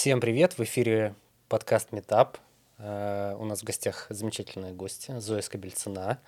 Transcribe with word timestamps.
Всем 0.00 0.18
привет! 0.18 0.56
В 0.56 0.62
эфире 0.64 1.14
подкаст 1.50 1.92
Метап. 1.92 2.38
Э, 2.78 3.36
у 3.38 3.44
нас 3.44 3.60
в 3.60 3.64
гостях 3.64 4.06
замечательная 4.08 4.72
гостья 4.72 5.20
Зоя 5.20 5.42
Скобельцина, 5.42 6.18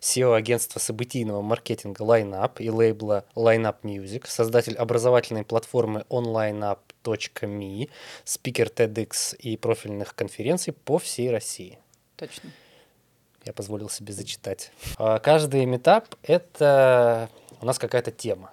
SEO 0.00 0.34
агентства 0.34 0.80
событийного 0.80 1.40
маркетинга 1.40 2.02
LineUp 2.02 2.54
и 2.58 2.68
лейбла 2.68 3.24
LineUp 3.36 3.82
Music, 3.84 4.26
создатель 4.26 4.74
образовательной 4.74 5.44
платформы 5.44 6.04
onlineup.me, 6.10 7.88
спикер 8.24 8.66
TEDx 8.66 9.36
и 9.36 9.56
профильных 9.56 10.16
конференций 10.16 10.72
по 10.72 10.98
всей 10.98 11.30
России. 11.30 11.78
Точно. 12.16 12.50
Я 13.44 13.52
позволил 13.52 13.88
себе 13.88 14.12
зачитать. 14.12 14.72
А 14.98 15.20
каждый 15.20 15.66
метап— 15.66 16.16
это 16.24 17.30
у 17.60 17.64
нас 17.64 17.78
какая-то 17.78 18.10
тема. 18.10 18.50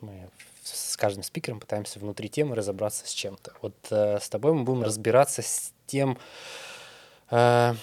Мы 0.00 0.30
с 0.64 0.96
каждым 0.96 1.22
спикером 1.22 1.60
пытаемся 1.60 1.98
внутри 1.98 2.28
темы 2.28 2.56
разобраться 2.56 3.06
с 3.06 3.12
чем-то. 3.12 3.52
Вот 3.62 3.74
э, 3.90 4.18
с 4.20 4.28
тобой 4.28 4.52
мы 4.54 4.64
будем 4.64 4.82
разбираться 4.82 5.42
с 5.42 5.72
тем, 5.86 6.18
э, 7.30 7.74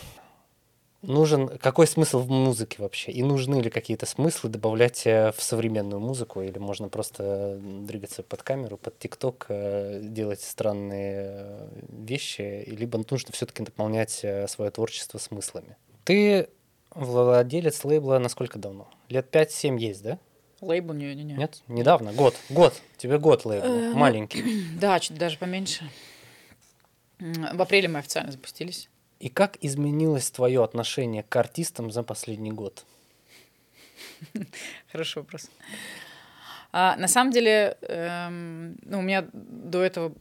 нужен 1.01 1.47
какой 1.57 1.87
смысл 1.87 2.19
в 2.19 2.29
музыке 2.29 2.77
вообще 2.79 3.11
и 3.11 3.23
нужны 3.23 3.61
ли 3.61 3.69
какие-то 3.69 4.05
смыслы 4.05 4.49
добавлять 4.49 5.05
э, 5.05 5.31
в 5.35 5.41
современную 5.41 5.99
музыку 5.99 6.41
или 6.41 6.57
можно 6.57 6.89
просто 6.89 7.59
двигаться 7.61 8.23
под 8.23 8.43
камеру 8.43 8.77
под 8.77 8.97
тикток 8.99 9.45
э, 9.49 9.99
делать 10.03 10.41
странные 10.41 11.69
вещи 11.89 12.63
либо 12.67 13.03
нужно 13.09 13.31
все-таки 13.31 13.63
наполнять 13.63 14.25
свое 14.47 14.71
творчество 14.71 15.17
смыслами. 15.17 15.77
Ты 16.03 16.49
владелец 16.93 17.83
лейбла 17.83 18.19
насколько 18.19 18.59
давно? 18.59 18.89
Лет 19.09 19.33
5-7 19.33 19.77
есть 19.77 20.03
да 20.03 20.19
Лейбл? 20.61 20.93
Не, 20.93 21.15
не, 21.15 21.23
не. 21.23 21.33
Нет? 21.33 21.61
Недавно? 21.67 22.13
Год. 22.13 22.35
Год. 22.49 22.79
Тебе 22.97 23.17
год 23.17 23.45
лейбл. 23.45 23.65
Э, 23.65 23.93
Маленький. 23.93 24.63
Да, 24.79 24.99
чуть 24.99 25.17
даже 25.17 25.37
поменьше. 25.37 25.89
В 27.19 27.61
апреле 27.61 27.87
мы 27.87 27.99
официально 27.99 28.31
запустились. 28.31 28.89
И 29.19 29.29
как 29.29 29.57
изменилось 29.61 30.31
твое 30.31 30.63
отношение 30.63 31.23
к 31.23 31.35
артистам 31.35 31.91
за 31.91 32.03
последний 32.03 32.51
год? 32.51 32.85
Хороший 34.91 35.19
вопрос. 35.19 35.49
А, 36.71 36.95
на 36.95 37.07
самом 37.07 37.31
деле, 37.31 37.77
эм, 37.81 38.77
ну, 38.83 38.99
у 38.99 39.01
меня 39.01 39.27
до 39.33 39.83
этого 39.83 40.13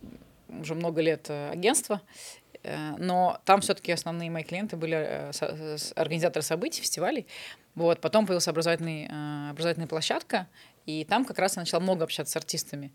уже 0.48 0.75
много 0.75 1.00
лет 1.00 1.27
э, 1.28 1.50
агентства, 1.50 2.03
э, 2.05 2.40
но 2.62 3.41
там 3.44 3.61
все-таки 3.61 3.92
основные 3.92 4.30
мои 4.30 4.42
клиенты 4.42 4.77
были 4.77 4.97
э, 4.97 5.77
организаторы 5.97 6.42
событий, 6.42 6.83
фестивалей. 6.83 7.27
Вот, 7.75 8.00
потом 8.00 8.27
появилась 8.27 8.48
образовательный, 8.48 9.06
э, 9.11 9.50
образовательная 9.50 9.89
площадка, 9.89 10.47
и 10.86 11.05
там 11.05 11.25
как 11.25 11.38
раз 11.38 11.56
я 11.56 11.62
начала 11.62 11.81
много 11.81 12.05
общаться 12.05 12.33
с 12.33 12.36
артистами 12.36 12.92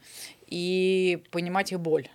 и 0.48 1.24
понимать 1.32 1.72
их 1.72 1.80
боль. 1.80 2.10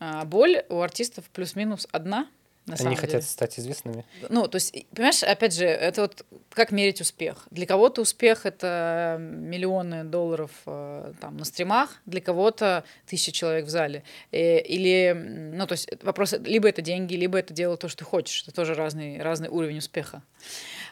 А 0.00 0.24
боль 0.24 0.64
у 0.68 0.80
артистов 0.80 1.24
плюс-минус 1.30 1.86
одна. 1.92 2.28
На 2.68 2.76
Они 2.76 2.96
хотят 2.96 3.20
деле. 3.20 3.22
стать 3.22 3.58
известными. 3.58 4.04
Ну, 4.28 4.46
то 4.46 4.56
есть, 4.56 4.86
понимаешь, 4.90 5.22
опять 5.22 5.54
же, 5.54 5.64
это 5.64 6.02
вот 6.02 6.24
как 6.50 6.70
мерить 6.70 7.00
успех. 7.00 7.46
Для 7.50 7.66
кого-то 7.66 8.02
успех 8.02 8.44
это 8.44 9.16
миллионы 9.18 10.04
долларов 10.04 10.50
э, 10.66 11.12
там 11.20 11.36
на 11.36 11.44
стримах, 11.44 12.00
для 12.04 12.20
кого-то 12.20 12.84
тысяча 13.06 13.32
человек 13.32 13.66
в 13.66 13.70
зале. 13.70 14.02
Э, 14.32 14.60
или, 14.60 15.12
ну, 15.54 15.66
то 15.66 15.72
есть 15.72 15.88
вопрос, 16.02 16.34
либо 16.44 16.68
это 16.68 16.82
деньги, 16.82 17.14
либо 17.14 17.38
это 17.38 17.54
дело 17.54 17.76
то, 17.76 17.88
что 17.88 17.98
ты 17.98 18.04
хочешь. 18.04 18.42
Это 18.42 18.54
тоже 18.54 18.74
разный, 18.74 19.20
разный 19.20 19.48
уровень 19.48 19.78
успеха 19.78 20.22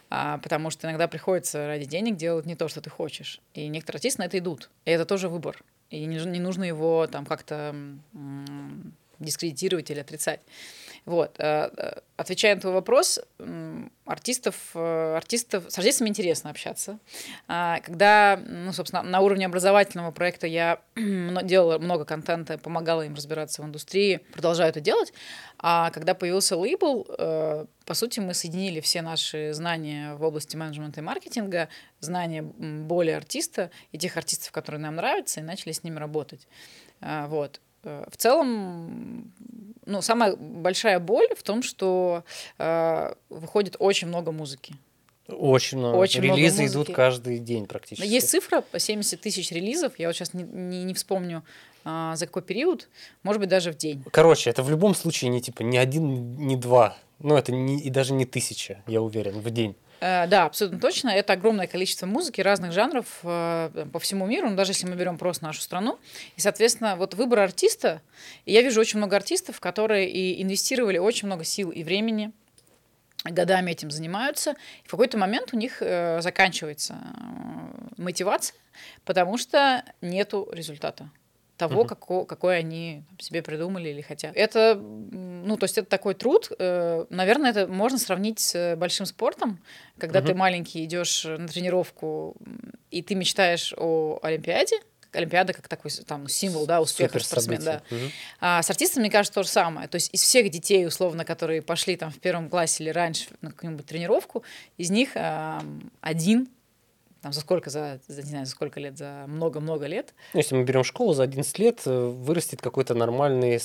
а, 0.08 0.38
потому 0.38 0.70
что 0.70 0.86
иногда 0.86 1.08
приходится 1.08 1.66
ради 1.66 1.84
денег 1.84 2.16
делать 2.16 2.46
не 2.46 2.54
то, 2.54 2.68
что 2.68 2.80
ты 2.80 2.90
хочешь. 2.90 3.40
И 3.54 3.66
некоторые 3.68 3.98
артисты 3.98 4.22
на 4.22 4.26
это 4.26 4.38
идут. 4.38 4.70
И 4.84 4.90
это 4.90 5.04
тоже 5.04 5.28
выбор. 5.28 5.62
И 5.90 6.04
не, 6.04 6.18
не 6.24 6.40
нужно 6.40 6.64
его 6.64 7.06
там 7.06 7.26
как-то 7.26 7.74
дискредитировать 9.18 9.90
или 9.90 10.00
отрицать. 10.00 10.40
Вот. 11.06 11.36
Э, 11.38 11.70
э, 11.76 12.00
отвечая 12.16 12.56
на 12.56 12.60
твой 12.60 12.72
вопрос, 12.74 13.20
артистов, 14.04 14.56
э, 14.74 15.14
артистов, 15.16 15.64
с 15.68 15.78
артистами 15.78 16.08
интересно 16.08 16.50
общаться. 16.50 16.98
А, 17.46 17.78
когда, 17.80 18.40
ну, 18.44 18.72
собственно, 18.72 19.02
на 19.04 19.20
уровне 19.20 19.46
образовательного 19.46 20.10
проекта 20.10 20.48
я 20.48 20.80
делала 20.96 21.78
много 21.78 22.04
контента, 22.04 22.58
помогала 22.58 23.02
им 23.02 23.14
разбираться 23.14 23.62
в 23.62 23.64
индустрии, 23.64 24.20
продолжаю 24.32 24.70
это 24.70 24.80
делать. 24.80 25.12
А 25.58 25.90
когда 25.90 26.14
появился 26.14 26.56
лейбл, 26.56 27.04
по 27.04 27.94
сути, 27.94 28.18
мы 28.18 28.34
соединили 28.34 28.80
все 28.80 29.00
наши 29.00 29.52
знания 29.54 30.16
в 30.16 30.24
области 30.24 30.56
менеджмента 30.56 31.00
и 31.00 31.04
маркетинга, 31.04 31.68
знания 32.00 32.42
более 32.42 33.16
артиста 33.16 33.70
и 33.92 33.98
тех 33.98 34.16
артистов, 34.16 34.50
которые 34.50 34.80
нам 34.80 34.96
нравятся, 34.96 35.38
и 35.38 35.44
начали 35.44 35.70
с 35.72 35.84
ними 35.84 35.98
работать. 35.98 36.48
А, 37.00 37.28
вот. 37.28 37.60
В 37.86 38.16
целом, 38.16 39.32
ну, 39.86 40.02
самая 40.02 40.34
большая 40.36 40.98
боль 40.98 41.28
в 41.36 41.42
том, 41.42 41.62
что 41.62 42.24
э, 42.58 43.14
выходит 43.30 43.76
очень 43.78 44.08
много 44.08 44.32
музыки. 44.32 44.74
Очень 45.28 45.78
много. 45.78 45.96
Очень 45.96 46.22
Релизы 46.22 46.62
много 46.62 46.72
идут 46.72 46.94
каждый 46.94 47.38
день 47.38 47.66
практически. 47.66 48.06
Есть 48.06 48.30
цифра 48.30 48.60
по 48.60 48.78
70 48.78 49.20
тысяч 49.20 49.50
релизов. 49.50 49.98
Я 49.98 50.08
вот 50.08 50.16
сейчас 50.16 50.34
не, 50.34 50.44
не, 50.44 50.84
не 50.84 50.94
вспомню, 50.94 51.42
а, 51.84 52.16
за 52.16 52.26
какой 52.26 52.42
период. 52.42 52.88
Может 53.22 53.40
быть, 53.40 53.48
даже 53.48 53.72
в 53.72 53.76
день. 53.76 54.04
Короче, 54.10 54.50
это 54.50 54.62
в 54.62 54.70
любом 54.70 54.94
случае 54.94 55.30
не 55.30 55.40
типа 55.40 55.62
ни 55.62 55.76
один, 55.76 56.36
ни 56.36 56.56
два. 56.56 56.96
Ну, 57.18 57.36
это 57.36 57.50
не, 57.52 57.80
и 57.80 57.90
даже 57.90 58.12
не 58.12 58.24
тысяча, 58.24 58.82
я 58.86 59.00
уверен, 59.00 59.40
в 59.40 59.50
день. 59.50 59.74
Э, 60.00 60.26
да, 60.26 60.44
абсолютно 60.44 60.78
точно. 60.78 61.10
Это 61.10 61.32
огромное 61.32 61.66
количество 61.66 62.06
музыки 62.06 62.40
разных 62.40 62.72
жанров 62.72 63.06
э, 63.22 63.86
по 63.92 63.98
всему 63.98 64.26
миру, 64.26 64.50
ну, 64.50 64.56
даже 64.56 64.72
если 64.72 64.86
мы 64.86 64.96
берем 64.96 65.18
просто 65.18 65.44
нашу 65.44 65.60
страну. 65.60 65.98
И, 66.36 66.40
соответственно, 66.40 66.96
вот 66.96 67.14
выбор 67.14 67.40
артиста, 67.40 68.02
и 68.44 68.52
я 68.52 68.62
вижу 68.62 68.80
очень 68.80 68.98
много 68.98 69.16
артистов, 69.16 69.60
которые 69.60 70.10
и 70.10 70.42
инвестировали 70.42 70.98
очень 70.98 71.26
много 71.26 71.44
сил 71.44 71.70
и 71.70 71.82
времени, 71.82 72.32
годами 73.24 73.72
этим 73.72 73.90
занимаются, 73.90 74.52
и 74.84 74.86
в 74.86 74.90
какой-то 74.90 75.18
момент 75.18 75.52
у 75.52 75.56
них 75.56 75.78
э, 75.80 76.20
заканчивается 76.20 76.96
мотивация, 77.96 78.56
потому 79.04 79.38
что 79.38 79.82
нету 80.00 80.48
результата 80.52 81.10
того, 81.56 81.80
угу. 81.80 81.88
како, 81.88 82.24
какой 82.24 82.58
они 82.58 83.02
себе 83.18 83.42
придумали 83.42 83.88
или 83.88 84.00
хотят. 84.00 84.36
Это, 84.36 84.74
ну, 84.76 85.56
то 85.56 85.64
есть 85.64 85.78
это 85.78 85.88
такой 85.88 86.14
труд. 86.14 86.50
Э, 86.58 87.06
наверное, 87.10 87.50
это 87.50 87.66
можно 87.66 87.98
сравнить 87.98 88.40
с 88.40 88.76
большим 88.76 89.06
спортом, 89.06 89.58
когда 89.98 90.20
угу. 90.20 90.28
ты 90.28 90.34
маленький 90.34 90.84
идешь 90.84 91.24
на 91.24 91.48
тренировку 91.48 92.36
и 92.90 93.02
ты 93.02 93.14
мечтаешь 93.14 93.74
о 93.76 94.18
Олимпиаде, 94.22 94.80
Олимпиада 95.16 95.52
как 95.52 95.68
такой 95.68 95.90
там 95.90 96.28
символ, 96.28 96.66
да, 96.66 96.80
успеха 96.80 97.18
спортсмена. 97.18 97.64
Да. 97.64 97.82
Угу. 97.90 98.04
А 98.40 98.62
с 98.62 98.70
артистами, 98.70 99.04
мне 99.04 99.10
кажется, 99.10 99.34
то 99.34 99.42
же 99.42 99.48
самое. 99.48 99.88
То 99.88 99.96
есть 99.96 100.12
из 100.12 100.22
всех 100.22 100.50
детей, 100.50 100.86
условно, 100.86 101.24
которые 101.24 101.62
пошли 101.62 101.96
там 101.96 102.10
в 102.10 102.18
первом 102.18 102.48
классе 102.48 102.84
или 102.84 102.90
раньше 102.90 103.28
на 103.40 103.50
какую-нибудь 103.50 103.86
тренировку, 103.86 104.44
из 104.76 104.90
них 104.90 105.10
э, 105.14 105.60
один 106.00 106.48
там, 107.26 107.32
за 107.32 107.40
сколько, 107.40 107.70
за, 107.70 108.00
за, 108.06 108.22
не 108.22 108.28
знаю, 108.28 108.46
за 108.46 108.52
сколько 108.52 108.78
лет, 108.78 108.96
за 108.96 109.24
много-много 109.26 109.86
лет. 109.86 110.14
Ну, 110.32 110.38
если 110.38 110.54
мы 110.54 110.62
берем 110.62 110.84
школу, 110.84 111.12
за 111.12 111.24
11 111.24 111.58
лет 111.58 111.82
э, 111.84 111.90
вырастет 111.90 112.62
какой-то 112.62 112.94
нормальный 112.94 113.60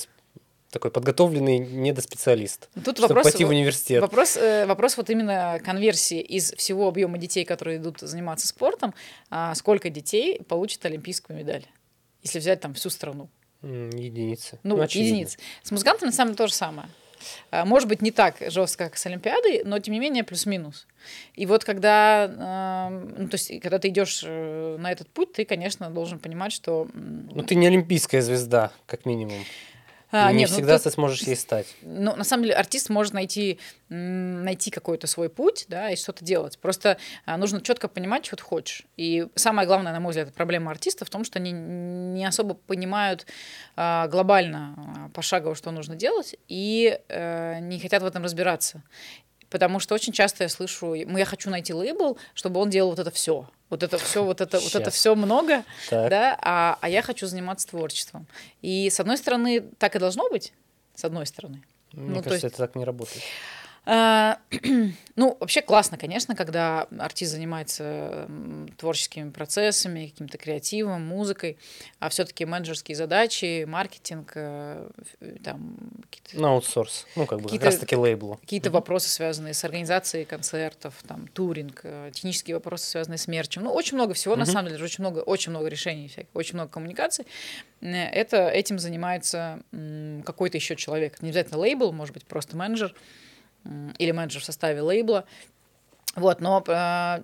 такой 0.70 0.90
подготовленный 0.90 1.58
недоспециалист, 1.58 2.68
Тут 2.74 2.96
чтобы 2.96 3.14
вопрос, 3.14 3.24
пойти 3.24 3.44
в 3.44 3.50
университет. 3.50 4.00
Вопрос, 4.00 4.36
э, 4.36 4.66
вопрос 4.66 4.96
вот 4.96 5.10
именно 5.10 5.60
конверсии 5.64 6.20
из 6.20 6.52
всего 6.54 6.88
объема 6.88 7.18
детей, 7.18 7.44
которые 7.44 7.76
идут 7.76 8.00
заниматься 8.00 8.48
спортом, 8.48 8.94
а 9.30 9.54
сколько 9.54 9.90
детей 9.90 10.42
получит 10.42 10.84
олимпийскую 10.84 11.38
медаль, 11.38 11.64
если 12.24 12.40
взять 12.40 12.60
там 12.60 12.74
всю 12.74 12.90
страну? 12.90 13.28
Единицы. 13.62 14.58
Ну, 14.64 14.76
ну 14.76 14.82
единицы. 14.82 15.38
С 15.62 15.70
музыкантами 15.70 16.08
на 16.08 16.12
самом 16.12 16.30
деле 16.30 16.38
то 16.38 16.46
же 16.48 16.54
самое. 16.54 16.88
А, 17.50 17.64
может 17.64 17.88
быть, 17.88 18.02
не 18.02 18.10
так 18.10 18.36
жестко, 18.48 18.84
как 18.84 18.96
с 18.96 19.06
Олимпиадой, 19.06 19.62
но 19.64 19.78
тем 19.78 19.94
не 19.94 20.00
менее 20.00 20.24
плюс-минус. 20.24 20.86
И 21.34 21.46
вот 21.46 21.64
когда, 21.64 22.90
ну, 22.90 23.28
то 23.28 23.34
есть, 23.34 23.60
когда 23.60 23.78
ты 23.78 23.88
идешь 23.88 24.22
э, 24.24 24.76
на 24.78 24.92
этот 24.92 25.08
путь, 25.08 25.32
ты, 25.32 25.44
конечно, 25.44 25.90
должен 25.90 26.18
понимать, 26.18 26.52
что... 26.52 26.88
Ну, 26.94 27.42
ты 27.42 27.54
не 27.54 27.66
олимпийская 27.66 28.22
звезда, 28.22 28.70
как 28.86 29.04
минимум. 29.04 29.38
А, 30.12 30.30
не 30.30 30.40
нет, 30.40 30.50
ну 30.50 30.56
всегда 30.56 30.74
ну, 30.74 30.78
ты 30.78 30.90
сможешь 30.90 31.22
ей 31.22 31.36
стать. 31.36 31.66
Ну, 31.80 32.14
на 32.14 32.22
самом 32.22 32.44
деле, 32.44 32.54
артист 32.54 32.90
может 32.90 33.14
найти, 33.14 33.58
найти 33.88 34.70
какой-то 34.70 35.06
свой 35.06 35.30
путь, 35.30 35.64
да, 35.68 35.88
и 35.90 35.96
что-то 35.96 36.22
делать. 36.22 36.58
Просто 36.58 36.98
а, 37.24 37.38
нужно 37.38 37.62
четко 37.62 37.88
понимать, 37.88 38.26
что 38.26 38.36
ты 38.36 38.42
хочешь. 38.42 38.82
И 38.98 39.26
самое 39.36 39.66
главное, 39.66 39.90
на 39.92 40.00
мой 40.00 40.10
взгляд, 40.10 40.34
проблема 40.34 40.70
артиста 40.70 41.06
в 41.06 41.10
том, 41.10 41.24
что 41.24 41.38
они 41.38 41.52
не 41.52 42.26
особо 42.26 42.52
понимают 42.54 43.26
а, 43.74 44.06
глобально, 44.08 44.74
а, 44.76 45.08
пошагово, 45.14 45.54
что 45.54 45.70
нужно 45.70 45.96
делать, 45.96 46.36
и 46.46 46.98
а, 47.08 47.58
не 47.60 47.80
хотят 47.80 48.02
в 48.02 48.06
этом 48.06 48.22
разбираться. 48.22 48.82
Потому 49.52 49.80
что 49.80 49.94
очень 49.94 50.14
часто 50.14 50.44
я 50.44 50.48
слышу, 50.48 50.94
я 50.94 51.24
хочу 51.26 51.50
найти 51.50 51.74
лейбл, 51.74 52.16
чтобы 52.32 52.58
он 52.58 52.70
делал 52.70 52.88
вот 52.88 52.98
это 52.98 53.10
все. 53.10 53.46
Вот 53.68 53.82
это 53.82 53.98
все, 53.98 54.24
вот 54.24 54.40
это, 54.40 54.58
вот 54.58 54.74
это 54.74 54.90
все 54.90 55.14
много, 55.14 55.62
так. 55.90 56.08
да, 56.08 56.38
а, 56.40 56.78
а 56.80 56.88
я 56.88 57.02
хочу 57.02 57.26
заниматься 57.26 57.68
творчеством. 57.68 58.26
И 58.62 58.88
с 58.88 58.98
одной 58.98 59.18
стороны, 59.18 59.60
так 59.78 59.94
и 59.94 59.98
должно 59.98 60.30
быть, 60.30 60.54
с 60.94 61.04
одной 61.04 61.26
стороны. 61.26 61.62
Мне 61.92 62.08
ну, 62.08 62.22
кажется, 62.22 62.34
есть... 62.34 62.44
это 62.44 62.56
так 62.56 62.76
не 62.76 62.84
работает. 62.84 63.22
А, 63.84 64.38
ну, 65.16 65.36
вообще 65.40 65.60
классно, 65.60 65.98
конечно, 65.98 66.36
когда 66.36 66.86
артист 66.98 67.32
занимается 67.32 68.28
творческими 68.76 69.30
процессами, 69.30 70.06
каким-то 70.06 70.38
креативом, 70.38 71.04
музыкой, 71.04 71.58
а 71.98 72.08
все-таки 72.08 72.44
менеджерские 72.44 72.96
задачи, 72.96 73.64
маркетинг, 73.64 74.32
э, 74.36 74.88
там 75.42 75.76
какие-то... 76.08 76.40
На 76.40 76.52
аутсорс, 76.52 77.06
ну, 77.16 77.26
как 77.26 77.40
бы 77.40 77.48
как 77.48 77.62
раз-таки 77.62 77.96
лейблу. 77.96 78.36
Какие-то 78.36 78.68
mm-hmm. 78.68 78.72
вопросы, 78.72 79.08
связанные 79.08 79.52
с 79.52 79.64
организацией 79.64 80.26
концертов, 80.26 80.94
там, 81.08 81.26
туринг, 81.26 81.80
э, 81.82 82.12
технические 82.14 82.54
вопросы, 82.54 82.88
связанные 82.88 83.18
с 83.18 83.26
мерчем. 83.26 83.64
Ну, 83.64 83.72
очень 83.72 83.96
много 83.96 84.14
всего, 84.14 84.34
mm-hmm. 84.34 84.38
на 84.38 84.46
самом 84.46 84.68
деле, 84.70 84.84
очень 84.84 85.02
много, 85.02 85.20
очень 85.20 85.50
много 85.50 85.66
решений 85.66 86.06
всяких, 86.06 86.30
очень 86.34 86.54
много 86.54 86.70
коммуникаций. 86.70 87.26
Это, 87.80 88.48
этим 88.48 88.78
занимается 88.78 89.60
какой-то 90.24 90.56
еще 90.56 90.76
человек. 90.76 91.20
Не 91.20 91.30
обязательно 91.30 91.58
лейбл, 91.58 91.90
может 91.90 92.14
быть, 92.14 92.24
просто 92.24 92.56
менеджер 92.56 92.94
или 93.98 94.10
менеджер 94.10 94.42
в 94.42 94.44
составе 94.44 94.80
лейбла. 94.80 95.24
Вот, 96.14 96.40
но 96.40 96.62
э, 96.66 97.22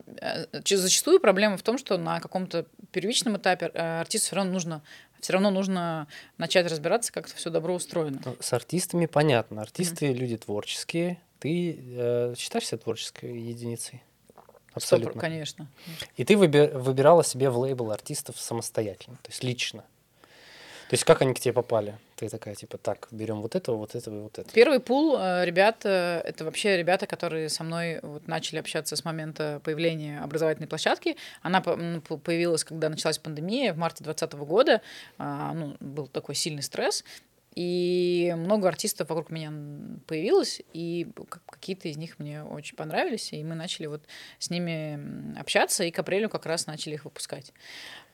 э 0.52 0.76
зачастую 0.76 1.20
проблема 1.20 1.58
в 1.58 1.62
том, 1.62 1.76
что 1.76 1.98
на 1.98 2.20
каком-то 2.20 2.64
первичном 2.90 3.36
этапе 3.36 3.70
э, 3.72 4.00
артисту 4.00 4.28
все 4.28 4.36
равно 4.36 4.52
нужно 4.52 4.82
все 5.20 5.32
равно 5.32 5.50
нужно 5.50 6.06
начать 6.36 6.70
разбираться, 6.70 7.12
как 7.12 7.26
это 7.26 7.34
все 7.34 7.50
добро 7.50 7.74
устроено. 7.74 8.20
Ну, 8.24 8.36
с 8.40 8.52
артистами 8.52 9.06
понятно. 9.06 9.62
Артисты 9.62 10.06
mm-hmm. 10.06 10.14
люди 10.14 10.36
творческие. 10.36 11.20
Ты 11.40 11.76
э, 11.76 12.34
считаешься 12.36 12.78
творческой 12.78 13.38
единицей? 13.40 14.02
Абсолютно. 14.74 15.18
100%, 15.18 15.20
конечно. 15.20 15.68
И 16.16 16.24
ты 16.24 16.34
выби- 16.34 16.76
выбирала 16.76 17.24
себе 17.24 17.50
в 17.50 17.58
лейбл 17.58 17.90
артистов 17.90 18.38
самостоятельно, 18.38 19.16
то 19.22 19.30
есть 19.30 19.42
лично. 19.42 19.84
То 20.88 20.94
есть 20.94 21.04
как 21.04 21.20
они 21.20 21.34
к 21.34 21.40
тебе 21.40 21.52
попали? 21.52 21.98
Ты 22.16 22.28
такая, 22.28 22.54
типа, 22.54 22.78
так, 22.78 23.08
берем 23.10 23.42
вот 23.42 23.54
этого, 23.54 23.76
вот 23.76 23.94
этого 23.94 24.16
и 24.16 24.20
вот 24.22 24.38
этого. 24.38 24.52
Первый 24.54 24.80
пул 24.80 25.16
э, 25.18 25.44
ребят, 25.44 25.84
это 25.84 26.44
вообще 26.44 26.78
ребята, 26.78 27.06
которые 27.06 27.48
со 27.50 27.62
мной 27.62 28.00
вот 28.02 28.26
начали 28.26 28.58
общаться 28.58 28.96
с 28.96 29.04
момента 29.04 29.60
появления 29.64 30.20
образовательной 30.20 30.66
площадки. 30.66 31.16
Она 31.42 31.60
появилась, 31.60 32.64
когда 32.64 32.88
началась 32.88 33.18
пандемия, 33.18 33.74
в 33.74 33.76
марте 33.76 34.02
2020 34.02 34.48
года. 34.48 34.80
А, 35.18 35.52
ну, 35.52 35.76
был 35.80 36.06
такой 36.06 36.34
сильный 36.34 36.62
стресс. 36.62 37.04
И 37.54 38.34
много 38.36 38.68
артистов 38.68 39.08
вокруг 39.08 39.30
меня 39.30 39.52
появилось, 40.06 40.62
и 40.72 41.08
какие-то 41.50 41.88
из 41.88 41.96
них 41.96 42.18
мне 42.18 42.44
очень 42.44 42.76
понравились, 42.76 43.32
и 43.32 43.42
мы 43.42 43.54
начали 43.54 43.86
вот 43.86 44.02
с 44.38 44.50
ними 44.50 45.38
общаться, 45.38 45.82
и 45.84 45.90
к 45.90 45.98
апрелю 45.98 46.28
как 46.28 46.46
раз 46.46 46.66
начали 46.66 46.94
их 46.94 47.04
выпускать. 47.04 47.52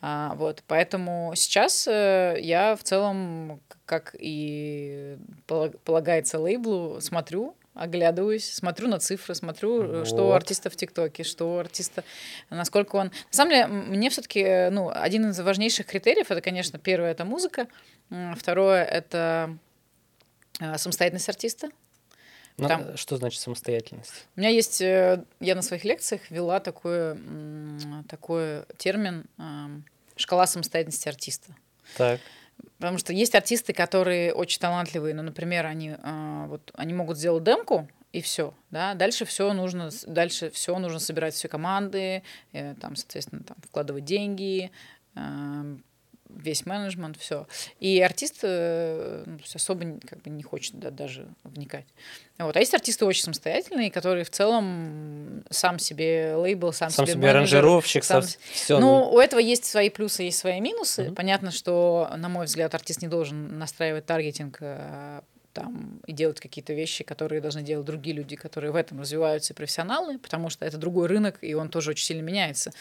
А, 0.01 0.35
вот, 0.37 0.63
поэтому 0.67 1.33
сейчас 1.35 1.87
э, 1.87 2.37
я 2.41 2.77
в 2.77 2.83
целом, 2.83 3.61
как 3.87 4.15
и 4.19 5.19
полагается 5.47 6.39
лейблу, 6.39 7.01
смотрю, 7.01 7.55
оглядываюсь, 7.75 8.53
смотрю 8.53 8.89
на 8.89 8.99
цифры, 8.99 9.35
смотрю, 9.35 9.83
вот. 9.83 10.03
Э, 10.03 10.05
что 10.05 10.29
у 10.29 10.33
артиста 10.33 10.71
в 10.71 10.77
ТикТоке, 10.77 11.25
что 11.25 11.57
у 11.57 11.59
артиста, 11.59 12.05
насколько 12.51 12.97
он... 12.97 13.07
На 13.09 13.13
самом 13.31 13.51
деле, 13.51 13.67
мне 13.67 14.11
все-таки, 14.11 14.41
э, 14.41 14.71
ну, 14.71 14.91
один 14.93 15.31
из 15.31 15.39
важнейших 15.41 15.87
критериев, 15.87 16.31
это, 16.31 16.41
конечно, 16.41 16.79
первое, 16.79 17.11
это 17.11 17.25
музыка, 17.25 17.67
второе, 18.37 18.85
это 18.85 19.57
самостоятельность 20.77 21.29
артиста, 21.29 21.71
но 22.57 22.69
Там, 22.69 22.97
что 22.97 23.17
значит 23.17 23.41
самостоятельность? 23.41 24.27
У 24.37 24.41
меня 24.41 24.49
есть, 24.49 24.81
я 24.81 25.25
на 25.41 25.63
своих 25.63 25.83
лекциях 25.83 26.31
вела 26.31 26.61
такой, 26.61 27.19
такой 28.09 28.63
термин 28.77 29.27
шкала 30.15 30.47
самостоятельности 30.47 31.09
артиста. 31.09 31.57
Так. 31.97 32.21
Потому 32.79 32.99
что 32.99 33.13
есть 33.13 33.35
артисты, 33.35 33.73
которые 33.73 34.33
очень 34.33 34.61
талантливые, 34.61 35.15
но, 35.15 35.23
например, 35.23 35.67
они, 35.67 35.91
э, 35.91 36.45
вот, 36.49 36.71
они 36.75 36.95
могут 36.95 37.19
сделать 37.19 37.45
демку, 37.45 37.89
и 38.13 38.21
все, 38.21 38.55
да, 38.71 38.95
дальше 38.95 39.25
все 39.25 39.53
нужно, 39.53 39.91
дальше 40.07 40.51
все 40.51 40.79
нужно 40.79 41.01
собирать 41.01 41.35
все 41.35 41.49
команды, 41.49 42.23
э, 42.53 42.75
там, 42.81 42.95
соответственно, 42.97 43.43
там, 43.43 43.57
вкладывать 43.69 44.05
деньги, 44.05 44.71
э, 45.17 45.77
весь 46.29 46.67
менеджмент, 46.67 47.17
все. 47.17 47.47
И 47.81 48.01
артист 48.01 48.41
э, 48.43 49.25
ну, 49.27 49.39
особо 49.55 49.99
как 50.07 50.23
бы 50.23 50.31
не 50.31 50.43
хочет 50.43 50.79
да, 50.79 50.91
даже 50.91 51.29
вникать. 51.45 51.87
Вот. 52.39 52.57
А 52.57 52.61
есть 52.61 52.75
артисты 52.75 53.05
очень 53.05 53.23
самостоятельные, 53.23 53.91
которые 53.91 54.25
в 54.25 54.31
целом 54.31 55.45
сам 55.51 55.79
себе 55.79 56.35
лейбл, 56.35 56.73
сам, 56.73 56.91
сам 56.91 57.07
себе, 57.07 57.15
себе 57.15 57.33
менеджер, 57.33 57.59
аранжировщик, 57.59 58.05
сам... 58.05 58.23
все. 58.23 58.79
Ну, 58.79 59.11
у 59.13 59.19
этого 59.19 59.41
есть 59.41 59.65
свои 59.65 59.91
плюсы, 59.91 60.25
есть 60.25 60.39
свои 60.39 60.61
минусы. 60.61 61.09
Угу. 61.09 61.15
Понятно, 61.15 61.51
что, 61.51 62.11
на 62.17 62.29
мой 62.29 62.47
взгляд, 62.47 62.75
артист 62.75 63.03
не 63.03 63.09
должен 63.09 63.59
настраивать 63.59 64.07
таргетинг 64.07 64.59
э, 64.61 65.21
там, 65.55 66.01
и 66.07 66.13
делать 66.13 66.41
какие-то 66.41 66.75
вещи, 66.75 67.05
которые 67.05 67.41
должны 67.41 67.63
делать 67.63 67.87
другие 67.87 68.15
люди, 68.15 68.37
которые 68.37 68.73
в 68.73 68.77
этом 68.77 69.01
развиваются, 69.01 69.55
профессионалы, 69.55 70.19
потому 70.19 70.51
что 70.51 70.67
это 70.67 70.77
другой 70.77 71.07
рынок, 71.07 71.39
и 71.41 71.55
он 71.55 71.71
тоже 71.71 71.93
очень 71.93 72.05
сильно 72.05 72.23
меняется 72.23 72.73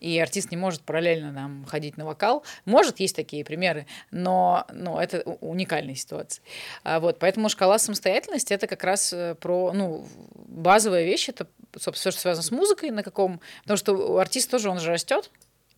и 0.00 0.18
артист 0.18 0.50
не 0.50 0.56
может 0.56 0.82
параллельно 0.82 1.32
нам 1.32 1.64
ходить 1.64 1.96
на 1.96 2.06
вокал. 2.06 2.44
Может, 2.64 3.00
есть 3.00 3.16
такие 3.16 3.44
примеры, 3.44 3.86
но, 4.10 4.66
но 4.72 5.00
это 5.00 5.22
уникальная 5.40 5.94
ситуация. 5.94 6.42
А 6.84 7.00
вот, 7.00 7.18
поэтому 7.18 7.48
шкала 7.48 7.78
самостоятельности 7.78 8.52
это 8.52 8.66
как 8.66 8.84
раз 8.84 9.12
э, 9.12 9.34
про 9.40 9.72
ну, 9.72 10.06
базовая 10.34 11.04
вещь, 11.04 11.28
это, 11.28 11.46
собственно, 11.72 11.94
все, 11.94 12.10
что 12.12 12.20
связано 12.20 12.44
с 12.44 12.50
музыкой, 12.50 12.90
на 12.90 13.02
каком. 13.02 13.40
Потому 13.62 13.76
что 13.76 14.18
артист 14.18 14.50
тоже 14.50 14.70
он 14.70 14.78
же 14.78 14.90
растет. 14.90 15.30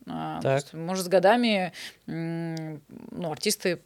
А, 0.06 0.40
так. 0.40 0.72
Может, 0.72 1.06
с 1.06 1.08
годами 1.08 1.72
ну, 2.06 3.30
артисты 3.30 3.80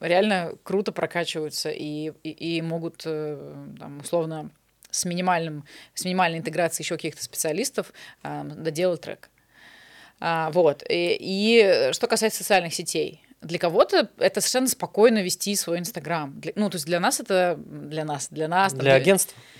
реально 0.00 0.54
круто 0.62 0.92
прокачиваются 0.92 1.70
и, 1.70 2.12
и, 2.22 2.56
и 2.56 2.62
могут 2.62 3.02
э, 3.04 3.66
там, 3.78 4.00
условно 4.00 4.50
с 4.90 5.04
минимальным 5.04 5.64
с 5.94 6.04
минимальной 6.04 6.38
интеграцией 6.38 6.84
еще 6.84 6.96
каких-то 6.96 7.22
специалистов 7.22 7.92
э, 8.22 8.42
доделать 8.44 9.00
трек. 9.00 9.30
А, 10.20 10.50
вот. 10.50 10.82
И, 10.88 11.16
и 11.20 11.92
что 11.92 12.06
касается 12.06 12.38
социальных 12.38 12.74
сетей, 12.74 13.22
для 13.40 13.58
кого-то 13.58 14.08
это 14.18 14.40
совершенно 14.40 14.68
спокойно 14.68 15.22
вести 15.22 15.54
свой 15.54 15.78
Инстаграм. 15.78 16.40
Ну, 16.56 16.70
то 16.70 16.76
есть 16.76 16.86
для 16.86 16.98
нас 16.98 17.20
это... 17.20 17.56
Для 17.58 18.04
нас, 18.04 18.28
для 18.30 18.48
нас... 18.48 18.72
Для 18.72 18.92
там, 18.92 19.00
агентства? 19.00 19.36
Uh, 19.36 19.57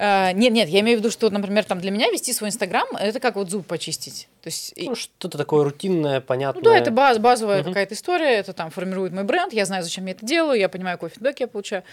нет, 0.00 0.52
нет, 0.52 0.68
я 0.68 0.80
имею 0.80 0.98
в 0.98 1.00
виду, 1.00 1.10
что, 1.10 1.28
например, 1.28 1.64
там 1.64 1.78
для 1.80 1.90
меня 1.90 2.10
вести 2.10 2.32
свой 2.32 2.48
Инстаграм 2.48 2.86
это 2.98 3.20
как 3.20 3.36
вот 3.36 3.50
зуб 3.50 3.66
почистить. 3.66 4.28
То 4.42 4.48
есть, 4.48 4.72
ну, 4.76 4.94
что-то 4.94 5.36
такое 5.36 5.62
рутинное, 5.64 6.20
понятное. 6.22 6.62
Ну 6.62 6.70
да, 6.70 6.78
это 6.78 6.90
баз, 6.90 7.18
базовая 7.18 7.60
uh-huh. 7.60 7.64
какая-то 7.64 7.94
история, 7.94 8.38
это 8.38 8.54
там 8.54 8.70
формирует 8.70 9.12
мой 9.12 9.24
бренд, 9.24 9.52
я 9.52 9.66
знаю, 9.66 9.82
зачем 9.82 10.06
я 10.06 10.12
это 10.12 10.24
делаю, 10.24 10.58
я 10.58 10.70
понимаю, 10.70 10.96
какой 10.96 11.10
фидбэк 11.10 11.40
я 11.40 11.48
получаю. 11.48 11.84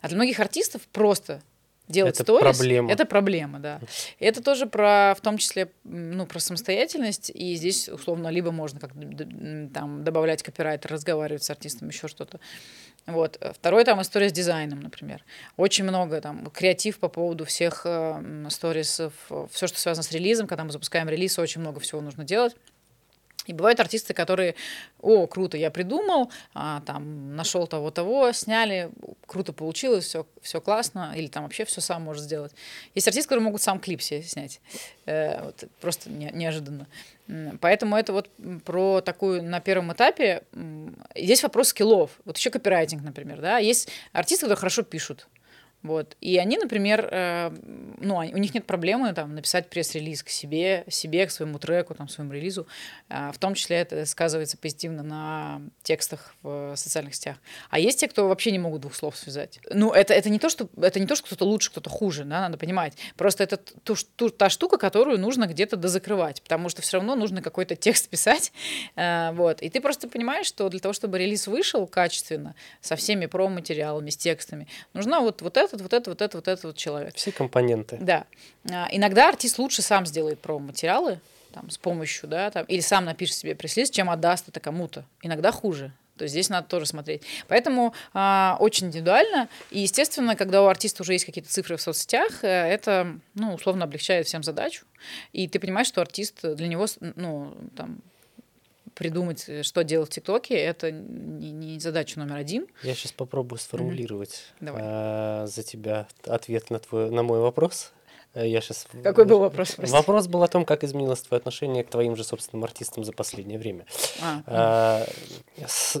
А 0.00 0.08
для 0.08 0.16
многих 0.16 0.40
артистов 0.40 0.82
просто 0.92 1.40
делать 1.92 2.14
это 2.14 2.24
сторис, 2.24 2.58
проблема. 2.58 2.90
это 2.90 3.04
проблема, 3.04 3.60
да. 3.60 3.80
Это 4.18 4.42
тоже 4.42 4.66
про, 4.66 5.14
в 5.16 5.20
том 5.20 5.38
числе, 5.38 5.70
ну, 5.84 6.26
про 6.26 6.40
самостоятельность, 6.40 7.30
и 7.32 7.54
здесь, 7.54 7.88
условно, 7.88 8.28
либо 8.28 8.50
можно 8.50 8.80
как 8.80 8.92
там 9.72 10.02
добавлять 10.02 10.42
копирайтер, 10.42 10.90
разговаривать 10.90 11.44
с 11.44 11.50
артистом, 11.50 11.88
еще 11.88 12.08
что-то. 12.08 12.40
Вот. 13.06 13.40
Второй 13.54 13.84
там 13.84 14.00
история 14.00 14.28
с 14.28 14.32
дизайном, 14.32 14.80
например. 14.80 15.24
Очень 15.56 15.84
много 15.84 16.20
там 16.20 16.46
креатив 16.50 16.98
по 16.98 17.08
поводу 17.08 17.44
всех 17.44 17.82
э, 17.84 18.46
сторисов, 18.48 19.12
все, 19.50 19.66
что 19.66 19.78
связано 19.78 20.04
с 20.04 20.12
релизом. 20.12 20.46
Когда 20.46 20.62
мы 20.62 20.70
запускаем 20.70 21.08
релиз, 21.08 21.38
очень 21.38 21.60
много 21.60 21.80
всего 21.80 22.00
нужно 22.00 22.24
делать. 22.24 22.54
И 23.46 23.52
бывают 23.52 23.80
артисты, 23.80 24.14
которые, 24.14 24.54
о, 25.00 25.26
круто, 25.26 25.56
я 25.56 25.70
придумал, 25.70 26.30
а, 26.54 26.80
там, 26.86 27.34
нашел 27.34 27.66
того-того, 27.66 28.32
сняли, 28.32 28.90
круто 29.26 29.52
получилось, 29.52 30.04
все, 30.04 30.26
все 30.40 30.60
классно, 30.60 31.12
или 31.16 31.26
там 31.26 31.42
вообще 31.42 31.64
все 31.64 31.80
сам 31.80 32.02
может 32.02 32.22
сделать. 32.22 32.52
Есть 32.94 33.08
артисты, 33.08 33.28
которые 33.28 33.44
могут 33.44 33.62
сам 33.62 33.80
клип 33.80 34.00
себе 34.00 34.22
снять, 34.22 34.60
э, 35.06 35.42
вот, 35.42 35.64
просто 35.80 36.10
не, 36.10 36.30
неожиданно. 36.32 36.86
Поэтому 37.60 37.96
это 37.96 38.12
вот 38.12 38.30
про 38.64 39.00
такую 39.00 39.42
на 39.42 39.60
первом 39.60 39.92
этапе. 39.92 40.42
Здесь 41.14 41.42
вопрос 41.42 41.68
скиллов. 41.68 42.10
Вот 42.24 42.36
еще 42.36 42.50
копирайтинг, 42.50 43.02
например, 43.02 43.40
да. 43.40 43.58
Есть 43.58 43.88
артисты, 44.12 44.42
которые 44.42 44.58
хорошо 44.58 44.82
пишут, 44.82 45.28
вот. 45.82 46.16
И 46.20 46.38
они, 46.38 46.58
например, 46.58 47.08
э, 47.10 47.50
ну, 47.98 48.16
у 48.16 48.38
них 48.38 48.54
нет 48.54 48.66
проблемы 48.66 49.12
там, 49.12 49.34
написать 49.34 49.68
пресс-релиз 49.68 50.22
к 50.22 50.28
себе, 50.28 50.84
себе, 50.88 51.26
к 51.26 51.30
своему 51.30 51.58
треку, 51.58 51.94
там, 51.94 52.08
своему 52.08 52.32
релизу. 52.32 52.66
Э, 53.08 53.30
в 53.32 53.38
том 53.38 53.54
числе 53.54 53.78
это 53.78 54.06
сказывается 54.06 54.56
позитивно 54.56 55.02
на 55.02 55.62
текстах 55.82 56.34
в 56.42 56.76
социальных 56.76 57.14
сетях. 57.16 57.36
А 57.70 57.78
есть 57.78 57.98
те, 57.98 58.08
кто 58.08 58.28
вообще 58.28 58.52
не 58.52 58.60
могут 58.60 58.82
двух 58.82 58.94
слов 58.94 59.16
связать. 59.16 59.58
Ну, 59.70 59.92
это, 59.92 60.14
это 60.14 60.30
не 60.30 60.38
то, 60.38 60.48
что 60.48 60.68
это 60.80 61.00
не 61.00 61.06
то, 61.06 61.16
что 61.16 61.26
кто-то 61.26 61.44
лучше, 61.44 61.70
кто-то 61.70 61.90
хуже, 61.90 62.24
да, 62.24 62.42
надо 62.42 62.58
понимать. 62.58 62.96
Просто 63.16 63.42
это 63.42 63.56
ту, 63.56 63.96
ту, 64.16 64.30
та 64.30 64.50
штука, 64.50 64.76
которую 64.76 65.18
нужно 65.18 65.46
где-то 65.46 65.76
дозакрывать, 65.76 66.42
потому 66.42 66.68
что 66.68 66.80
все 66.82 66.98
равно 66.98 67.16
нужно 67.16 67.42
какой-то 67.42 67.74
текст 67.74 68.08
писать. 68.10 68.52
Э, 68.94 69.32
вот. 69.32 69.60
И 69.62 69.68
ты 69.68 69.80
просто 69.80 70.06
понимаешь, 70.08 70.46
что 70.46 70.68
для 70.68 70.80
того, 70.80 70.92
чтобы 70.92 71.18
релиз 71.18 71.48
вышел 71.48 71.88
качественно, 71.88 72.54
со 72.80 72.94
всеми 72.94 73.26
промо-материалами, 73.26 74.10
с 74.10 74.16
текстами, 74.16 74.68
нужна 74.94 75.20
вот, 75.20 75.42
вот 75.42 75.56
это 75.56 75.71
этот, 75.74 75.82
вот 75.82 75.92
это, 75.92 76.10
вот 76.10 76.22
это, 76.22 76.36
вот 76.36 76.48
это 76.48 76.66
вот 76.68 76.76
человек. 76.76 77.14
Все 77.16 77.32
компоненты. 77.32 77.98
Да. 78.00 78.26
А, 78.70 78.88
иногда 78.90 79.28
артист 79.28 79.58
лучше 79.58 79.82
сам 79.82 80.06
сделает 80.06 80.40
промо-материалы, 80.40 81.20
там, 81.52 81.70
с 81.70 81.78
помощью, 81.78 82.28
да, 82.28 82.50
там, 82.50 82.64
или 82.66 82.80
сам 82.80 83.04
напишет 83.04 83.36
себе 83.36 83.54
пресс 83.54 83.90
чем 83.90 84.10
отдаст 84.10 84.48
это 84.48 84.60
кому-то. 84.60 85.04
Иногда 85.22 85.52
хуже. 85.52 85.92
То 86.16 86.24
есть 86.24 86.32
здесь 86.32 86.50
надо 86.50 86.68
тоже 86.68 86.86
смотреть. 86.86 87.22
Поэтому 87.48 87.94
а, 88.12 88.56
очень 88.60 88.88
индивидуально. 88.88 89.48
И, 89.70 89.80
естественно, 89.80 90.36
когда 90.36 90.62
у 90.62 90.66
артиста 90.66 91.02
уже 91.02 91.14
есть 91.14 91.24
какие-то 91.24 91.50
цифры 91.50 91.76
в 91.76 91.82
соцсетях, 91.82 92.44
э, 92.44 92.48
это, 92.48 93.18
ну, 93.34 93.54
условно 93.54 93.84
облегчает 93.84 94.26
всем 94.26 94.42
задачу. 94.42 94.84
И 95.32 95.48
ты 95.48 95.58
понимаешь, 95.58 95.86
что 95.86 96.00
артист 96.00 96.40
для 96.42 96.68
него, 96.68 96.86
ну, 97.16 97.56
там, 97.76 98.02
придумать, 98.94 99.48
э, 99.48 99.62
что 99.62 99.84
делать 99.84 100.10
в 100.10 100.12
ТикТоке, 100.12 100.54
это 100.54 100.90
не, 100.90 101.50
не 101.52 101.80
задача 101.80 102.18
номер 102.18 102.36
один. 102.36 102.66
Я 102.82 102.94
сейчас 102.94 103.12
попробую 103.12 103.58
сформулировать 103.58 104.52
mm-hmm. 104.60 105.44
э, 105.44 105.46
за 105.46 105.62
тебя 105.62 106.08
ответ 106.26 106.70
на, 106.70 106.78
твой, 106.78 107.10
на 107.10 107.22
мой 107.22 107.40
вопрос. 107.40 107.92
Э, 108.34 108.46
я 108.46 108.60
сейчас... 108.60 108.86
Какой 109.02 109.24
был 109.24 109.38
вопрос? 109.38 109.72
Простите? 109.72 109.96
Вопрос 109.96 110.26
был 110.26 110.42
о 110.42 110.48
том, 110.48 110.64
как 110.64 110.84
изменилось 110.84 111.20
твое 111.22 111.38
отношение 111.38 111.84
к 111.84 111.90
твоим 111.90 112.16
же 112.16 112.24
собственным 112.24 112.64
артистам 112.64 113.04
за 113.04 113.12
последнее 113.12 113.58
время. 113.58 113.86
А, 114.20 114.42
а, 114.46 115.06
с, 115.66 116.00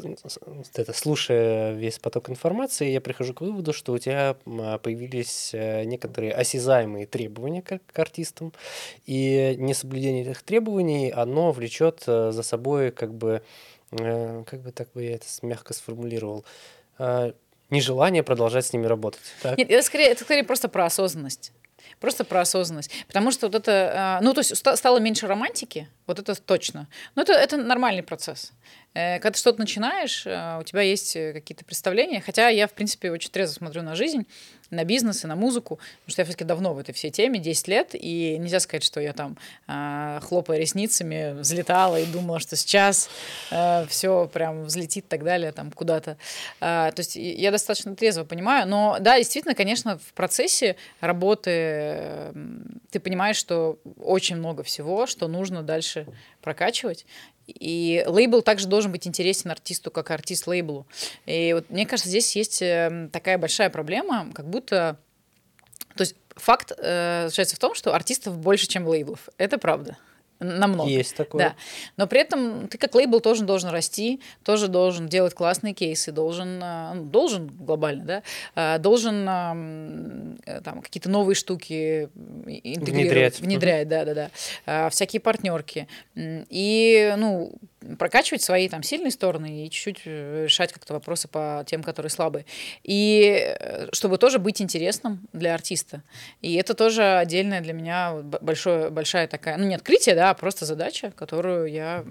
это, 0.74 0.92
слушая 0.92 1.72
весь 1.74 1.98
поток 1.98 2.30
информации, 2.30 2.90
я 2.90 3.00
прихожу 3.00 3.34
к 3.34 3.40
выводу, 3.40 3.72
что 3.72 3.92
у 3.92 3.98
тебя 3.98 4.36
появились 4.82 5.50
э, 5.52 5.84
некоторые 5.84 6.32
осязаемые 6.32 7.06
требования 7.06 7.62
к, 7.62 7.80
к 7.86 7.98
артистам, 7.98 8.52
и 9.06 9.56
несоблюдение 9.58 10.24
этих 10.24 10.42
требований, 10.42 11.10
оно 11.10 11.52
влечет 11.52 12.04
э, 12.06 12.32
за 12.32 12.42
собой 12.42 12.90
как 12.90 13.12
бы, 13.12 13.42
как 13.90 14.60
бы 14.62 14.72
так 14.72 14.90
бы 14.92 15.02
я 15.02 15.14
это 15.16 15.26
мягко 15.42 15.74
сформулировал, 15.74 16.44
нежелание 17.68 18.22
продолжать 18.22 18.66
с 18.66 18.72
ними 18.72 18.86
работать. 18.86 19.20
Так? 19.42 19.58
Нет, 19.58 19.70
это 19.70 19.82
скорее, 19.82 20.08
это 20.08 20.24
скорее 20.24 20.44
просто 20.44 20.68
про 20.68 20.86
осознанность. 20.86 21.52
Просто 22.00 22.24
про 22.24 22.40
осознанность. 22.40 22.90
Потому 23.06 23.30
что 23.30 23.46
вот 23.46 23.54
это, 23.54 23.92
а, 23.94 24.20
ну, 24.20 24.34
то 24.34 24.40
есть 24.40 24.56
стало 24.56 24.98
меньше 24.98 25.26
романтики, 25.26 25.88
вот 26.06 26.18
это 26.18 26.34
точно. 26.34 26.88
Но 27.14 27.22
это, 27.22 27.32
это 27.32 27.56
нормальный 27.56 28.02
процесс. 28.02 28.52
Э, 28.94 29.18
когда 29.18 29.32
ты 29.32 29.38
что-то 29.38 29.60
начинаешь, 29.60 30.26
э, 30.26 30.58
у 30.60 30.62
тебя 30.64 30.82
есть 30.82 31.16
э, 31.16 31.32
какие-то 31.32 31.64
представления. 31.64 32.20
Хотя 32.20 32.48
я, 32.48 32.66
в 32.66 32.72
принципе, 32.72 33.10
очень 33.10 33.30
трезво 33.30 33.54
смотрю 33.54 33.82
на 33.82 33.94
жизнь, 33.94 34.26
на 34.70 34.84
бизнес 34.84 35.24
и 35.24 35.26
на 35.26 35.36
музыку, 35.36 35.76
потому 35.76 36.12
что 36.12 36.22
я 36.22 36.24
все-таки 36.24 36.44
давно 36.44 36.74
в 36.74 36.78
этой 36.78 36.92
всей 36.92 37.10
теме, 37.10 37.38
10 37.38 37.68
лет, 37.68 37.90
и 37.92 38.36
нельзя 38.38 38.58
сказать, 38.58 38.82
что 38.82 39.00
я 39.00 39.12
там, 39.12 39.36
хлопая 40.22 40.56
ресницами, 40.56 41.38
взлетала 41.38 42.00
и 42.00 42.06
думала, 42.06 42.40
что 42.40 42.56
сейчас 42.56 43.10
все 43.88 44.30
прям 44.32 44.64
взлетит 44.64 45.04
и 45.04 45.08
так 45.08 45.24
далее, 45.24 45.52
там 45.52 45.72
куда-то. 45.72 46.16
То 46.60 46.94
есть 46.96 47.16
я 47.16 47.50
достаточно 47.50 47.94
трезво 47.94 48.24
понимаю, 48.24 48.66
но 48.66 48.96
да, 48.98 49.18
действительно, 49.18 49.54
конечно, 49.54 49.98
в 49.98 50.14
процессе 50.14 50.76
работы 51.00 52.32
ты 52.90 52.98
понимаешь, 52.98 53.36
что 53.36 53.78
очень 53.98 54.36
много 54.36 54.62
всего, 54.62 55.06
что 55.06 55.28
нужно 55.28 55.62
дальше 55.62 56.01
прокачивать. 56.40 57.06
И 57.46 58.04
лейбл 58.06 58.42
также 58.42 58.68
должен 58.68 58.92
быть 58.92 59.06
интересен 59.06 59.50
артисту, 59.50 59.90
как 59.90 60.10
артист 60.10 60.46
лейблу. 60.46 60.86
И 61.26 61.52
вот 61.54 61.70
мне 61.70 61.86
кажется, 61.86 62.08
здесь 62.08 62.34
есть 62.36 62.62
эм, 62.62 63.10
такая 63.10 63.38
большая 63.38 63.70
проблема, 63.70 64.30
как 64.32 64.48
будто... 64.48 64.98
То 65.96 66.02
есть 66.02 66.16
факт 66.36 66.72
э, 66.76 67.24
заключается 67.24 67.56
в 67.56 67.58
том, 67.58 67.74
что 67.74 67.94
артистов 67.94 68.38
больше, 68.38 68.66
чем 68.66 68.86
лейблов. 68.86 69.28
Это 69.38 69.58
правда 69.58 69.98
намного. 70.42 70.88
Есть 70.88 71.16
такое. 71.16 71.42
Да. 71.42 71.54
Но 71.96 72.06
при 72.06 72.20
этом 72.20 72.68
ты 72.68 72.78
как 72.78 72.94
лейбл 72.94 73.20
тоже 73.20 73.44
должен 73.44 73.70
расти, 73.70 74.20
тоже 74.44 74.68
должен 74.68 75.08
делать 75.08 75.34
классные 75.34 75.74
кейсы, 75.74 76.12
должен, 76.12 76.62
э, 76.62 76.92
ну, 76.94 77.04
должен 77.04 77.48
глобально, 77.48 78.04
да, 78.04 78.22
э, 78.54 78.78
должен 78.78 79.28
э, 79.28 80.60
там 80.62 80.82
какие-то 80.82 81.10
новые 81.10 81.34
штуки 81.34 82.08
интегрировать, 82.46 83.40
внедрять, 83.40 83.40
внедрять, 83.40 83.88
да, 83.88 84.04
да, 84.04 84.30
да, 84.66 84.90
всякие 84.90 85.20
партнерки 85.20 85.88
и, 86.16 87.14
ну, 87.16 87.52
прокачивать 87.98 88.42
свои 88.42 88.68
там 88.68 88.82
сильные 88.82 89.10
стороны 89.10 89.66
и 89.66 89.70
чуть-чуть 89.70 90.06
решать 90.06 90.72
как-то 90.72 90.94
вопросы 90.94 91.26
по 91.26 91.64
тем, 91.66 91.82
которые 91.82 92.10
слабые. 92.10 92.44
И 92.84 93.56
чтобы 93.92 94.18
тоже 94.18 94.38
быть 94.38 94.62
интересным 94.62 95.26
для 95.32 95.54
артиста. 95.54 96.02
И 96.42 96.54
это 96.54 96.74
тоже 96.74 97.18
отдельная 97.18 97.60
для 97.60 97.72
меня 97.72 98.12
большое, 98.22 98.90
большая 98.90 99.26
такая, 99.26 99.56
ну 99.56 99.66
не 99.66 99.74
открытие, 99.74 100.14
да, 100.14 100.31
а 100.32 100.34
просто 100.34 100.64
задача, 100.64 101.12
которую 101.14 101.70
я 101.70 102.04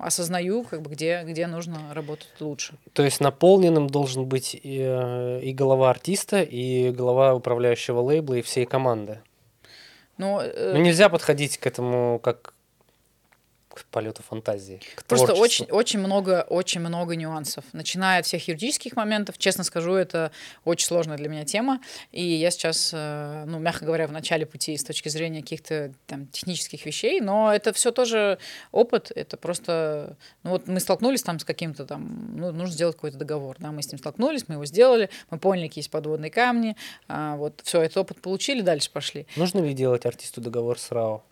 осознаю, 0.00 0.64
как 0.64 0.82
бы 0.82 0.90
где, 0.90 1.22
где 1.24 1.46
нужно 1.46 1.94
работать 1.94 2.28
лучше. 2.40 2.74
То 2.92 3.02
есть 3.02 3.20
наполненным 3.20 3.88
должен 3.88 4.26
быть 4.26 4.54
и, 4.54 4.80
э, 4.80 5.40
и 5.42 5.52
голова 5.54 5.90
артиста, 5.90 6.42
и 6.42 6.90
голова 6.90 7.34
управляющего 7.34 8.00
лейбла, 8.00 8.34
и 8.34 8.42
всей 8.42 8.66
команды. 8.66 9.20
Но, 10.18 10.42
э... 10.42 10.72
ну, 10.74 10.82
нельзя 10.82 11.08
подходить 11.08 11.56
к 11.56 11.66
этому 11.66 12.18
как 12.18 12.52
к 13.82 13.84
полету 13.86 14.22
фантазии. 14.22 14.80
К 14.94 15.04
Просто 15.04 15.34
очень, 15.34 15.66
очень 15.66 16.00
много, 16.00 16.44
очень 16.48 16.80
много 16.80 17.16
нюансов. 17.16 17.64
Начиная 17.72 18.20
от 18.20 18.26
всех 18.26 18.48
юридических 18.48 18.96
моментов, 18.96 19.38
честно 19.38 19.64
скажу, 19.64 19.94
это 19.94 20.32
очень 20.64 20.86
сложная 20.86 21.16
для 21.16 21.28
меня 21.28 21.44
тема. 21.44 21.80
И 22.12 22.22
я 22.22 22.50
сейчас, 22.50 22.90
э, 22.92 23.44
ну, 23.46 23.58
мягко 23.58 23.84
говоря, 23.84 24.06
в 24.06 24.12
начале 24.12 24.46
пути 24.46 24.76
с 24.76 24.84
точки 24.84 25.08
зрения 25.08 25.42
каких-то 25.42 25.92
там 26.06 26.26
технических 26.26 26.84
вещей, 26.86 27.20
но 27.20 27.52
это 27.52 27.72
все 27.72 27.90
тоже 27.92 28.38
опыт, 28.72 29.10
это 29.14 29.36
просто, 29.36 30.16
ну 30.42 30.50
вот 30.50 30.66
мы 30.66 30.80
столкнулись 30.80 31.22
там 31.22 31.38
с 31.38 31.44
каким-то 31.44 31.84
там, 31.86 32.36
ну, 32.36 32.52
нужно 32.52 32.74
сделать 32.74 32.96
какой-то 32.96 33.18
договор, 33.18 33.56
да, 33.58 33.70
мы 33.70 33.82
с 33.82 33.90
ним 33.90 33.98
столкнулись, 33.98 34.44
мы 34.48 34.54
его 34.56 34.64
сделали, 34.64 35.10
мы 35.30 35.38
поняли, 35.38 35.68
какие 35.68 35.80
есть 35.80 35.90
подводные 35.90 36.30
камни, 36.30 36.76
а, 37.08 37.36
вот, 37.36 37.60
все, 37.64 37.82
этот 37.82 37.98
опыт 37.98 38.20
получили, 38.20 38.60
дальше 38.60 38.90
пошли. 38.90 39.26
Нужно 39.36 39.60
ли 39.60 39.74
делать 39.74 40.06
артисту 40.06 40.40
договор 40.40 40.78
с 40.78 40.90
РАО? 40.90 41.22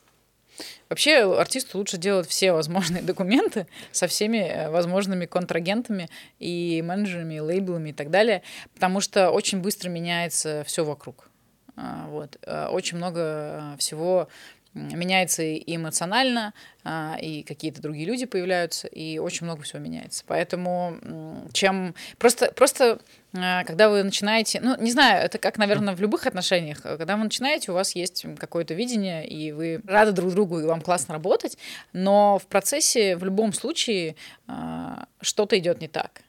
Вообще 0.88 1.18
артисту 1.38 1.78
лучше 1.78 1.96
делать 1.96 2.28
все 2.28 2.52
возможные 2.52 3.02
документы 3.02 3.66
со 3.92 4.06
всеми 4.06 4.38
э, 4.38 4.70
возможными 4.70 5.26
контрагентами 5.26 6.08
и 6.38 6.82
менеджерами, 6.82 7.34
и 7.34 7.40
лейблами 7.40 7.90
и 7.90 7.92
так 7.92 8.10
далее, 8.10 8.42
потому 8.74 9.00
что 9.00 9.30
очень 9.30 9.60
быстро 9.60 9.88
меняется 9.88 10.64
все 10.66 10.84
вокруг. 10.84 11.28
А, 11.76 12.06
вот. 12.08 12.38
Э, 12.42 12.68
очень 12.68 12.96
много 12.96 13.76
всего 13.78 14.28
меняется 14.76 15.42
и 15.42 15.74
эмоционально, 15.74 16.52
а, 16.84 17.16
и 17.20 17.42
какие-то 17.42 17.80
другие 17.80 18.06
люди 18.06 18.26
появляются, 18.26 18.86
и 18.86 19.18
очень 19.18 19.46
много 19.46 19.62
всего 19.62 19.80
меняется. 19.80 20.22
Поэтому 20.26 20.98
чем 21.52 21.94
просто, 22.18 22.52
просто 22.52 23.00
а, 23.34 23.64
когда 23.64 23.88
вы 23.88 24.02
начинаете, 24.02 24.60
ну, 24.60 24.76
не 24.80 24.92
знаю, 24.92 25.24
это 25.24 25.38
как, 25.38 25.56
наверное, 25.58 25.94
в 25.94 26.00
любых 26.00 26.26
отношениях, 26.26 26.82
когда 26.82 27.16
вы 27.16 27.24
начинаете, 27.24 27.72
у 27.72 27.74
вас 27.74 27.94
есть 27.94 28.26
какое-то 28.38 28.74
видение, 28.74 29.26
и 29.26 29.52
вы 29.52 29.80
рады 29.86 30.12
друг 30.12 30.32
другу, 30.32 30.60
и 30.60 30.64
вам 30.64 30.80
классно 30.80 31.14
работать, 31.14 31.56
но 31.92 32.38
в 32.38 32.46
процессе 32.46 33.16
в 33.16 33.24
любом 33.24 33.52
случае 33.52 34.16
а, 34.46 35.06
что-то 35.20 35.58
идет 35.58 35.80
не 35.80 35.88
так. 35.88 36.22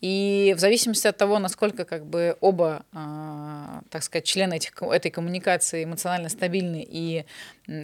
И 0.00 0.52
в 0.54 0.60
зависимости 0.60 1.06
от 1.06 1.16
того, 1.16 1.38
насколько 1.38 1.86
как 1.86 2.04
бы 2.04 2.36
оба, 2.42 2.84
так 3.90 4.02
сказать, 4.02 4.24
члены 4.24 4.54
этих, 4.54 4.72
этой 4.82 5.10
коммуникации 5.10 5.84
эмоционально 5.84 6.28
стабильны 6.28 6.86
и 6.88 7.24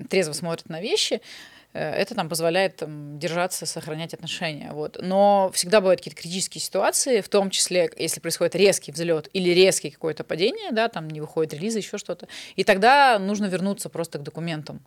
трезво 0.08 0.32
смотрят 0.32 0.68
на 0.68 0.80
вещи, 0.80 1.20
э, 1.72 1.90
это 1.92 2.14
там 2.14 2.28
позволяет 2.28 2.76
там, 2.76 3.18
держаться, 3.18 3.66
сохранять 3.66 4.14
отношения. 4.14 4.72
Вот. 4.72 4.98
Но 5.00 5.50
всегда 5.54 5.80
бывают 5.80 6.00
какие-то 6.00 6.20
критические 6.20 6.62
ситуации, 6.62 7.20
в 7.20 7.28
том 7.28 7.50
числе, 7.50 7.90
если 7.96 8.20
происходит 8.20 8.56
резкий 8.56 8.92
взлет 8.92 9.28
или 9.32 9.50
резкий 9.50 9.90
какое-то 9.90 10.24
падение, 10.24 10.72
да, 10.72 10.88
там 10.88 11.08
не 11.08 11.20
выходит 11.20 11.54
релизы, 11.54 11.78
еще 11.78 11.98
что-то. 11.98 12.28
И 12.56 12.64
тогда 12.64 13.18
нужно 13.18 13.46
вернуться 13.46 13.88
просто 13.88 14.18
к 14.18 14.22
документам 14.22 14.80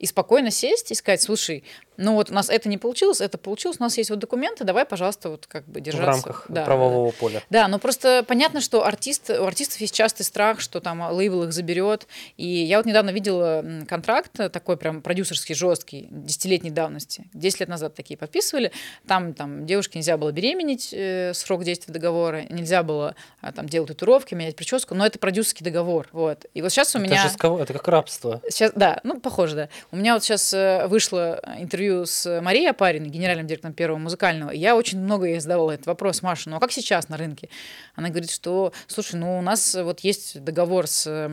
и 0.00 0.06
спокойно 0.06 0.50
сесть 0.50 0.90
и 0.90 0.94
сказать, 0.94 1.20
слушай, 1.20 1.62
ну 1.98 2.14
вот 2.14 2.30
у 2.30 2.34
нас 2.34 2.48
это 2.48 2.70
не 2.70 2.78
получилось, 2.78 3.20
это 3.20 3.36
получилось, 3.36 3.76
у 3.78 3.82
нас 3.82 3.98
есть 3.98 4.08
вот 4.08 4.18
документы, 4.18 4.64
давай, 4.64 4.86
пожалуйста, 4.86 5.28
вот 5.28 5.46
как 5.46 5.66
бы 5.66 5.82
держаться. 5.82 6.22
В 6.22 6.24
рамках 6.26 6.46
да, 6.48 6.64
правового 6.64 7.12
да. 7.12 7.16
поля. 7.18 7.42
Да, 7.50 7.68
но 7.68 7.78
просто 7.78 8.24
понятно, 8.26 8.62
что 8.62 8.86
артист, 8.86 9.28
у 9.28 9.44
артистов 9.44 9.82
есть 9.82 9.94
частый 9.94 10.24
страх, 10.24 10.60
что 10.60 10.80
там 10.80 11.02
лейбл 11.12 11.44
их 11.44 11.52
заберет. 11.52 12.06
И 12.38 12.46
я 12.46 12.78
вот 12.78 12.86
недавно 12.86 13.10
видела 13.10 13.62
контракт 13.86 14.32
такой 14.50 14.78
прям 14.78 15.02
продюсерский, 15.02 15.54
жесткий, 15.54 16.08
десятилетней 16.10 16.70
давности. 16.70 17.28
Десять 17.34 17.60
лет 17.60 17.68
назад 17.68 17.94
такие 17.94 18.16
подписывали. 18.16 18.72
Там, 19.06 19.34
там 19.34 19.66
девушке 19.66 19.98
нельзя 19.98 20.16
было 20.16 20.32
беременеть, 20.32 20.94
э, 20.94 21.34
срок 21.34 21.64
действия 21.64 21.92
договора, 21.92 22.44
нельзя 22.48 22.82
было 22.82 23.14
а, 23.42 23.52
там 23.52 23.68
делать 23.68 23.88
татуировки, 23.88 24.34
менять 24.34 24.56
прическу, 24.56 24.94
но 24.94 25.04
это 25.04 25.18
продюсерский 25.18 25.64
договор. 25.64 26.08
Вот. 26.12 26.46
И 26.54 26.62
вот 26.62 26.70
сейчас 26.70 26.94
у 26.94 26.98
это 26.98 27.06
меня... 27.06 27.30
Это 27.60 27.72
как 27.74 27.88
рабство. 27.88 28.40
Сейчас, 28.48 28.72
да, 28.74 29.00
ну, 29.04 29.20
похоже, 29.20 29.56
да. 29.56 29.68
У 29.92 29.96
меня 29.96 30.14
вот 30.14 30.22
сейчас 30.22 30.52
э, 30.54 30.86
вышло 30.86 31.40
интервью 31.58 32.06
с 32.06 32.40
Марией 32.40 32.70
Апариной, 32.70 33.08
генеральным 33.08 33.48
директором 33.48 33.74
Первого 33.74 33.98
музыкального. 33.98 34.52
Я 34.52 34.76
очень 34.76 35.00
много 35.00 35.26
ей 35.26 35.40
задавала 35.40 35.72
этот 35.72 35.86
вопрос, 35.86 36.22
Маша, 36.22 36.48
ну 36.48 36.56
а 36.56 36.60
как 36.60 36.70
сейчас 36.70 37.08
на 37.08 37.16
рынке? 37.16 37.48
Она 37.96 38.08
говорит, 38.10 38.30
что, 38.30 38.72
слушай, 38.86 39.16
ну 39.16 39.36
у 39.36 39.42
нас 39.42 39.74
вот 39.74 40.00
есть 40.00 40.44
договор 40.44 40.86
с 40.86 41.28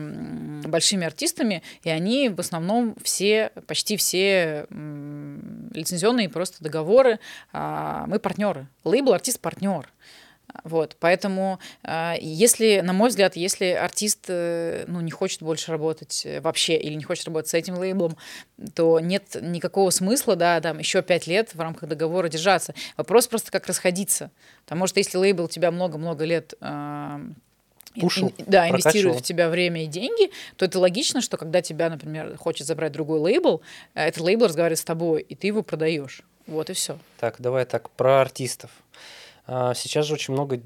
большими 0.66 1.06
артистами, 1.06 1.62
и 1.84 1.90
они 1.90 2.30
в 2.30 2.40
основном 2.40 2.96
все, 3.00 3.52
почти 3.68 3.96
все 3.96 4.66
лицензионные 4.70 6.28
просто 6.28 6.62
договоры. 6.62 7.20
А, 7.52 8.06
мы 8.08 8.18
партнеры. 8.18 8.66
Лейбл 8.82 9.12
артист 9.12 9.40
партнер. 9.40 9.88
Вот, 10.64 10.96
поэтому, 10.98 11.58
э, 11.84 12.14
если, 12.20 12.80
на 12.80 12.92
мой 12.92 13.10
взгляд, 13.10 13.36
если 13.36 13.66
артист 13.66 14.26
э, 14.28 14.84
ну, 14.86 15.00
не 15.00 15.10
хочет 15.10 15.42
больше 15.42 15.70
работать 15.70 16.22
э, 16.24 16.40
вообще 16.40 16.76
или 16.76 16.94
не 16.94 17.04
хочет 17.04 17.26
работать 17.26 17.50
с 17.50 17.54
этим 17.54 17.78
лейблом, 17.78 18.16
то 18.74 18.98
нет 19.00 19.36
никакого 19.40 19.90
смысла, 19.90 20.36
да, 20.36 20.60
там 20.60 20.78
еще 20.78 21.02
пять 21.02 21.26
лет 21.26 21.54
в 21.54 21.60
рамках 21.60 21.88
договора 21.88 22.28
держаться. 22.28 22.74
Вопрос 22.96 23.28
просто 23.28 23.50
как 23.50 23.66
расходиться. 23.66 24.30
Потому 24.64 24.86
что 24.86 25.00
если 25.00 25.16
лейбл 25.16 25.48
тебя 25.48 25.70
много-много 25.70 26.24
лет 26.24 26.54
Пушил, 28.00 28.32
да, 28.38 28.68
инвестирует 28.68 29.18
в 29.18 29.22
тебя 29.22 29.48
время 29.48 29.84
и 29.84 29.86
деньги, 29.86 30.30
то 30.56 30.64
это 30.64 30.78
логично, 30.78 31.20
что 31.20 31.36
когда 31.36 31.62
тебя, 31.62 31.88
например, 31.88 32.36
хочет 32.36 32.66
забрать 32.66 32.92
другой 32.92 33.18
лейбл, 33.18 33.62
этот 33.94 34.22
лейбл 34.22 34.46
разговаривает 34.46 34.78
с 34.78 34.84
тобой, 34.84 35.22
и 35.22 35.34
ты 35.34 35.48
его 35.48 35.62
продаешь. 35.62 36.22
Вот 36.46 36.70
и 36.70 36.72
все. 36.72 36.98
Так, 37.18 37.36
давай 37.38 37.64
так 37.64 37.90
про 37.90 38.20
артистов. 38.20 38.70
А, 39.50 39.72
сейчас 39.72 40.04
же 40.04 40.12
очень 40.12 40.34
много 40.34 40.60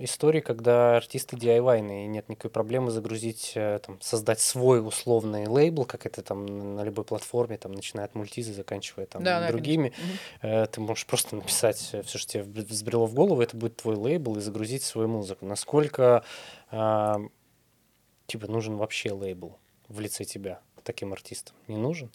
историй, 0.00 0.40
когда 0.40 0.96
артисты 0.96 1.36
DIY, 1.36 1.80
и 1.80 2.06
нет 2.06 2.30
никакой 2.30 2.50
проблемы 2.50 2.90
загрузить, 2.90 3.52
э, 3.54 3.78
там, 3.84 4.00
создать 4.00 4.40
свой 4.40 4.84
условный 4.84 5.46
лейбл, 5.46 5.84
как 5.84 6.06
это 6.06 6.22
там 6.22 6.74
на 6.76 6.82
любой 6.82 7.04
платформе, 7.04 7.58
там, 7.58 7.72
начиная 7.72 8.06
от 8.06 8.14
мультизы, 8.14 8.54
заканчивая 8.54 9.04
там 9.04 9.22
да, 9.22 9.46
другими. 9.48 9.92
Да, 10.40 10.64
Ты 10.64 10.80
можешь 10.80 11.04
просто 11.04 11.36
написать 11.36 11.76
все, 11.76 12.02
что 12.02 12.26
тебе 12.26 12.44
взбрело 12.44 13.04
в 13.04 13.12
голову, 13.12 13.42
это 13.42 13.54
будет 13.54 13.76
твой 13.76 13.96
лейбл, 13.96 14.38
и 14.38 14.40
загрузить 14.40 14.82
свою 14.82 15.08
музыку. 15.08 15.44
Насколько 15.44 16.24
типа 16.70 18.46
нужен 18.46 18.76
вообще 18.78 19.12
лейбл 19.12 19.58
в 19.88 20.00
лице 20.00 20.24
тебя 20.24 20.60
таким 20.84 21.12
артистам? 21.12 21.54
Не 21.68 21.76
нужен? 21.76 22.10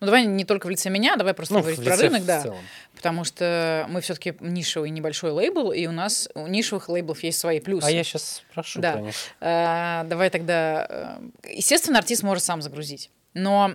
Ну, 0.00 0.06
давай 0.06 0.24
не 0.26 0.44
только 0.44 0.66
в 0.66 0.70
лице 0.70 0.90
меня, 0.90 1.16
давай 1.16 1.34
просто 1.34 1.54
ну, 1.54 1.60
говорить 1.60 1.84
про 1.84 1.96
рынок, 1.96 2.24
да. 2.24 2.42
Целом. 2.42 2.58
Потому 2.94 3.24
что 3.24 3.86
мы 3.88 4.00
все-таки 4.00 4.34
нишевый 4.40 4.90
небольшой 4.90 5.30
лейбл, 5.30 5.72
и 5.72 5.86
у 5.86 5.92
нас 5.92 6.28
у 6.34 6.46
нишевых 6.46 6.88
лейблов 6.88 7.22
есть 7.22 7.38
свои 7.38 7.60
плюсы. 7.60 7.86
А 7.86 7.90
я 7.90 8.04
сейчас 8.04 8.42
спрошу, 8.50 8.80
да. 8.80 8.94
конечно. 8.94 9.20
А, 9.40 10.04
давай 10.04 10.30
тогда... 10.30 10.86
Э, 10.88 11.50
естественно, 11.50 11.98
артист 11.98 12.22
может 12.22 12.44
сам 12.44 12.62
загрузить. 12.62 13.10
Но 13.34 13.74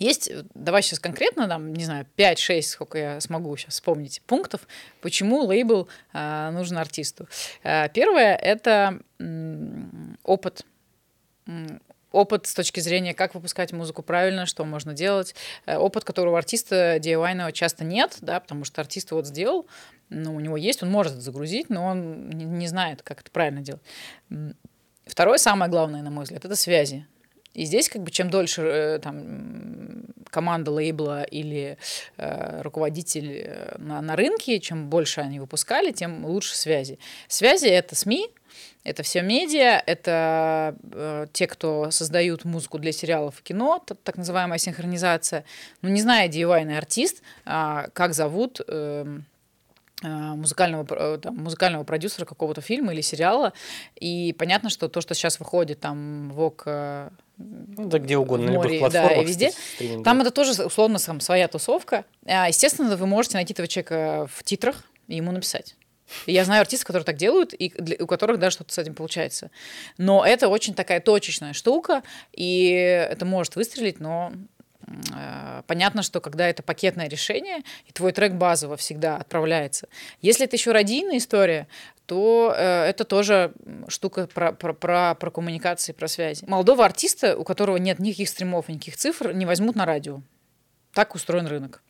есть, 0.00 0.32
давай 0.54 0.82
сейчас 0.82 0.98
конкретно, 0.98 1.46
там, 1.46 1.74
не 1.74 1.84
знаю, 1.84 2.06
5-6, 2.16 2.62
сколько 2.62 2.98
я 2.98 3.20
смогу 3.20 3.54
сейчас 3.58 3.74
вспомнить, 3.74 4.22
пунктов, 4.26 4.62
почему 5.02 5.44
лейбл 5.44 5.88
а, 6.14 6.50
нужен 6.52 6.78
артисту. 6.78 7.28
А, 7.62 7.88
первое— 7.88 8.34
это 8.36 8.98
м, 9.18 10.18
опыт 10.24 10.64
опыт 12.12 12.46
с 12.46 12.54
точки 12.54 12.80
зрения, 12.80 13.14
как 13.14 13.34
выпускать 13.34 13.72
музыку 13.72 14.02
правильно, 14.02 14.46
что 14.46 14.64
можно 14.64 14.92
делать. 14.94 15.34
Э, 15.66 15.76
опыт, 15.76 16.04
которого 16.04 16.38
артиста 16.38 16.96
DIY 16.96 17.52
часто 17.52 17.84
нет, 17.84 18.18
да, 18.20 18.40
потому 18.40 18.64
что 18.64 18.80
артист 18.80 19.10
вот 19.12 19.26
сделал, 19.26 19.66
ну, 20.08 20.34
у 20.34 20.40
него 20.40 20.56
есть, 20.56 20.82
он 20.82 20.90
может 20.90 21.12
загрузить, 21.14 21.70
но 21.70 21.86
он 21.86 22.30
не, 22.30 22.44
не 22.44 22.66
знает, 22.66 23.02
как 23.02 23.20
это 23.20 23.30
правильно 23.30 23.60
делать. 23.60 23.82
Второе, 25.06 25.38
самое 25.38 25.70
главное, 25.70 26.02
на 26.02 26.10
мой 26.10 26.24
взгляд, 26.24 26.44
это 26.44 26.56
связи. 26.56 27.06
И 27.52 27.64
здесь, 27.64 27.88
как 27.88 28.02
бы, 28.02 28.10
чем 28.10 28.30
дольше 28.30 28.62
э, 28.62 28.98
там, 29.00 30.04
команда 30.30 30.70
лейбла 30.70 31.24
или 31.24 31.78
э, 32.16 32.62
руководитель 32.62 33.42
э, 33.44 33.74
на, 33.78 34.00
на 34.00 34.14
рынке, 34.14 34.60
чем 34.60 34.88
больше 34.88 35.20
они 35.20 35.40
выпускали, 35.40 35.90
тем 35.90 36.24
лучше 36.24 36.54
связи. 36.54 36.98
Связи— 37.26 37.66
это 37.68 37.96
СМИ, 37.96 38.28
это 38.84 39.02
все 39.02 39.22
медиа, 39.22 39.82
это 39.86 40.74
э, 40.92 41.26
те, 41.32 41.46
кто 41.46 41.90
создают 41.90 42.44
музыку 42.44 42.78
для 42.78 42.92
сериалов 42.92 43.40
и 43.40 43.42
кино, 43.42 43.82
так, 43.84 43.98
так 44.02 44.16
называемая 44.16 44.58
синхронизация. 44.58 45.44
Ну, 45.82 45.88
не 45.88 46.00
зная 46.00 46.28
DIY 46.28 46.76
артист, 46.76 47.22
э, 47.46 47.88
как 47.92 48.14
зовут... 48.14 48.60
Эм, 48.66 49.26
э, 50.02 50.08
музыкального, 50.08 50.86
э, 50.90 51.18
там, 51.18 51.36
музыкального 51.36 51.84
продюсера 51.84 52.24
какого-то 52.24 52.60
фильма 52.62 52.92
или 52.92 53.02
сериала. 53.02 53.52
И 53.96 54.34
понятно, 54.38 54.70
что 54.70 54.88
то, 54.88 55.00
что 55.00 55.14
сейчас 55.14 55.38
выходит 55.38 55.80
там 55.80 56.30
в 56.30 56.40
ОК 56.40 57.12
ну, 57.42 57.88
да 57.88 57.98
где 57.98 58.18
угодно, 58.18 58.52
море, 58.52 58.86
да, 58.90 59.08
и 59.12 59.24
везде. 59.24 59.52
Там 60.04 60.20
это 60.20 60.30
тоже 60.30 60.62
условно 60.62 60.98
сам, 60.98 61.20
своя 61.20 61.48
тусовка. 61.48 62.04
А, 62.26 62.48
естественно, 62.48 62.94
вы 62.96 63.06
можете 63.06 63.36
найти 63.36 63.54
этого 63.54 63.66
человека 63.66 64.28
в 64.32 64.42
титрах 64.42 64.84
и 65.08 65.16
ему 65.16 65.32
написать. 65.32 65.74
Я 66.26 66.44
знаю 66.44 66.60
артистов, 66.60 66.86
которые 66.86 67.04
так 67.04 67.16
делают, 67.16 67.52
и 67.54 67.70
для, 67.70 67.96
у 68.00 68.06
которых 68.06 68.38
даже 68.38 68.54
что-то 68.54 68.72
с 68.72 68.78
этим 68.78 68.94
получается. 68.94 69.50
Но 69.98 70.24
это 70.24 70.48
очень 70.48 70.74
такая 70.74 71.00
точечная 71.00 71.52
штука, 71.52 72.02
и 72.32 72.70
это 73.10 73.24
может 73.24 73.56
выстрелить, 73.56 74.00
но 74.00 74.32
э, 74.86 75.62
понятно, 75.66 76.02
что 76.02 76.20
когда 76.20 76.48
это 76.48 76.62
пакетное 76.62 77.08
решение, 77.08 77.58
и 77.86 77.92
твой 77.92 78.12
трек 78.12 78.32
базово 78.32 78.76
всегда 78.76 79.16
отправляется. 79.16 79.88
Если 80.20 80.46
это 80.46 80.56
еще 80.56 80.72
радийная 80.72 81.18
история, 81.18 81.68
то 82.06 82.54
э, 82.56 82.84
это 82.86 83.04
тоже 83.04 83.52
штука 83.88 84.26
про, 84.26 84.52
про, 84.52 84.74
про, 84.74 85.14
про 85.14 85.30
коммуникации, 85.30 85.92
про 85.92 86.08
связи. 86.08 86.44
Молодого 86.46 86.84
артиста, 86.84 87.36
у 87.36 87.44
которого 87.44 87.76
нет 87.76 87.98
никаких 87.98 88.28
стримов, 88.28 88.68
никаких 88.68 88.96
цифр, 88.96 89.32
не 89.32 89.46
возьмут 89.46 89.76
на 89.76 89.86
радио. 89.86 90.20
Так 90.92 91.14
устроен 91.14 91.46
рынок. 91.46 91.82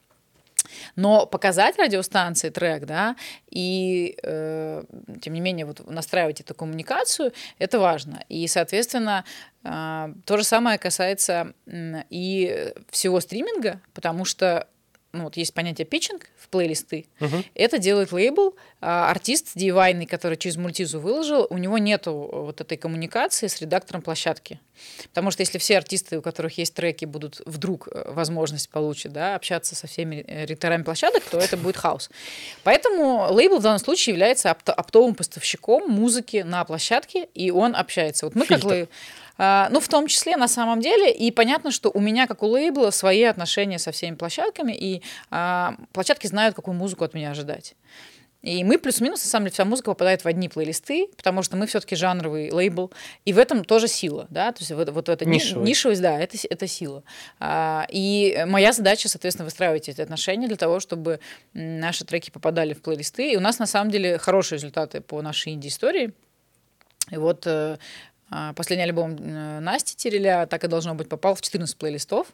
Но 0.96 1.26
показать 1.26 1.78
радиостанции 1.78 2.50
трек, 2.50 2.84
да, 2.84 3.16
и 3.50 4.16
э, 4.22 4.84
тем 5.20 5.32
не 5.32 5.40
менее 5.40 5.66
вот 5.66 5.88
настраивать 5.88 6.40
эту 6.40 6.54
коммуникацию, 6.54 7.32
это 7.58 7.78
важно. 7.78 8.24
И, 8.28 8.46
соответственно, 8.46 9.24
э, 9.64 10.14
то 10.24 10.36
же 10.36 10.44
самое 10.44 10.78
касается 10.78 11.54
э, 11.66 12.02
и 12.10 12.72
всего 12.90 13.20
стриминга, 13.20 13.80
потому 13.94 14.24
что 14.24 14.66
ну, 15.12 15.24
вот 15.24 15.36
есть 15.36 15.52
понятие 15.54 15.86
питчинг 15.86 16.28
в 16.38 16.48
плейлисты. 16.48 17.06
Uh-huh. 17.18 17.44
Это 17.54 17.78
делает 17.78 18.12
лейбл, 18.12 18.54
а, 18.80 19.10
артист 19.10 19.56
DIY, 19.56 20.06
который 20.06 20.36
через 20.36 20.56
мультизу 20.56 21.00
выложил, 21.00 21.46
у 21.50 21.58
него 21.58 21.78
нету 21.78 22.12
вот 22.32 22.60
этой 22.60 22.78
коммуникации 22.78 23.48
с 23.48 23.60
редактором 23.60 24.02
площадки. 24.02 24.60
Потому 25.08 25.30
что 25.30 25.42
если 25.42 25.58
все 25.58 25.78
артисты, 25.78 26.18
у 26.18 26.22
которых 26.22 26.56
есть 26.58 26.74
треки, 26.74 27.04
будут 27.04 27.42
вдруг 27.44 27.88
э, 27.88 28.12
возможность 28.12 28.70
получить, 28.70 29.12
да, 29.12 29.34
общаться 29.34 29.74
со 29.74 29.86
всеми 29.86 30.24
э, 30.26 30.46
редакторами 30.46 30.82
площадок, 30.82 31.24
то 31.24 31.38
это 31.38 31.56
будет 31.56 31.76
хаос. 31.76 32.08
Поэтому 32.62 33.26
лейбл 33.30 33.58
в 33.58 33.62
данном 33.62 33.80
случае 33.80 34.14
является 34.14 34.50
оптовым 34.50 35.14
поставщиком 35.14 35.90
музыки 35.90 36.38
на 36.46 36.64
площадке, 36.64 37.28
и 37.34 37.50
он 37.50 37.74
общается. 37.74 38.26
Вот 38.26 38.34
мы 38.34 38.46
Фильтр. 38.46 38.62
как 38.62 38.70
лейбл 38.70 38.88
ну, 39.40 39.80
в 39.80 39.88
том 39.88 40.06
числе, 40.06 40.36
на 40.36 40.48
самом 40.48 40.80
деле, 40.80 41.10
и 41.10 41.30
понятно, 41.30 41.70
что 41.70 41.90
у 41.94 41.98
меня, 41.98 42.26
как 42.26 42.42
у 42.42 42.46
лейбла, 42.46 42.90
свои 42.90 43.22
отношения 43.22 43.78
со 43.78 43.90
всеми 43.90 44.14
площадками, 44.14 44.72
и 44.72 45.02
а, 45.30 45.76
площадки 45.92 46.26
знают, 46.26 46.54
какую 46.54 46.74
музыку 46.74 47.04
от 47.04 47.14
меня 47.14 47.30
ожидать. 47.30 47.74
И 48.42 48.64
мы 48.64 48.78
плюс-минус, 48.78 49.22
на 49.22 49.30
самом 49.30 49.46
деле, 49.46 49.52
вся 49.54 49.64
музыка 49.64 49.90
попадает 49.90 50.24
в 50.24 50.26
одни 50.26 50.48
плейлисты, 50.48 51.08
потому 51.16 51.42
что 51.42 51.56
мы 51.56 51.66
все-таки 51.66 51.94
жанровый 51.94 52.50
лейбл, 52.50 52.90
и 53.24 53.32
в 53.32 53.38
этом 53.38 53.64
тоже 53.64 53.88
сила, 53.88 54.26
да, 54.30 54.52
то 54.52 54.60
есть 54.60 54.72
вот, 54.72 54.88
вот 54.90 55.08
эта 55.08 55.24
Нишевый. 55.26 55.66
нишевость, 55.66 56.02
да, 56.02 56.18
это, 56.18 56.36
это 56.48 56.66
сила. 56.66 57.02
А, 57.38 57.86
и 57.90 58.44
моя 58.46 58.72
задача, 58.72 59.08
соответственно, 59.08 59.44
выстраивать 59.44 59.88
эти 59.88 60.00
отношения 60.00 60.48
для 60.48 60.56
того, 60.56 60.80
чтобы 60.80 61.20
наши 61.52 62.04
треки 62.04 62.30
попадали 62.30 62.72
в 62.72 62.80
плейлисты, 62.80 63.32
и 63.32 63.36
у 63.36 63.40
нас, 63.40 63.58
на 63.58 63.66
самом 63.66 63.90
деле, 63.90 64.18
хорошие 64.18 64.56
результаты 64.56 65.00
по 65.00 65.20
нашей 65.20 65.52
инди-истории. 65.52 66.12
И 67.10 67.16
вот 67.16 67.46
э, 67.46 67.50
а, 67.50 67.78
последний 68.54 68.84
альбом 68.84 69.16
э, 69.18 69.60
Насти 69.60 69.96
Тереля 69.96 70.46
так 70.46 70.64
и 70.64 70.68
должно 70.68 70.94
быть 70.94 71.08
попал 71.08 71.34
в 71.34 71.40
14 71.40 71.76
плейлистов. 71.76 72.28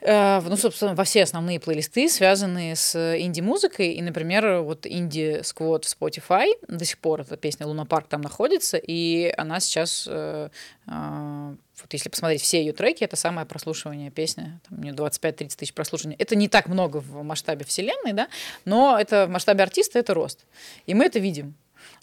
Э, 0.00 0.40
ну, 0.40 0.56
собственно, 0.56 0.94
во 0.94 1.04
все 1.04 1.22
основные 1.22 1.58
плейлисты, 1.58 2.08
связанные 2.08 2.76
с 2.76 2.94
инди-музыкой. 3.18 3.92
И, 3.92 4.02
например, 4.02 4.60
вот 4.60 4.86
инди-сквот 4.86 5.84
в 5.84 5.96
Spotify, 6.00 6.52
до 6.68 6.84
сих 6.84 6.98
пор 6.98 7.22
эта 7.22 7.36
песня 7.36 7.66
«Луна 7.66 7.84
Парк» 7.84 8.08
там 8.08 8.20
находится, 8.20 8.76
и 8.76 9.32
она 9.36 9.60
сейчас, 9.60 10.06
э, 10.10 10.48
вот 10.86 11.92
если 11.92 12.08
посмотреть 12.08 12.42
все 12.42 12.60
ее 12.60 12.72
треки, 12.72 13.04
это 13.04 13.16
самое 13.16 13.46
прослушивание 13.46 14.10
песня, 14.10 14.60
там, 14.68 14.78
у 14.78 14.82
нее 14.82 14.94
25-30 14.94 15.56
тысяч 15.56 15.74
прослушиваний. 15.74 16.16
Это 16.18 16.36
не 16.36 16.48
так 16.48 16.68
много 16.68 16.98
в 16.98 17.22
масштабе 17.22 17.64
вселенной, 17.64 18.12
да, 18.12 18.28
но 18.64 18.98
это 18.98 19.26
в 19.26 19.30
масштабе 19.30 19.62
артиста 19.62 19.98
это 19.98 20.14
рост. 20.14 20.44
И 20.86 20.94
мы 20.94 21.04
это 21.04 21.18
видим. 21.18 21.54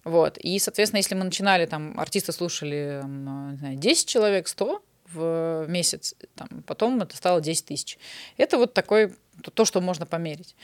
Вот. 0.04 0.38
И, 0.38 0.60
соответственно, 0.60 1.00
если 1.00 1.16
мы 1.16 1.24
начинали, 1.24 1.66
там, 1.66 1.98
артисты 2.00 2.32
слушали 2.32 3.02
не 3.04 3.58
знаю, 3.58 3.78
10 3.78 4.08
человек, 4.08 4.48
100 4.48 4.84
в 5.14 5.66
месяц, 5.68 6.16
там, 6.36 6.64
потом 6.66 7.02
это 7.02 7.16
стало 7.16 7.40
10 7.42 7.66
тысяч. 7.66 7.98
Это 8.38 8.58
вот 8.58 8.74
такой, 8.74 9.14
то, 9.42 9.66
что 9.66 9.82
можно 9.82 10.06
померить. 10.06 10.56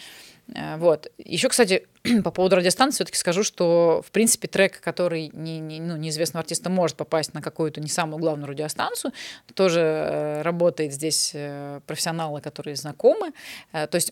Э, 0.55 0.77
вот. 0.77 1.11
Еще, 1.17 1.49
кстати, 1.49 1.87
по 2.23 2.31
поводу 2.31 2.55
радиостанции 2.55 2.97
все-таки 2.97 3.17
скажу, 3.17 3.43
что, 3.43 4.01
в 4.05 4.11
принципе, 4.11 4.47
трек, 4.47 4.79
который 4.79 5.29
не, 5.33 5.59
не, 5.59 5.79
ну, 5.79 5.97
неизвестного 5.97 6.41
артиста 6.41 6.69
может 6.69 6.97
попасть 6.97 7.33
на 7.33 7.41
какую-то 7.41 7.81
не 7.81 7.87
самую 7.89 8.19
главную 8.19 8.47
радиостанцию, 8.47 9.13
тоже 9.53 9.79
э, 9.81 10.41
работает 10.41 10.93
здесь 10.93 11.31
э, 11.33 11.81
профессионалы, 11.85 12.41
которые 12.41 12.75
знакомы. 12.75 13.33
То 13.71 13.89
есть 13.93 14.11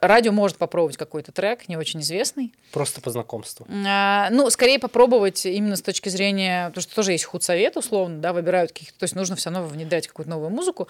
радио 0.00 0.32
может 0.32 0.56
попробовать 0.56 0.96
какой-то 0.96 1.32
трек, 1.32 1.68
не 1.68 1.76
очень 1.76 2.00
известный. 2.00 2.52
Просто 2.72 3.00
по 3.00 3.10
знакомству. 3.10 3.66
Э, 3.68 4.28
ну, 4.30 4.48
скорее 4.50 4.78
попробовать 4.78 5.46
именно 5.46 5.76
с 5.76 5.82
точки 5.82 6.08
зрения, 6.08 6.68
потому 6.68 6.82
что 6.82 6.94
тоже 6.94 7.12
есть 7.12 7.24
худсовет, 7.24 7.76
условно, 7.76 8.18
да, 8.18 8.32
выбирают 8.32 8.72
каких-то, 8.72 8.98
то 8.98 9.04
есть 9.04 9.14
нужно 9.14 9.36
все 9.36 9.50
равно 9.50 9.66
внедрять 9.66 10.08
какую-то 10.08 10.30
новую 10.30 10.50
музыку. 10.50 10.88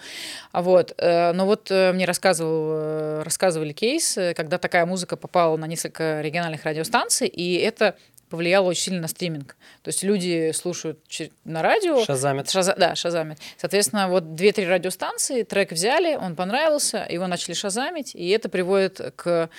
А 0.51 0.61
вот, 0.61 0.93
но 0.99 1.45
вот 1.45 1.69
мне 1.69 2.05
рассказывал, 2.05 2.92
рассказывали 3.23 3.73
кейс, 3.73 4.17
когда 4.35 4.57
такая 4.57 4.85
музыка 4.85 5.17
попала 5.17 5.57
на 5.57 5.65
несколько 5.65 6.21
региональных 6.21 6.63
радиостанций, 6.65 7.27
и 7.27 7.55
это 7.55 7.95
повлияло 8.29 8.67
очень 8.69 8.83
сильно 8.83 9.01
на 9.01 9.07
стриминг. 9.07 9.55
То 9.83 9.89
есть 9.89 10.01
люди 10.01 10.51
слушают 10.53 10.99
на 11.45 11.61
радио. 11.61 12.03
Шазамят. 12.03 12.49
Шаза, 12.49 12.73
да, 12.75 12.95
шазамят. 12.95 13.37
Соответственно, 13.57 14.07
вот 14.07 14.33
две-три 14.33 14.65
радиостанции, 14.65 15.43
трек 15.43 15.71
взяли, 15.71 16.15
он 16.15 16.35
понравился, 16.35 17.05
его 17.09 17.27
начали 17.27 17.53
шазамить, 17.53 18.15
и 18.15 18.29
это 18.29 18.49
приводит 18.49 18.99
к 19.15 19.49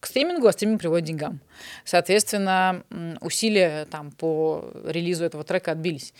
к 0.00 0.06
стримингу, 0.06 0.46
а 0.46 0.52
стриминг 0.52 0.80
приводит 0.80 1.06
к 1.06 1.08
деньгам. 1.08 1.40
Соответственно, 1.86 2.84
усилия 3.22 3.86
там, 3.86 4.10
по 4.10 4.70
релизу 4.84 5.24
этого 5.24 5.44
трека 5.44 5.72
отбились. 5.72 6.12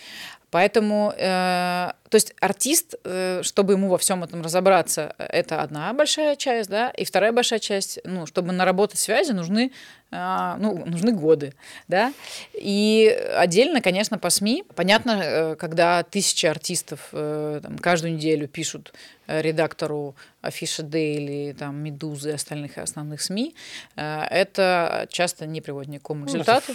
Поэтому, 0.54 1.12
э, 1.16 1.90
то 2.08 2.14
есть 2.14 2.32
артист, 2.40 2.94
э, 3.02 3.40
чтобы 3.42 3.72
ему 3.72 3.88
во 3.88 3.98
всем 3.98 4.22
этом 4.22 4.40
разобраться, 4.40 5.12
это 5.18 5.62
одна 5.62 5.92
большая 5.92 6.36
часть, 6.36 6.70
да, 6.70 6.90
и 6.90 7.04
вторая 7.04 7.32
большая 7.32 7.58
часть, 7.58 7.98
ну, 8.04 8.24
чтобы 8.26 8.52
наработать 8.52 9.00
связи, 9.00 9.32
нужны, 9.32 9.72
э, 10.12 10.54
ну, 10.60 10.84
нужны 10.86 11.10
годы, 11.10 11.54
да. 11.88 12.12
И 12.52 13.08
отдельно, 13.36 13.80
конечно, 13.80 14.16
по 14.16 14.30
СМИ, 14.30 14.62
понятно, 14.76 15.20
э, 15.24 15.56
когда 15.56 16.04
тысячи 16.04 16.46
артистов 16.46 17.08
э, 17.10 17.58
там, 17.60 17.76
каждую 17.76 18.14
неделю 18.14 18.46
пишут 18.46 18.94
э, 19.26 19.42
редактору 19.42 20.14
Афиша 20.40 20.84
Дейли, 20.84 21.52
там, 21.58 21.82
Медузы 21.82 22.30
и 22.30 22.34
остальных 22.34 22.78
основных 22.78 23.22
СМИ, 23.22 23.56
э, 23.96 24.22
это 24.30 25.08
часто 25.10 25.46
не 25.46 25.60
приводит 25.60 25.90
ни 25.90 25.98
к 25.98 26.02
какому 26.02 26.20
ну, 26.20 26.26
результату. 26.26 26.74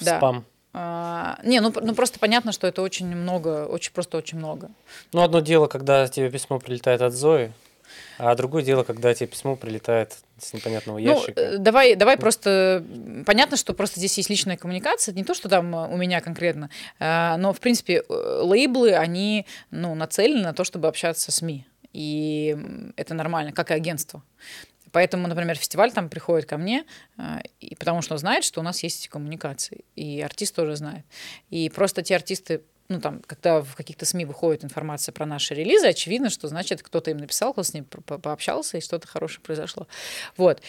Ну, 0.00 0.04
да. 0.04 0.18
Спам. 0.18 0.44
А, 0.76 1.38
не, 1.44 1.60
ну, 1.60 1.72
ну 1.80 1.94
просто 1.94 2.18
понятно, 2.18 2.50
что 2.50 2.66
это 2.66 2.82
очень 2.82 3.06
много, 3.06 3.64
очень 3.66 3.92
просто 3.92 4.18
очень 4.18 4.38
много. 4.38 4.70
Ну, 5.12 5.22
одно 5.22 5.38
дело, 5.38 5.68
когда 5.68 6.08
тебе 6.08 6.28
письмо 6.30 6.58
прилетает 6.58 7.00
от 7.00 7.12
Зои, 7.12 7.52
а 8.18 8.34
другое 8.34 8.64
дело, 8.64 8.82
когда 8.82 9.14
тебе 9.14 9.28
письмо 9.28 9.54
прилетает 9.54 10.16
с 10.38 10.52
непонятного 10.52 10.98
ну, 10.98 11.04
ящика. 11.04 11.50
Ну, 11.52 11.58
давай, 11.58 11.94
давай 11.94 12.16
просто... 12.16 12.84
Понятно, 13.24 13.56
что 13.56 13.72
просто 13.72 14.00
здесь 14.00 14.16
есть 14.18 14.30
личная 14.30 14.56
коммуникация. 14.56 15.14
Не 15.14 15.22
то, 15.22 15.32
что 15.32 15.48
там 15.48 15.74
у 15.74 15.96
меня 15.96 16.20
конкретно, 16.20 16.70
а, 16.98 17.36
но, 17.36 17.52
в 17.52 17.60
принципе, 17.60 18.02
э, 18.08 18.40
лейблы, 18.42 18.94
они 18.94 19.46
ну, 19.70 19.94
нацелены 19.94 20.42
на 20.42 20.52
то, 20.54 20.64
чтобы 20.64 20.88
общаться 20.88 21.30
с 21.30 21.36
СМИ. 21.36 21.66
И 21.92 22.56
это 22.96 23.14
нормально, 23.14 23.52
как 23.52 23.70
и 23.70 23.74
агентство. 23.74 24.22
Поэтому, 24.94 25.26
например, 25.26 25.56
фестиваль 25.56 25.90
там 25.90 26.08
приходит 26.08 26.48
ко 26.48 26.56
мне, 26.56 26.84
а, 27.18 27.42
и 27.58 27.74
потому 27.74 28.00
что 28.00 28.16
знает, 28.16 28.44
что 28.44 28.60
у 28.60 28.62
нас 28.62 28.80
есть 28.84 29.00
эти 29.00 29.08
коммуникации. 29.08 29.84
И 29.96 30.20
артист 30.20 30.54
тоже 30.54 30.76
знает. 30.76 31.04
И 31.50 31.68
просто 31.68 32.02
те 32.04 32.14
артисты, 32.14 32.62
ну, 32.88 33.00
там, 33.00 33.20
когда 33.26 33.60
в 33.60 33.74
каких-то 33.74 34.06
СМИ 34.06 34.24
выходит 34.24 34.62
информация 34.62 35.12
про 35.12 35.26
наши 35.26 35.52
релизы, 35.52 35.88
очевидно, 35.88 36.30
что, 36.30 36.46
значит, 36.46 36.80
кто-то 36.80 37.10
им 37.10 37.16
написал, 37.16 37.52
кто 37.52 37.64
с 37.64 37.74
ним 37.74 37.86
по 37.86 38.18
пообщался, 38.18 38.78
и 38.78 38.80
что-то 38.80 39.08
хорошее 39.08 39.40
произошло. 39.40 39.88
Вот. 40.36 40.62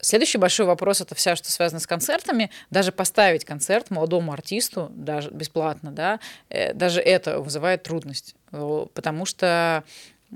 Следующий 0.00 0.38
большой 0.38 0.66
вопрос— 0.66 1.00
это 1.00 1.16
вся, 1.16 1.34
что 1.34 1.50
связано 1.50 1.80
с 1.80 1.88
концертами. 1.88 2.50
Даже 2.70 2.92
поставить 2.92 3.44
концерт 3.44 3.90
молодому 3.90 4.32
артисту, 4.32 4.92
даже 4.94 5.30
бесплатно, 5.30 5.90
да, 5.90 6.20
э, 6.48 6.72
даже 6.74 7.00
это 7.00 7.40
вызывает 7.40 7.82
трудность. 7.82 8.36
Потому 8.50 9.26
что 9.26 9.82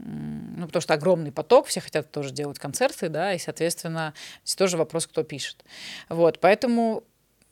ну, 0.04 0.66
потому 0.66 0.80
что 0.80 0.94
огромный 0.94 1.32
поток, 1.32 1.66
все 1.66 1.80
хотят 1.80 2.10
тоже 2.10 2.30
делать 2.30 2.58
концерты, 2.58 3.08
да, 3.08 3.34
и, 3.34 3.38
соответственно, 3.38 4.14
здесь 4.44 4.56
тоже 4.56 4.76
вопрос, 4.76 5.06
кто 5.06 5.22
пишет. 5.22 5.64
Вот, 6.08 6.40
поэтому... 6.40 7.04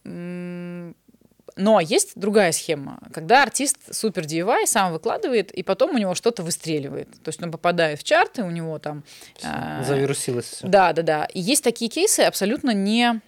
Но 0.05 1.81
есть 1.81 2.13
другая 2.17 2.53
схема, 2.53 2.99
когда 3.15 3.43
артист 3.43 3.79
супер 3.91 4.25
DIY 4.25 4.67
сам 4.67 4.93
выкладывает, 4.93 5.51
и 5.53 5.63
потом 5.63 5.95
у 5.95 5.99
него 5.99 6.15
что-то 6.15 6.43
выстреливает. 6.43 7.11
То 7.23 7.29
есть 7.31 7.43
он 7.43 7.51
попадает 7.51 7.99
в 7.99 8.05
чарты, 8.05 8.43
у 8.43 8.51
него 8.51 8.79
там... 8.79 9.05
Э, 9.43 9.83
Завирусилось 9.83 10.45
все. 10.45 10.67
Да, 10.67 10.93
да, 10.93 11.03
да. 11.03 11.25
И 11.33 11.41
есть 11.41 11.65
такие 11.65 11.91
кейсы 11.91 12.21
абсолютно 12.21 12.73
не... 12.73 13.23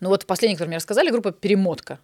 Ну 0.00 0.08
вот 0.08 0.26
последний, 0.26 0.56
который 0.56 0.68
мне 0.68 0.78
рассказали, 0.78 1.10
группа 1.10 1.30
«Перемотка». 1.30 2.00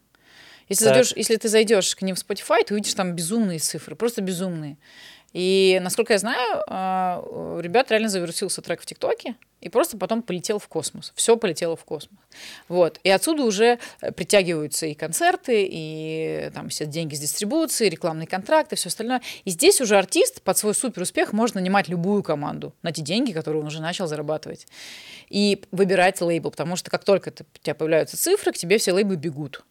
Если, 0.68 0.84
зайдешь, 0.84 1.12
если 1.16 1.36
ты 1.36 1.48
зайдешь 1.48 1.96
к 1.96 2.02
ним 2.02 2.14
в 2.14 2.18
Spotify, 2.18 2.62
ты 2.64 2.74
увидишь 2.74 2.94
там 2.94 3.14
безумные 3.14 3.58
цифры, 3.58 3.96
просто 3.96 4.20
безумные. 4.20 4.76
И, 5.32 5.78
насколько 5.82 6.14
я 6.14 6.18
знаю, 6.18 6.64
а, 6.68 7.20
у 7.20 7.60
ребят 7.60 7.90
реально 7.90 8.08
завирусился 8.08 8.62
трек 8.62 8.80
в 8.80 8.86
ТикТоке, 8.86 9.36
и 9.60 9.68
просто 9.68 9.98
потом 9.98 10.22
полетел 10.22 10.58
в 10.58 10.68
космос. 10.68 11.12
Все 11.16 11.36
полетело 11.36 11.76
в 11.76 11.84
космос. 11.84 12.18
Вот. 12.68 13.00
И 13.02 13.10
отсюда 13.10 13.42
уже 13.42 13.78
э, 14.00 14.12
притягиваются 14.12 14.86
и 14.86 14.94
концерты, 14.94 15.66
и 15.68 16.50
там 16.54 16.68
все 16.68 16.86
деньги 16.86 17.16
с 17.16 17.20
дистрибуции, 17.20 17.88
рекламные 17.88 18.28
контракты, 18.28 18.76
все 18.76 18.88
остальное. 18.88 19.20
И 19.44 19.50
здесь 19.50 19.80
уже 19.80 19.98
артист 19.98 20.42
под 20.42 20.56
свой 20.56 20.74
супер 20.74 21.02
успех 21.02 21.32
может 21.32 21.56
нанимать 21.56 21.88
любую 21.88 22.22
команду 22.22 22.72
на 22.82 22.92
те 22.92 23.02
деньги, 23.02 23.32
которые 23.32 23.62
он 23.62 23.66
уже 23.66 23.82
начал 23.82 24.06
зарабатывать. 24.06 24.68
И 25.28 25.60
выбирать 25.72 26.20
лейбл, 26.20 26.52
потому 26.52 26.76
что 26.76 26.90
как 26.90 27.02
только 27.02 27.30
у 27.30 27.58
тебя 27.58 27.74
появляются 27.74 28.16
цифры, 28.16 28.52
к 28.52 28.56
тебе 28.56 28.78
все 28.78 28.92
лейблы 28.92 29.16
бегут. 29.16 29.64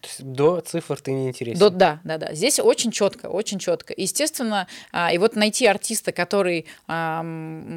То 0.00 0.08
есть 0.08 0.22
до 0.22 0.60
цифр 0.60 1.00
ты 1.00 1.12
не 1.12 1.28
интересен. 1.28 1.58
До, 1.58 1.70
да, 1.70 2.00
да, 2.04 2.18
да. 2.18 2.34
Здесь 2.34 2.60
очень 2.60 2.90
четко, 2.90 3.26
очень 3.26 3.58
четко. 3.58 3.94
Естественно, 3.96 4.66
а, 4.92 5.12
и 5.12 5.18
вот 5.18 5.36
найти 5.36 5.66
артиста, 5.66 6.12
который 6.12 6.66
а, 6.86 7.24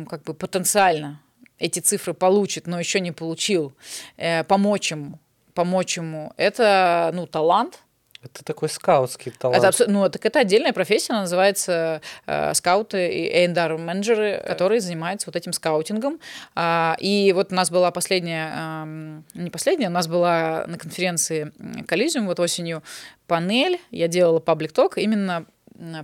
как 0.10 0.23
бы 0.23 0.34
потенциально 0.34 1.21
эти 1.60 1.79
цифры 1.79 2.13
получит, 2.13 2.67
но 2.67 2.79
еще 2.79 2.99
не 2.99 3.12
получил, 3.12 3.73
э, 4.17 4.43
помочь 4.45 4.91
ему, 4.91 5.19
помочь 5.53 5.97
ему, 5.97 6.32
это 6.38 7.12
ну 7.13 7.27
талант, 7.27 7.79
это 8.21 8.43
такой 8.43 8.67
скаутский 8.67 9.32
талант. 9.32 9.63
Это, 9.63 9.89
ну, 9.89 10.10
так 10.10 10.25
это 10.25 10.39
отдельная 10.39 10.73
профессия, 10.73 11.13
она 11.13 11.21
называется 11.21 12.01
э, 12.25 12.53
скауты 12.53 13.08
и 13.08 13.29
A&R 13.29 13.77
менеджеры, 13.77 14.43
которые 14.45 14.82
занимаются 14.82 15.27
вот 15.27 15.38
этим 15.38 15.53
скаутингом. 15.53 16.19
А, 16.53 16.97
и 16.99 17.32
вот 17.34 17.51
у 17.51 17.55
нас 17.55 17.71
была 17.71 17.91
последняя, 17.91 18.84
э, 18.86 19.21
не 19.36 19.49
последняя, 19.49 19.88
у 19.88 19.91
нас 19.91 20.08
была 20.08 20.65
на 20.67 20.77
конференции 20.77 21.53
Коллизиум 21.88 22.27
вот 22.27 22.39
осенью 22.41 22.84
панель, 23.25 23.79
я 23.91 24.10
делала 24.10 24.39
паблик 24.39 24.73
ток 24.73 24.97
именно 24.97 25.45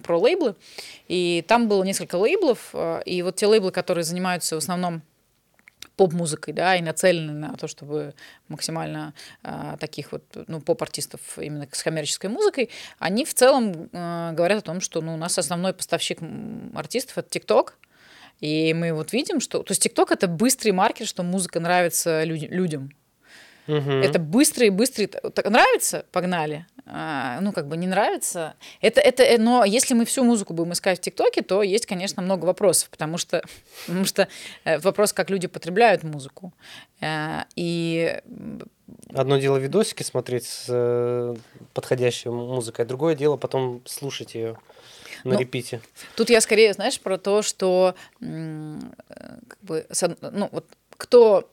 про 0.04 0.18
лейблы, 0.18 0.56
и 1.10 1.44
там 1.48 1.68
было 1.68 1.84
несколько 1.84 2.16
лейблов, 2.16 2.70
э, 2.72 3.02
и 3.06 3.22
вот 3.24 3.36
те 3.36 3.46
лейблы, 3.46 3.72
которые 3.72 4.06
занимаются 4.06 4.56
в 4.56 4.60
основном 4.60 5.02
поп-музыкой, 5.96 6.54
да, 6.54 6.76
и 6.76 6.82
нацелены 6.82 7.34
на 7.34 7.56
то, 7.56 7.68
чтобы 7.68 8.14
максимально 8.48 9.14
э, 9.44 9.78
таких 9.80 10.12
вот, 10.12 10.24
ну, 10.48 10.62
поп-артистов 10.62 11.22
именно 11.38 11.68
с 11.72 11.84
коммерческой 11.84 12.30
музыкой, 12.30 12.70
они 13.00 13.26
в 13.26 13.34
целом 13.34 13.90
э, 13.92 14.32
говорят 14.34 14.60
о 14.60 14.66
том, 14.66 14.82
что, 14.82 15.02
ну, 15.02 15.14
у 15.14 15.18
нас 15.18 15.38
основной 15.38 15.74
поставщик 15.74 16.20
артистов— 16.74 17.18
это 17.20 17.30
ТикТок, 17.30 17.78
и 18.42 18.74
мы 18.74 18.94
вот 18.94 19.14
видим, 19.14 19.40
что... 19.40 19.64
То 19.64 19.72
есть 19.72 19.84
ТикТок— 19.84 20.12
это 20.12 20.28
быстрый 20.28 20.72
маркер, 20.72 21.08
что 21.08 21.24
музыка 21.24 21.60
нравится 21.60 22.24
люд- 22.24 22.50
людям. 22.50 22.92
Угу. 23.68 23.92
Это 23.92 24.20
быстрый, 24.20 24.70
быстрый... 24.70 25.08
Так 25.08 25.50
нравится? 25.50 26.06
Погнали. 26.12 26.68
А, 26.88 27.40
ну, 27.42 27.52
как 27.52 27.68
бы 27.68 27.78
не 27.78 27.88
нравится. 27.88 28.54
Это, 28.80 29.02
это, 29.02 29.24
э, 29.24 29.40
но 29.40 29.66
если 29.66 29.96
мы 29.96 30.06
всю 30.06 30.24
музыку 30.24 30.54
будем 30.54 30.74
искать 30.74 31.00
в 31.00 31.02
ТикТоке, 31.02 31.42
то 31.42 31.64
есть, 31.64 31.88
конечно, 31.88 32.22
много 32.22 32.46
вопросов, 32.46 32.90
потому 32.90 33.18
что, 33.18 33.44
потому 33.88 34.06
что 34.06 34.28
э, 34.66 34.78
вопрос, 34.80 35.12
как 35.12 35.32
люди 35.32 35.48
потребляют 35.48 36.04
музыку. 36.04 36.54
Э, 37.02 37.44
и 37.56 38.20
Одно 39.16 39.38
дело 39.38 39.58
видосики 39.58 40.04
смотреть 40.04 40.46
с 40.46 41.36
подходящей 41.74 42.30
музыкой, 42.30 42.86
а 42.86 42.88
другое 42.88 43.16
дело 43.16 43.36
потом 43.36 43.82
слушать 43.86 44.36
ее 44.36 44.58
на 45.24 45.34
ну, 45.34 45.40
репите. 45.40 45.82
Тут 46.16 46.30
я 46.30 46.40
скорее, 46.40 46.72
знаешь, 46.74 47.00
про 47.00 47.18
то, 47.18 47.42
что 47.42 47.96
как 48.20 49.60
бы, 49.62 49.88
ну, 50.22 50.50
вот 50.52 50.66
кто 50.98 51.50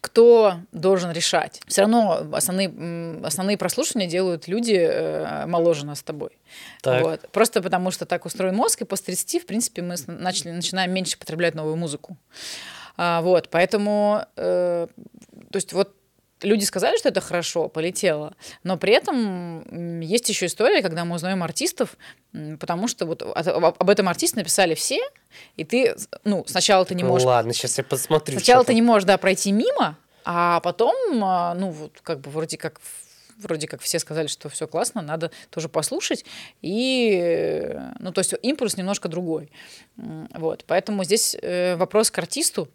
кто 0.00 0.58
должен 0.72 1.10
решать. 1.12 1.60
Все 1.66 1.82
равно 1.82 2.26
основные, 2.32 3.24
основные 3.24 3.56
прослушивания 3.56 4.08
делают 4.08 4.48
люди 4.48 4.74
э, 4.74 5.46
моложе 5.46 5.84
нас 5.84 5.98
с 5.98 6.02
тобой. 6.02 6.30
Вот. 6.84 7.28
Просто 7.32 7.62
потому, 7.62 7.90
что 7.90 8.06
так 8.06 8.24
устроен 8.24 8.54
мозг, 8.54 8.82
и 8.82 8.84
после 8.84 9.06
30, 9.06 9.42
в 9.42 9.46
принципе, 9.46 9.82
мы 9.82 9.96
начали, 10.06 10.50
начинаем 10.50 10.92
меньше 10.92 11.18
потреблять 11.18 11.54
новую 11.54 11.76
музыку. 11.76 12.16
А, 12.96 13.20
вот, 13.20 13.48
поэтому, 13.50 14.24
э, 14.36 14.86
то 15.50 15.56
есть 15.56 15.72
вот 15.72 15.95
люди 16.42 16.64
сказали, 16.64 16.96
что 16.96 17.08
это 17.08 17.20
хорошо, 17.20 17.68
полетело, 17.68 18.34
но 18.62 18.76
при 18.76 18.92
этом 18.92 20.00
есть 20.00 20.28
еще 20.28 20.46
история, 20.46 20.82
когда 20.82 21.04
мы 21.04 21.16
узнаем 21.16 21.42
артистов, 21.42 21.96
потому 22.58 22.88
что 22.88 23.06
вот 23.06 23.22
об 23.22 23.90
этом 23.90 24.08
артисте 24.08 24.36
написали 24.36 24.74
все, 24.74 25.00
и 25.56 25.64
ты, 25.64 25.96
ну, 26.24 26.44
сначала 26.46 26.84
ты 26.84 26.94
не 26.94 27.04
можешь... 27.04 27.24
Ну, 27.24 27.30
ладно, 27.30 27.52
сейчас 27.52 27.78
я 27.78 27.84
посмотрю. 27.84 28.36
Сначала 28.38 28.64
ты 28.64 28.74
не 28.74 28.82
можешь, 28.82 29.06
да, 29.06 29.18
пройти 29.18 29.52
мимо, 29.52 29.96
а 30.24 30.60
потом, 30.60 30.94
а, 31.22 31.54
ну, 31.54 31.70
вот 31.70 32.00
как 32.02 32.20
бы 32.20 32.30
вроде 32.30 32.58
как 32.58 32.80
вроде 33.38 33.68
как 33.68 33.82
все 33.82 33.98
сказали, 33.98 34.28
что 34.28 34.48
все 34.48 34.66
классно, 34.66 35.02
надо 35.02 35.30
тоже 35.50 35.68
послушать. 35.68 36.24
И, 36.62 37.78
ну, 37.98 38.10
то 38.10 38.20
есть 38.20 38.34
импульс 38.42 38.78
немножко 38.78 39.08
другой. 39.08 39.50
Вот, 39.96 40.64
поэтому 40.66 41.04
здесь 41.04 41.36
э, 41.40 41.76
вопрос 41.76 42.10
к 42.10 42.18
артисту. 42.18 42.68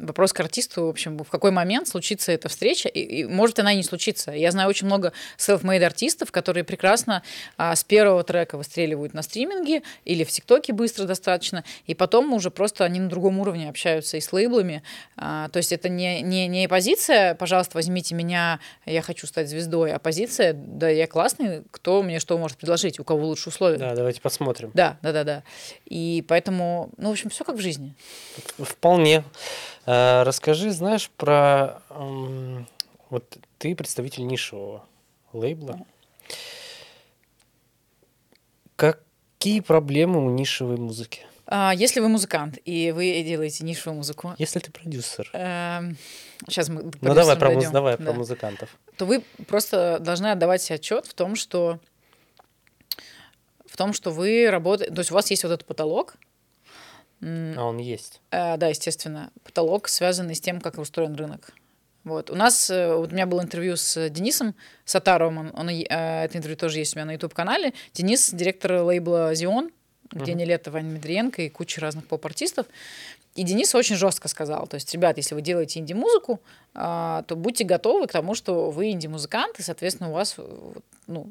Вопрос 0.00 0.32
к 0.32 0.40
артисту, 0.40 0.86
в 0.86 0.88
общем, 0.88 1.18
в 1.18 1.28
какой 1.28 1.50
момент 1.50 1.88
случится 1.88 2.32
эта 2.32 2.48
встреча, 2.48 2.88
и, 2.88 3.00
и 3.00 3.24
может 3.24 3.58
она 3.58 3.72
и 3.72 3.76
не 3.76 3.82
случиться. 3.82 4.32
Я 4.32 4.50
знаю 4.50 4.68
очень 4.68 4.86
много 4.86 5.12
self-made 5.38 5.84
артистов, 5.84 6.32
которые 6.32 6.64
прекрасно 6.64 7.22
а, 7.56 7.76
с 7.76 7.84
первого 7.84 8.22
трека 8.24 8.56
выстреливают 8.56 9.14
на 9.14 9.22
стриминге 9.22 9.82
или 10.04 10.24
в 10.24 10.30
ТикТоке 10.30 10.72
быстро 10.72 11.04
достаточно, 11.04 11.64
и 11.86 11.94
потом 11.94 12.32
уже 12.32 12.50
просто 12.50 12.84
они 12.84 13.00
на 13.00 13.08
другом 13.08 13.38
уровне 13.38 13.68
общаются 13.68 14.16
и 14.16 14.20
с 14.20 14.32
лейблами. 14.32 14.82
А, 15.16 15.48
то 15.48 15.58
есть 15.58 15.72
это 15.72 15.88
не, 15.88 16.22
не, 16.22 16.46
не 16.46 16.68
позиция, 16.68 17.34
пожалуйста, 17.34 17.76
возьмите 17.76 18.14
меня, 18.14 18.60
я 18.86 19.02
хочу 19.02 19.26
стать 19.26 19.48
звездой, 19.48 19.92
а 19.92 19.98
позиция, 19.98 20.54
да, 20.54 20.88
я 20.88 21.06
классный, 21.06 21.62
кто 21.70 22.02
мне 22.02 22.20
что 22.20 22.38
может 22.38 22.56
предложить, 22.56 22.98
у 23.00 23.04
кого 23.04 23.26
лучше 23.26 23.50
условия. 23.50 23.78
Да, 23.78 23.94
давайте 23.94 24.20
посмотрим. 24.20 24.70
Да, 24.74 24.98
да, 25.02 25.12
да, 25.12 25.24
да. 25.24 25.42
И 25.86 26.24
поэтому, 26.28 26.90
ну, 26.96 27.08
в 27.08 27.12
общем, 27.12 27.30
все 27.30 27.44
как 27.44 27.56
в 27.56 27.60
жизни. 27.60 27.94
Вполне. 28.58 29.24
А, 29.92 30.22
расскажи, 30.22 30.70
знаешь, 30.70 31.10
про... 31.16 31.82
Вот 33.10 33.38
ты 33.58 33.74
представитель 33.74 34.24
нишевого 34.24 34.84
лейбла. 35.32 35.80
Какие 38.76 39.58
проблемы 39.60 40.24
у 40.24 40.30
нишевой 40.30 40.76
музыки? 40.76 41.26
А, 41.46 41.72
если 41.74 41.98
вы 41.98 42.08
музыкант 42.08 42.58
и 42.64 42.92
вы 42.92 43.20
делаете 43.24 43.64
нишевую 43.64 43.96
музыку, 43.96 44.34
Если 44.38 44.60
ты 44.60 44.70
продюсер. 44.70 45.28
сейчас 46.46 46.68
мы 46.68 46.84
Ну 47.00 47.14
давай, 47.14 47.36
про, 47.36 47.50
муз- 47.50 47.70
давай 47.70 47.96
Да. 47.98 48.04
про 48.04 48.12
музыкантов. 48.12 48.68
то 48.96 49.06
вы 49.06 49.24
просто 49.48 49.98
должны 49.98 50.28
отдавать 50.28 50.62
себе 50.62 50.76
отчет 50.76 51.06
в 51.06 51.14
том, 51.14 51.34
что 51.34 51.80
в 53.66 53.76
том, 53.76 53.92
что 53.92 54.12
вы 54.12 54.48
работаете, 54.50 54.94
то 54.94 55.00
есть 55.00 55.10
у 55.10 55.14
вас 55.14 55.28
есть 55.30 55.42
вот 55.42 55.50
этот 55.50 55.66
потолок, 55.66 56.14
А 57.22 57.64
он 57.64 57.78
есть. 57.78 58.20
э, 58.30 58.56
да, 58.56 58.68
естественно, 58.68 59.30
потолок, 59.44 59.88
связанный 59.88 60.34
с 60.34 60.40
тем, 60.40 60.60
как 60.60 60.78
устроен 60.78 61.14
рынок. 61.14 61.52
Вот. 62.04 62.30
У 62.30 62.34
нас, 62.34 62.70
э, 62.70 62.94
вот 62.94 63.12
у 63.12 63.14
меня 63.14 63.26
было 63.26 63.42
интервью 63.42 63.76
с 63.76 64.08
Денисом 64.08 64.54
Сатаровым, 64.84 65.38
он, 65.38 65.52
он 65.54 65.68
э, 65.68 65.84
это 65.84 66.38
интервью 66.38 66.56
тоже 66.56 66.78
есть 66.78 66.94
у 66.94 66.98
меня 66.98 67.06
на 67.06 67.12
YouTube-канале. 67.12 67.74
Денис, 67.92 68.30
директор 68.32 68.82
лейбла 68.82 69.34
«Зион», 69.34 69.70
где 70.10 70.32
Мгм. 70.32 70.40
Нелета, 70.40 70.70
Ваня 70.70 70.88
Медриенко 70.88 71.42
и 71.42 71.48
куча 71.50 71.80
разных 71.80 72.06
поп-артистов. 72.06 72.66
И 73.36 73.44
Денис 73.44 73.72
очень 73.76 73.94
жестко 73.94 74.26
сказал, 74.26 74.66
то 74.66 74.74
есть, 74.74 74.92
ребят, 74.92 75.16
если 75.16 75.36
вы 75.36 75.42
делаете 75.42 75.78
инди-музыку, 75.78 76.40
а, 76.74 77.22
то 77.28 77.36
будьте 77.36 77.62
готовы 77.62 78.08
к 78.08 78.12
тому, 78.12 78.34
что 78.34 78.70
вы 78.70 78.90
инди-музыкант, 78.90 79.60
и, 79.60 79.62
соответственно, 79.62 80.10
у 80.10 80.14
вас, 80.14 80.34
э, 80.36 80.72
ну, 81.06 81.30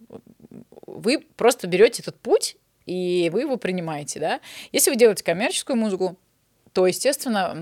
вы 0.88 1.20
просто 1.36 1.68
берете 1.68 2.02
этот 2.02 2.18
путь, 2.18 2.56
и 2.90 3.30
вы 3.30 3.42
его 3.42 3.58
принимаете, 3.58 4.20
да. 4.20 4.40
Если 4.72 4.90
вы 4.90 4.96
делаете 4.96 5.24
коммерческую 5.24 5.78
музыку, 5.78 6.18
то, 6.74 6.88
естественно, 6.88 7.54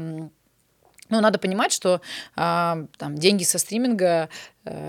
ну, 1.09 1.21
надо 1.21 1.37
понимать, 1.37 1.71
что 1.71 2.01
а, 2.35 2.85
там, 2.97 3.15
деньги 3.15 3.43
со 3.43 3.57
стриминга, 3.57 4.05
э, 4.05 4.27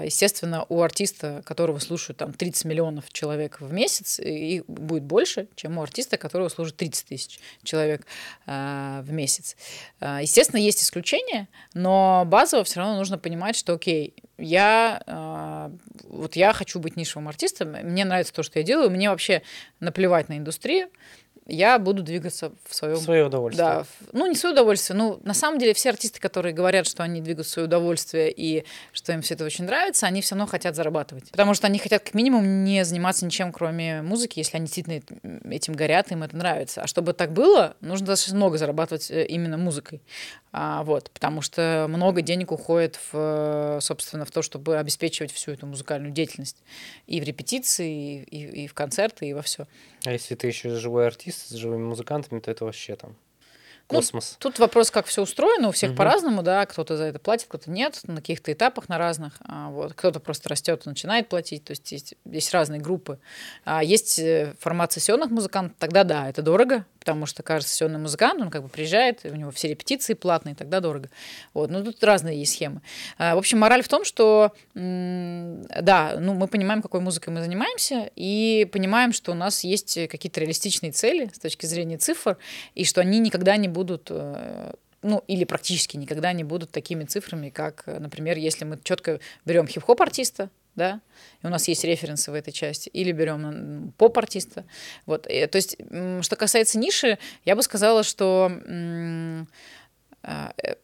естественно, 0.04 0.64
у 0.68 0.82
артиста, 0.82 1.42
которого 1.44 1.78
слушают 1.78 2.18
там 2.18 2.32
30 2.32 2.64
миллионов 2.64 3.12
человек 3.12 3.60
в 3.60 3.72
месяц, 3.72 4.18
их 4.18 4.64
будет 4.66 5.02
больше, 5.02 5.48
чем 5.54 5.78
у 5.78 5.82
артиста, 5.82 6.16
которого 6.16 6.48
слушает 6.48 6.76
30 6.76 7.06
тысяч 7.06 7.40
человек 7.62 8.06
а, 8.46 9.02
в 9.02 9.12
месяц. 9.12 9.56
А, 10.00 10.20
Естественно, 10.22 10.60
есть 10.60 10.82
исключения, 10.82 11.48
но 11.74 12.24
базово 12.26 12.64
все 12.64 12.80
равно 12.80 12.96
нужно 12.96 13.18
понимать, 13.18 13.56
что, 13.56 13.74
окей, 13.74 14.14
я 14.38 15.02
вот 16.04 16.36
я 16.36 16.52
хочу 16.52 16.78
быть 16.78 16.96
нишевым 16.96 17.28
артистом, 17.28 17.70
мне 17.70 18.04
нравится 18.04 18.32
то, 18.32 18.42
что 18.42 18.58
я 18.58 18.64
делаю, 18.64 18.90
мне 18.90 19.10
вообще 19.10 19.42
наплевать 19.80 20.28
на 20.28 20.38
индустрию, 20.38 20.88
я 21.48 21.78
буду 21.78 22.02
двигаться 22.02 22.52
в 22.68 22.74
своем 22.74 22.96
В 22.96 23.00
свое 23.02 23.24
удовольствие. 23.26 23.66
да, 23.66 23.84
ну 24.12 24.26
не 24.26 24.34
свое 24.36 24.52
удовольствие. 24.52 24.96
Ну, 24.96 25.18
на 25.24 25.34
самом 25.34 25.58
деле, 25.58 25.74
все 25.74 25.88
артисты, 25.90 26.20
которые 26.20 26.52
говорят, 26.54 26.86
что 26.86 27.02
они 27.02 27.20
двигают 27.20 27.46
в 27.46 27.50
свое 27.50 27.66
удовольствие 27.66 28.30
и 28.30 28.64
что 28.92 29.12
им 29.12 29.22
все 29.22 29.34
это 29.34 29.44
очень 29.44 29.64
нравится, 29.64 30.06
они 30.06 30.20
все 30.20 30.34
равно 30.34 30.46
хотят 30.46 30.76
зарабатывать. 30.76 31.30
Потому 31.30 31.54
что 31.54 31.66
они 31.66 31.78
хотят 31.78 32.02
как 32.04 32.14
минимум 32.14 32.64
не 32.64 32.84
заниматься 32.84 33.24
ничем, 33.24 33.52
кроме 33.52 34.02
музыки, 34.02 34.38
если 34.38 34.56
они 34.58 34.66
действительно 34.66 34.94
эт- 34.98 35.50
этим 35.50 35.72
горят, 35.74 36.12
им 36.12 36.22
это 36.22 36.36
нравится. 36.36 36.82
А 36.82 36.86
чтобы 36.86 37.12
так 37.14 37.32
было, 37.32 37.74
нужно 37.80 38.06
достаточно 38.08 38.36
много 38.36 38.58
зарабатывать 38.58 39.10
э, 39.10 39.24
именно 39.26 39.56
музыкой. 39.56 40.02
А, 40.52 40.82
вот, 40.84 41.10
потому 41.10 41.42
что 41.42 41.86
много 41.88 42.22
денег 42.22 42.52
уходит 42.52 42.96
в, 42.96 43.10
э, 43.12 43.78
собственно, 43.82 44.24
в 44.24 44.30
то, 44.30 44.42
чтобы 44.42 44.78
обеспечивать 44.78 45.30
всю 45.32 45.52
эту 45.52 45.66
музыкальную 45.66 46.12
деятельность. 46.12 46.56
И 47.06 47.20
в 47.20 47.24
репетиции, 47.24 48.22
и, 48.22 48.36
и- 48.44 48.64
и 48.64 48.66
в 48.66 48.74
концерты, 48.74 49.26
и 49.28 49.34
во 49.34 49.42
все. 49.42 49.66
А 50.04 50.12
если 50.12 50.34
ты 50.34 50.46
еще 50.46 50.70
живой 50.76 51.06
артист 51.06 51.48
с 51.48 51.54
живыми 51.54 51.82
музыкантами, 51.84 52.40
то 52.40 52.50
это 52.50 52.64
вообще 52.64 52.96
там 52.96 53.14
Ну, 53.90 53.96
космос. 54.00 54.36
Тут 54.38 54.58
вопрос, 54.58 54.90
как 54.90 55.06
все 55.06 55.22
устроено, 55.22 55.68
у 55.68 55.72
всех 55.72 55.90
Мгм. 55.90 55.96
по-разному, 55.96 56.42
да, 56.42 56.66
кто-то 56.66 56.96
за 56.98 57.04
это 57.04 57.18
платит, 57.18 57.46
кто-то 57.48 57.70
нет, 57.70 58.00
на 58.04 58.16
каких-то 58.16 58.52
этапах, 58.52 58.88
на 58.90 58.98
разных, 58.98 59.34
а, 59.40 59.70
вот, 59.70 59.94
кто-то 59.94 60.20
просто 60.20 60.48
растет 60.50 60.82
и 60.84 60.88
начинает 60.90 61.28
платить, 61.30 61.64
то 61.64 61.70
есть 61.72 61.90
есть, 61.92 62.14
есть 62.26 62.52
разные 62.52 62.80
группы. 62.80 63.18
А 63.64 63.82
есть 63.82 64.18
э, 64.18 64.54
формат 64.60 64.92
сессионных 64.92 65.30
музыкантов, 65.30 65.74
тогда 65.78 66.04
да, 66.04 66.28
это 66.28 66.42
дорого, 66.42 66.84
потому 66.98 67.26
что 67.26 67.42
каждый 67.42 67.68
сессионный 67.68 67.98
музыкант, 67.98 68.40
он 68.40 68.50
как 68.50 68.62
бы 68.62 68.68
приезжает, 68.68 69.20
у 69.24 69.34
него 69.34 69.50
все 69.50 69.68
репетиции 69.68 70.14
платные, 70.14 70.54
тогда 70.54 70.80
дорого. 70.80 71.10
Вот, 71.54 71.70
ну 71.70 71.84
тут 71.84 72.02
разные 72.02 72.38
есть 72.38 72.54
схемы. 72.54 72.82
А, 73.18 73.34
В 73.34 73.38
общем, 73.38 73.58
мораль 73.58 73.82
в 73.82 73.88
том, 73.88 74.04
что 74.04 74.52
да, 74.74 76.16
ну 76.18 76.34
мы 76.34 76.48
понимаем, 76.48 76.82
какой 76.82 77.00
музыкой 77.00 77.32
мы 77.32 77.42
занимаемся, 77.42 78.10
и 78.16 78.68
понимаем, 78.72 79.12
что 79.12 79.32
у 79.32 79.34
нас 79.34 79.64
есть 79.64 80.08
какие-то 80.08 80.40
реалистичные 80.40 80.92
цели 80.92 81.30
с 81.32 81.38
точки 81.38 81.66
зрения 81.66 81.98
цифр, 81.98 82.36
и 82.74 82.84
что 82.84 83.00
они 83.00 83.18
никогда 83.18 83.56
не 83.56 83.68
будут 83.68 84.08
э, 84.10 84.72
ну, 85.02 85.22
или 85.28 85.44
практически 85.44 85.96
никогда 85.96 86.32
не 86.32 86.44
будут 86.44 86.70
такими 86.70 87.04
цифрами, 87.04 87.50
как, 87.50 87.84
например, 87.86 88.36
если 88.36 88.64
мы 88.64 88.78
четко 88.82 89.20
берем 89.44 89.66
хип-хоп 89.66 90.00
артиста, 90.00 90.50
да, 90.78 91.00
и 91.42 91.46
у 91.46 91.50
нас 91.50 91.68
есть 91.68 91.84
референсы 91.84 92.30
в 92.30 92.34
этой 92.34 92.52
части, 92.52 92.88
или 92.88 93.12
берем 93.12 93.92
поп-артиста. 93.98 94.64
Вот. 95.04 95.26
э, 95.26 95.46
То 95.46 95.56
есть, 95.56 95.76
что 96.22 96.36
касается 96.36 96.78
ниши, 96.78 97.18
я 97.44 97.54
бы 97.54 97.62
сказала, 97.62 98.02
что 98.02 98.50
а, 100.22 100.52
э, 100.56 100.74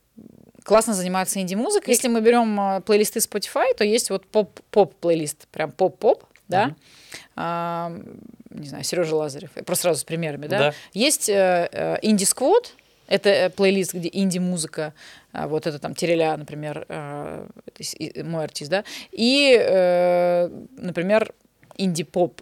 классно 0.62 0.94
заниматься 0.94 1.40
инди-музыкой. 1.40 1.94
Если 1.94 2.08
мы 2.08 2.20
берем 2.20 2.58
а, 2.60 2.80
плейлисты 2.80 3.20
Spotify, 3.20 3.74
то 3.76 3.84
есть 3.84 4.10
вот 4.10 4.26
поп-поп-плейлист, 4.26 5.48
прям 5.48 5.72
поп-поп, 5.72 6.24
да. 6.48 6.74
А, 7.36 7.92
не 8.50 8.68
знаю, 8.68 8.84
Сережа 8.84 9.16
Лазарев, 9.16 9.50
просто 9.66 9.82
сразу 9.82 10.00
с 10.00 10.04
примерами, 10.04 10.46
да. 10.46 10.58
Да. 10.58 10.74
Есть 10.92 11.28
э, 11.28 11.98
инди-сквот, 12.02 12.74
это 13.06 13.52
плейлист, 13.56 13.94
где 13.94 14.08
инди-музыка, 14.12 14.94
вот 15.34 15.66
это 15.66 15.78
там 15.78 15.94
Тереля, 15.94 16.36
например, 16.36 16.86
э, 16.88 17.46
мой 18.22 18.44
артист, 18.44 18.70
да, 18.70 18.84
и, 19.10 19.56
э, 19.58 20.48
например, 20.76 21.34
инди-поп, 21.76 22.40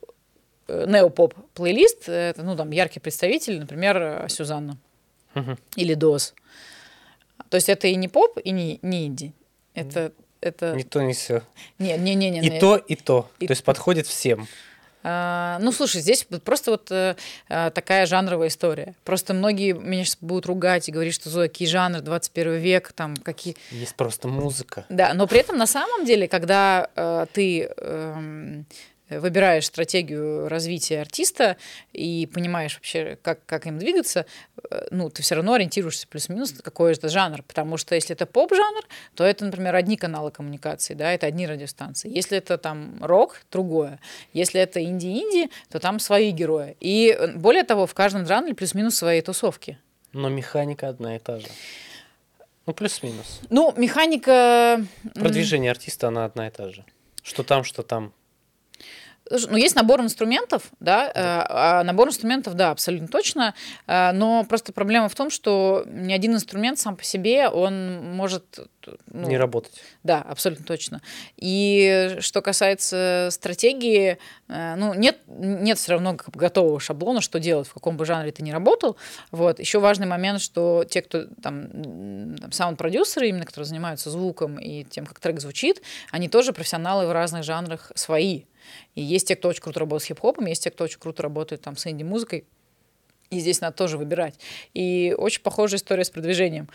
э, 0.69 0.87
неопоп 0.87 1.35
плейлист, 1.55 2.09
это, 2.09 2.43
ну, 2.43 2.57
там, 2.57 2.71
яркий 2.71 3.01
представитель, 3.01 3.59
например, 3.59 4.27
Сюзанна 4.29 4.77
Мгм. 5.35 5.59
или 5.77 5.95
Доз. 5.95 6.35
То 7.49 7.57
есть 7.57 7.69
это 7.69 7.89
и 7.89 7.97
не 7.97 8.09
поп, 8.09 8.39
и 8.45 8.51
не, 8.51 8.79
не 8.83 9.07
инди. 9.07 9.33
Это, 9.75 10.13
это... 10.41 10.75
Ни 10.75 10.83
то, 10.83 11.03
ни 11.03 11.13
все. 11.13 11.43
Не, 11.79 11.97
не, 11.97 12.15
не, 12.15 12.31
не, 12.31 12.41
И 12.41 12.51
не. 12.51 12.61
то, 12.61 12.77
и 12.77 12.95
то. 12.95 13.31
И 13.39 13.47
То 13.47 13.53
есть 13.53 13.65
подходит 13.65 14.07
всем. 14.07 14.47
А, 15.03 15.59
ну, 15.61 15.73
слушай, 15.73 16.01
здесь 16.01 16.27
просто 16.45 16.73
вот 16.73 16.91
э, 16.91 17.17
а, 17.49 17.71
такая 17.71 18.07
жанровая 18.07 18.49
история. 18.49 18.95
Просто 19.05 19.35
многие 19.35 19.73
меня 19.73 20.05
сейчас 20.05 20.19
будут 20.21 20.47
ругать 20.47 20.89
и 20.89 20.93
говорить, 20.93 21.15
что 21.15 21.29
Зоя, 21.29 21.49
какие 21.49 21.69
жанры, 21.69 22.01
21 22.01 22.55
век, 22.55 22.93
там, 22.93 23.17
какие... 23.17 23.57
Есть 23.71 23.97
просто 23.97 24.29
музыка. 24.29 24.87
Да, 24.89 25.15
но 25.15 25.27
при 25.27 25.41
этом 25.41 25.57
на 25.57 25.67
самом 25.67 26.05
деле, 26.05 26.29
когда 26.29 26.89
э, 26.95 27.27
ты 27.33 27.71
эм, 27.77 28.67
выбираешь 29.21 29.67
стратегию 29.67 30.49
развития 30.49 31.01
артиста 31.01 31.57
и 31.93 32.29
понимаешь 32.33 32.75
вообще, 32.75 33.19
как, 33.23 33.45
как 33.47 33.67
им 33.67 33.79
двигаться, 33.79 34.27
э, 34.71 34.87
ну, 34.91 35.11
ты 35.11 35.23
все 35.23 35.35
равно 35.35 35.55
ориентируешься 35.55 36.07
плюс-минус, 36.09 36.53
какой 36.63 36.93
это 36.93 37.09
жанр. 37.09 37.43
Потому 37.43 37.77
что 37.77 37.95
если 37.95 38.15
это 38.15 38.27
поп-жанр, 38.27 38.83
то 39.15 39.25
это, 39.25 39.45
например, 39.45 39.75
одни 39.75 39.97
каналы 39.97 40.31
коммуникации, 40.31 40.95
да, 40.95 41.13
это 41.13 41.27
одни 41.27 41.47
радиостанции. 41.47 42.11
Если 42.15 42.39
это 42.39 42.59
там 42.59 42.97
рок, 43.01 43.43
другое. 43.51 43.99
Если 44.33 44.61
это 44.61 44.83
инди-инди, 44.83 45.51
то 45.71 45.79
там 45.79 45.99
свои 45.99 46.31
герои. 46.31 46.77
И 46.81 47.17
э, 47.19 47.37
более 47.37 47.65
того, 47.65 47.87
в 47.87 47.95
каждом 47.95 48.27
жанре 48.27 48.55
плюс-минус 48.55 48.97
свои 48.97 49.21
тусовки. 49.21 49.79
Но 50.13 50.29
механика 50.29 50.89
одна 50.89 51.17
и 51.17 51.19
та 51.19 51.39
же. 51.39 51.49
Ну, 52.67 52.75
плюс-минус. 52.75 53.41
Ну, 53.51 53.75
механика... 53.77 54.85
Продвижение 55.15 55.71
артиста, 55.71 56.09
она 56.09 56.25
одна 56.25 56.47
и 56.47 56.51
та 56.51 56.71
же. 56.71 56.85
Что 57.23 57.43
там, 57.43 57.65
что 57.65 57.83
там. 57.83 58.13
Ну, 59.31 59.57
есть 59.57 59.77
набор 59.77 60.01
инструментов, 60.01 60.65
да, 60.81 61.13
да. 61.15 61.47
А 61.49 61.85
набор 61.85 62.09
инструментов, 62.09 62.55
да, 62.55 62.71
абсолютно 62.71 63.09
точно, 63.09 63.55
э, 63.87 64.13
но 64.13 64.45
просто 64.45 64.73
проблема 64.73 65.09
в 65.09 65.15
том, 65.15 65.31
что 65.31 65.85
ни 65.87 66.13
один 66.13 66.35
инструмент 66.35 66.79
сам 66.79 66.97
по 66.97 67.05
себе, 67.05 67.49
он 67.49 68.15
может... 68.15 68.59
Ну, 69.07 69.29
не 69.29 69.37
работать. 69.37 69.81
Да, 70.03 70.21
абсолютно 70.21 70.67
точно. 70.67 71.01
И 71.37 72.17
что 72.19 72.43
касается 72.43 73.29
стратегии, 73.31 74.19
э, 74.49 74.75
ну, 74.77 74.93
нет, 74.95 75.19
нет 75.29 75.79
все 75.79 75.93
равно 75.93 76.17
готового 76.35 76.81
шаблона, 76.81 77.21
что 77.21 77.39
делать, 77.39 77.69
в 77.69 77.75
каком 77.75 77.97
бы 77.97 78.05
жанре 78.05 78.33
ты 78.33 78.43
ни 78.43 78.51
работал. 78.51 78.97
Вот. 79.31 79.61
Еще 79.61 79.79
важный 79.79 80.07
момент, 80.07 80.41
что 80.41 80.85
те, 80.89 81.01
кто 81.01 81.27
там, 81.43 82.37
там 82.37 82.51
саунд-продюсеры, 82.51 83.29
именно 83.29 83.47
которые 83.47 83.67
занимаются 83.67 84.11
звуком 84.11 84.59
и 84.59 84.85
тем, 84.85 85.07
как 85.07 85.21
трек 85.21 85.41
звучит, 85.41 85.81
они 86.11 86.29
тоже 86.29 86.53
профессионалы 86.53 87.07
в 87.07 87.13
разных 87.13 87.45
жанрах 87.45 87.93
свои. 87.95 88.43
И 88.95 89.03
есть 89.03 89.29
те, 89.29 89.37
кто 89.37 89.49
очень 89.49 89.63
круто 89.63 89.81
работает 89.81 90.03
с 90.03 90.07
хип-хопом, 90.07 90.47
есть 90.47 90.65
те, 90.65 90.71
кто 90.71 90.85
очень 90.85 90.99
круто 90.99 91.23
работает 91.23 91.63
там 91.63 91.77
с 91.77 91.87
инди-музыкой. 91.87 92.45
И 93.31 93.41
здесь 93.41 93.61
надо 93.61 93.77
тоже 93.77 93.97
выбирать. 93.97 94.39
И 94.75 95.15
очень 95.17 95.43
похожая 95.43 95.79
история 95.79 96.05
с 96.05 96.11
продвижением. 96.11 96.69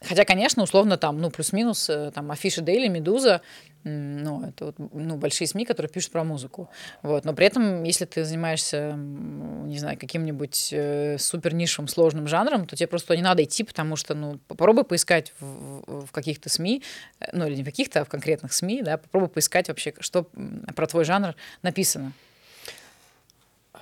Хотя, 0.00 0.24
конечно, 0.24 0.62
условно 0.62 0.96
там, 0.96 1.18
ну, 1.18 1.30
плюс-минус, 1.30 1.88
э, 1.88 2.10
там, 2.14 2.30
Афиша 2.30 2.60
Дейли, 2.60 2.88
Медуза, 2.88 3.40
ну, 3.84 4.42
это 4.46 4.66
вот, 4.66 4.76
ну, 4.78 5.16
большие 5.16 5.46
СМИ, 5.46 5.66
которые 5.66 5.90
пишут 5.90 6.10
про 6.10 6.24
музыку. 6.24 6.70
Вот. 7.02 7.24
Но 7.24 7.34
при 7.34 7.46
этом, 7.46 7.84
если 7.84 8.06
ты 8.06 8.24
занимаешься, 8.24 8.94
не 8.96 9.78
знаю, 9.78 9.98
каким-нибудь 9.98 10.70
э, 10.72 11.18
супер 11.18 11.54
нишевым, 11.54 11.88
сложным 11.88 12.26
жанром, 12.26 12.66
то 12.66 12.76
тебе 12.76 12.86
просто 12.86 13.14
не 13.14 13.22
надо 13.22 13.44
идти, 13.44 13.62
потому 13.62 13.96
что, 13.96 14.14
ну, 14.14 14.38
попробуй 14.48 14.84
поискать 14.84 15.32
в, 15.38 16.06
в 16.06 16.12
каких-то 16.12 16.48
СМИ, 16.48 16.82
э, 17.20 17.26
ну, 17.32 17.46
или 17.46 17.56
не 17.56 17.62
в 17.62 17.66
каких-то, 17.66 18.00
а 18.00 18.04
в 18.04 18.08
конкретных 18.08 18.52
СМИ, 18.52 18.82
да, 18.82 18.96
попробуй 18.96 19.28
поискать 19.28 19.68
вообще, 19.68 19.92
что 20.00 20.28
про 20.74 20.86
твой 20.86 21.04
жанр 21.04 21.34
написано. 21.62 22.12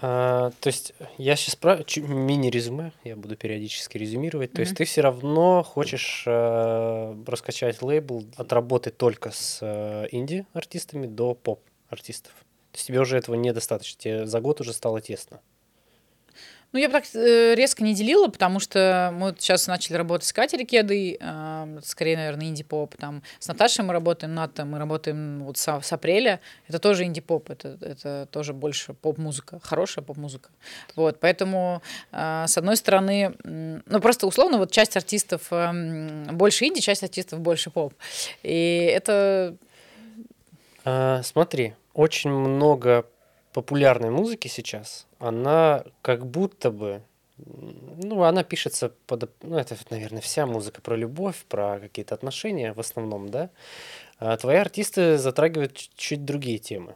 А, 0.05 0.51
то 0.61 0.67
есть 0.67 0.95
я 1.17 1.37
сейчас 1.37 1.55
про 1.55 1.77
мини-резюме, 1.97 2.91
я 3.05 3.15
буду 3.15 3.37
периодически 3.37 3.99
резюмировать. 3.99 4.51
Mm-hmm. 4.51 4.55
То 4.55 4.61
есть 4.63 4.77
ты 4.77 4.85
все 4.85 5.01
равно 5.01 5.63
хочешь 5.63 6.25
э, 6.27 7.25
раскачать 7.25 7.83
лейбл 7.83 8.25
от 8.37 8.53
работы 8.53 8.91
только 8.91 9.31
с 9.31 9.61
э, 9.63 10.09
инди-артистами 10.11 11.07
до 11.07 11.35
поп-артистов. 11.35 12.33
То 12.73 12.79
есть 12.79 12.89
тебе 12.89 12.99
уже 12.99 13.17
этого 13.17 13.37
недостаточно, 13.37 14.01
тебе 14.01 14.27
за 14.27 14.41
год 14.41 14.61
уже 14.61 14.73
стало 14.73 15.01
тесно. 15.01 15.41
Ну, 16.73 16.79
я 16.79 16.89
бы 16.89 16.93
так 16.93 17.05
э, 17.15 17.55
резко 17.55 17.85
не 17.85 17.95
делила, 17.95 18.29
потому 18.29 18.59
что 18.59 19.11
мы 19.13 19.27
вот 19.27 19.41
сейчас 19.41 19.67
начали 19.67 19.97
работать 19.97 20.27
с 20.27 20.33
Катей 20.33 20.59
Рикедой, 20.59 21.19
э, 21.21 21.81
скорее, 21.85 22.17
наверное, 22.17 22.47
инди-поп. 22.47 22.97
Там 22.97 23.23
с 23.39 23.49
Наташей 23.49 23.85
мы 23.85 23.93
работаем, 23.93 24.35
Ната 24.35 24.65
мы 24.65 24.79
работаем 24.79 25.45
вот 25.45 25.59
с, 25.59 25.81
с 25.83 25.93
апреля. 25.93 26.41
Это 26.69 26.79
тоже 26.79 27.05
инди-поп, 27.05 27.51
это, 27.51 27.77
это 27.83 28.27
тоже 28.31 28.55
больше 28.55 28.95
поп-музыка, 28.95 29.61
хорошая 29.63 30.03
поп-музыка. 30.03 30.49
Вот, 30.97 31.21
поэтому, 31.21 31.83
э, 32.11 32.45
с 32.49 32.57
одной 32.57 32.77
стороны, 32.77 33.35
ну, 33.45 34.01
просто 34.01 34.27
условно, 34.27 34.57
вот 34.57 34.73
часть 34.73 34.97
артистов 34.97 35.49
э, 35.51 36.33
больше 36.33 36.65
инди, 36.65 36.81
часть 36.81 37.03
артистов 37.03 37.41
больше 37.41 37.71
поп. 37.71 37.93
И 38.43 38.91
это... 38.95 39.57
А, 40.85 41.23
смотри, 41.23 41.75
очень 41.93 42.31
много 42.31 43.07
популярной 43.53 44.11
музыки 44.11 44.49
сейчас, 44.49 45.07
она 45.19 45.85
как 46.03 46.27
будто 46.27 46.71
бы, 46.71 47.03
ну, 47.37 48.23
она 48.23 48.45
пишется 48.45 48.93
под, 49.07 49.31
ну, 49.43 49.57
это, 49.57 49.77
наверное, 49.91 50.21
вся 50.21 50.47
музыка 50.47 50.81
про 50.81 50.97
любовь, 50.97 51.45
про 51.49 51.79
какие-то 51.81 52.15
отношения 52.15 52.73
в 52.73 52.81
основном, 52.81 53.29
да. 53.29 53.51
А 54.19 54.37
твои 54.37 54.57
артисты 54.57 55.19
затрагивают 55.19 55.77
чуть 55.77 56.25
другие 56.25 56.59
темы. 56.59 56.95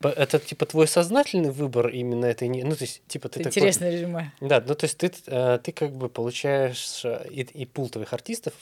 Это 0.00 0.38
типа 0.38 0.66
твой 0.66 0.86
сознательный 0.86 1.50
выбор 1.50 1.88
именно 1.88 2.26
этой 2.26 2.48
ну 2.48 2.74
то 2.76 2.82
есть 2.82 3.02
типа 3.08 3.28
ты 3.28 3.42
интересное 3.42 3.90
такой, 3.90 4.00
резюме. 4.00 4.32
Да, 4.40 4.62
ну 4.66 4.74
то 4.74 4.84
есть 4.84 4.98
ты 4.98 5.12
э, 5.26 5.58
ты 5.62 5.72
как 5.72 5.92
бы 5.92 6.08
получаешь 6.08 7.04
э, 7.04 7.26
и, 7.30 7.40
и 7.40 7.66
пул 7.66 7.88
твоих 7.88 8.12
артистов 8.12 8.54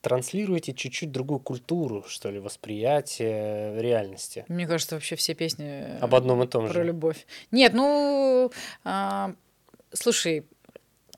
транслируете 0.00 0.72
чуть-чуть 0.72 1.12
другую 1.12 1.40
культуру 1.40 2.04
что 2.08 2.30
ли 2.30 2.38
восприятие 2.38 3.80
реальности. 3.80 4.44
Мне 4.48 4.66
кажется 4.66 4.94
вообще 4.94 5.16
все 5.16 5.34
песни 5.34 5.98
об 6.00 6.14
одном 6.14 6.42
и 6.42 6.46
том 6.46 6.64
про 6.64 6.72
же. 6.72 6.74
Про 6.74 6.84
любовь. 6.84 7.26
Нет, 7.50 7.72
ну 7.74 8.50
а, 8.84 9.34
слушай, 9.92 10.44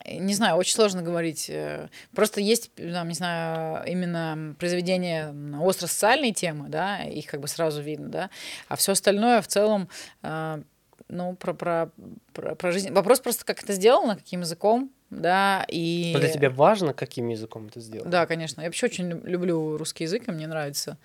не 0.07 0.33
знаю, 0.33 0.55
очень 0.55 0.73
сложно 0.73 1.01
говорить. 1.01 1.49
Э, 1.49 1.89
просто 2.15 2.41
есть, 2.41 2.73
там, 2.75 3.07
не 3.07 3.13
знаю, 3.13 3.83
именно 3.85 4.55
произведения 4.57 5.31
на 5.31 5.61
остро-социальные 5.63 6.33
темы, 6.33 6.69
да, 6.69 7.03
их 7.03 7.27
как 7.27 7.41
бы 7.41 7.47
сразу 7.47 7.81
видно, 7.81 8.09
да, 8.09 8.29
а 8.67 8.75
все 8.75 8.93
остальное 8.93 9.41
в 9.41 9.47
целом, 9.47 9.89
э, 10.23 10.61
ну, 11.09 11.35
про, 11.35 11.53
про, 11.53 11.91
про, 12.33 12.55
про 12.55 12.71
жизнь. 12.71 12.91
Вопрос 12.91 13.19
просто, 13.19 13.45
как 13.45 13.63
это 13.63 13.73
сделано, 13.73 14.15
каким 14.15 14.41
языком, 14.41 14.91
да, 15.09 15.65
и... 15.69 16.11
Но 16.13 16.19
для 16.19 16.29
тебя 16.29 16.49
важно, 16.49 16.93
каким 16.93 17.29
языком 17.29 17.67
это 17.67 17.79
сделано? 17.79 18.11
Да, 18.11 18.25
конечно. 18.25 18.61
Я 18.61 18.67
вообще 18.67 18.87
очень 18.87 19.09
люблю 19.23 19.77
русский 19.77 20.03
язык, 20.03 20.27
и 20.27 20.31
мне 20.31 20.47
нравится. 20.47 20.97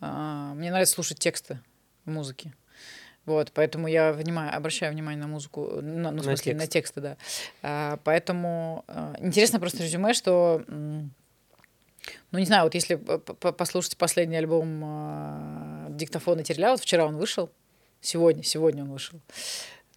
А, 0.00 0.54
мне 0.54 0.70
нравится 0.70 0.94
слушать 0.94 1.18
тексты 1.18 1.60
музыки. 2.06 2.54
Вот, 3.26 3.52
поэтому 3.52 3.86
я 3.86 4.12
внимаю, 4.12 4.56
обращаю 4.56 4.92
внимание 4.92 5.20
на 5.20 5.28
музыку, 5.28 5.80
на, 5.82 6.10
ну, 6.10 6.20
в 6.20 6.24
смысле, 6.24 6.54
на, 6.54 6.66
текст. 6.66 6.66
на 6.66 6.66
тексты, 6.66 7.00
да. 7.00 7.16
А, 7.62 7.98
поэтому 8.02 8.84
а, 8.88 9.14
интересно 9.18 9.60
просто 9.60 9.82
резюме, 9.82 10.14
что, 10.14 10.64
ну, 10.66 11.10
не 12.32 12.46
знаю, 12.46 12.64
вот 12.64 12.74
если 12.74 12.96
послушать 12.96 13.98
последний 13.98 14.36
альбом 14.36 14.82
а, 14.82 15.86
Диктофона 15.90 16.42
Терля, 16.42 16.70
вот 16.70 16.80
вчера 16.80 17.04
он 17.04 17.18
вышел, 17.18 17.50
сегодня, 18.00 18.42
сегодня 18.42 18.84
он 18.84 18.90
вышел, 18.90 19.20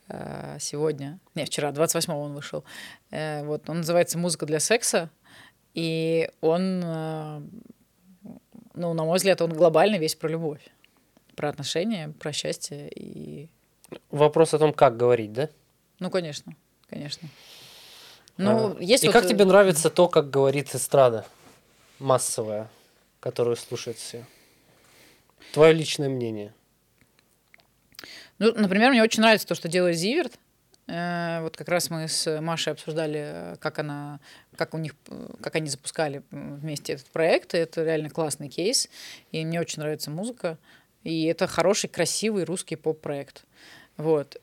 а, 0.10 0.58
сегодня, 0.60 1.20
не, 1.34 1.46
вчера, 1.46 1.72
28-го 1.72 2.20
он 2.22 2.34
вышел, 2.34 2.66
а, 3.10 3.44
вот, 3.46 3.70
он 3.70 3.78
называется 3.78 4.18
«Музыка 4.18 4.46
для 4.46 4.60
секса», 4.60 5.10
и 5.74 6.30
он, 6.42 6.82
а, 6.84 7.42
ну, 8.74 8.94
на 8.94 9.06
мой 9.06 9.16
взгляд, 9.16 9.42
он 9.42 9.54
глобально 9.54 9.96
весь 9.96 10.16
про 10.16 10.28
любовь 10.28 10.62
про 11.36 11.50
отношения, 11.50 12.14
про 12.20 12.32
счастье 12.32 12.90
и... 12.90 13.50
Вопрос 14.10 14.54
о 14.54 14.60
том, 14.60 14.74
как 14.74 14.98
говорить, 14.98 15.34
да? 15.34 15.50
Ну, 16.00 16.10
конечно, 16.10 16.56
конечно. 16.90 17.30
Ну, 18.38 18.76
а, 18.78 18.82
есть 18.82 19.04
и 19.04 19.08
вот... 19.08 19.14
как 19.14 19.28
тебе 19.28 19.46
нравится 19.46 19.90
то, 19.90 20.08
как 20.08 20.30
говорит 20.30 20.74
эстрада 20.74 21.26
массовая, 22.00 22.70
которую 23.20 23.56
слушают 23.56 23.98
все? 23.98 24.26
Твое 25.54 25.74
личное 25.74 26.10
мнение. 26.10 26.54
Ну, 28.40 28.54
например, 28.56 28.92
мне 28.92 29.04
очень 29.04 29.22
нравится 29.22 29.48
то, 29.48 29.56
что 29.56 29.68
делает 29.70 29.98
Зиверт. 29.98 30.34
Э, 30.88 31.42
вот 31.42 31.56
как 31.56 31.70
раз 31.70 31.90
мы 31.90 32.08
с 32.08 32.42
Машей 32.42 32.74
обсуждали, 32.74 33.56
как 33.60 33.80
она, 33.80 34.20
как 34.56 34.74
у 34.74 34.78
них, 34.78 34.96
как 35.42 35.56
они 35.56 35.70
запускали 35.70 36.24
вместе 36.32 36.94
этот 36.94 37.08
проект. 37.08 37.54
И 37.54 37.58
это 37.58 37.84
реально 37.84 38.10
классный 38.10 38.50
кейс. 38.50 38.90
И 39.32 39.46
мне 39.46 39.62
очень 39.62 39.82
нравится 39.82 40.10
музыка. 40.10 40.58
И 41.04 41.26
это 41.26 41.48
хороший, 41.48 41.90
красивый 41.90 42.44
русский 42.46 42.76
поп-проект. 42.76 43.44
Вот. 43.98 44.42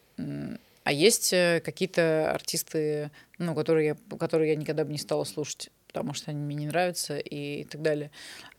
А 0.85 0.93
есть 0.93 1.33
э, 1.33 1.61
какие-то 1.65 2.33
артисты, 2.33 3.11
ну, 3.39 3.55
которые 3.55 3.87
я, 3.89 4.17
которые 4.17 4.51
я 4.51 4.57
никогда 4.57 4.85
бы 4.85 4.93
не 4.93 4.99
стала 4.99 5.25
слушать, 5.25 5.71
потому 5.87 6.15
что 6.15 6.31
они 6.31 6.41
мне 6.41 6.57
не 6.57 6.67
нравятся 6.67 7.19
и 7.19 7.65
так 7.65 7.83
далее. 7.83 8.11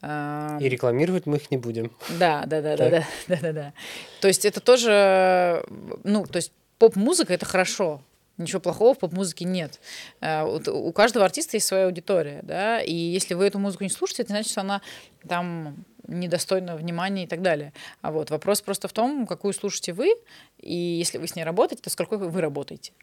И 0.01 0.69
рекламировать 0.69 1.25
мы 1.25 1.37
их 1.37 1.49
не 1.51 1.57
будем. 1.57 1.91
Да, 2.19 2.43
да, 2.45 2.61
да, 2.61 2.77
да, 2.77 2.89
да, 2.89 3.07
да, 3.27 3.37
да, 3.41 3.53
да. 3.53 3.73
То 4.21 4.27
есть 4.27 4.45
это 4.45 4.59
тоже, 4.59 5.63
ну, 6.03 6.25
то 6.25 6.37
есть 6.37 6.51
поп-музыка 6.77 7.33
это 7.33 7.45
хорошо, 7.45 8.01
Ничего 8.41 8.59
плохого 8.59 8.93
в 8.93 8.99
поп-музыке 8.99 9.45
нет. 9.45 9.79
Э, 10.19 10.43
у 10.43 10.91
каждого 10.91 11.25
артиста 11.25 11.57
есть 11.57 11.67
своя 11.67 11.85
аудитория, 11.85 12.41
да, 12.43 12.81
и 12.81 12.93
если 12.93 13.33
вы 13.33 13.45
эту 13.45 13.59
музыку 13.59 13.83
не 13.83 13.89
слушаете, 13.89 14.23
это 14.23 14.33
значит, 14.33 14.51
что 14.51 14.61
она 14.61 14.81
там 15.27 15.85
недостойна 16.07 16.75
внимания 16.75 17.23
и 17.23 17.27
так 17.27 17.41
далее. 17.41 17.73
А 18.01 18.11
вот 18.11 18.29
вопрос 18.29 18.61
просто 18.61 18.87
в 18.87 18.93
том, 18.93 19.25
какую 19.27 19.53
слушаете 19.53 19.93
вы, 19.93 20.13
и 20.59 20.75
если 20.75 21.17
вы 21.17 21.27
с 21.27 21.35
ней 21.35 21.43
работаете, 21.43 21.83
то 21.83 21.89
сколько 21.89 22.17
вы 22.17 22.41
работаете. 22.41 22.93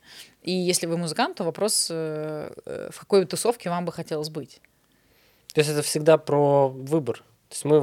И 0.42 0.52
если 0.52 0.86
вы 0.86 0.96
музыкант, 0.96 1.36
то 1.36 1.44
вопрос, 1.44 1.88
э, 1.90 2.52
э, 2.66 2.90
в 2.92 3.00
какой 3.00 3.24
тусовке 3.24 3.70
вам 3.70 3.84
бы 3.84 3.92
хотелось 3.92 4.28
быть. 4.28 4.60
То 5.54 5.60
есть 5.60 5.70
это 5.70 5.82
всегда 5.82 6.18
про 6.18 6.68
выбор. 6.68 7.24
То 7.48 7.54
есть 7.54 7.64
мы 7.64 7.80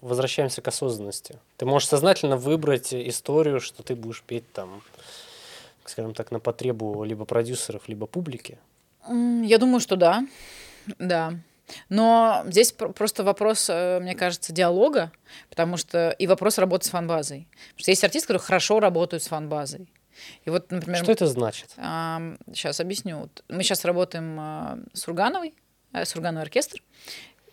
возвращаемся 0.00 0.62
к 0.62 0.68
осознанности. 0.68 1.38
Ты 1.58 1.66
можешь 1.66 1.88
сознательно 1.88 2.38
выбрать 2.38 2.94
историю, 2.94 3.60
что 3.60 3.82
ты 3.82 3.94
будешь 3.94 4.22
петь 4.22 4.50
там, 4.52 4.82
скажем 5.90 6.14
так, 6.14 6.30
на 6.30 6.40
потребу 6.40 7.04
либо 7.04 7.24
продюсеров, 7.24 7.88
либо 7.88 8.06
публики. 8.06 8.58
Я 9.08 9.58
думаю, 9.58 9.80
что 9.80 9.96
да. 9.96 10.26
Да. 10.98 11.34
Но 11.88 12.44
здесь 12.46 12.72
просто 12.72 13.24
вопрос, 13.24 13.68
э, 13.68 14.00
мне 14.00 14.14
кажется, 14.14 14.52
диалога, 14.52 15.12
потому 15.50 15.76
что 15.76 16.10
и 16.10 16.26
вопрос 16.26 16.58
работы 16.58 16.86
с 16.86 16.90
фанбазой. 16.90 17.46
Потому 17.50 17.80
что 17.80 17.90
есть 17.90 18.04
артисты, 18.04 18.28
которые 18.28 18.44
хорошо 18.44 18.80
работают 18.80 19.22
с 19.22 19.28
фанбазой. 19.28 19.92
И 20.44 20.50
вот, 20.50 20.70
например, 20.70 21.02
что 21.02 21.12
это 21.12 21.26
значит? 21.26 21.70
Сейчас 21.76 22.80
объясню. 22.80 23.28
Мы 23.48 23.62
сейчас 23.62 23.84
работаем 23.84 24.36
а, 24.40 24.78
с 24.92 25.06
Ургановой, 25.06 25.54
э, 25.92 26.04
с 26.04 26.14
Ургановой 26.16 26.44
оркестр. 26.44 26.82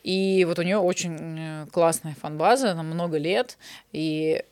И 0.03 0.45
вот 0.45 0.59
у 0.59 0.61
нее 0.61 0.77
очень 0.77 1.67
классная 1.71 2.15
фанбаза, 2.15 2.75
много 2.75 3.17
лет. 3.17 3.57
И 3.91 4.43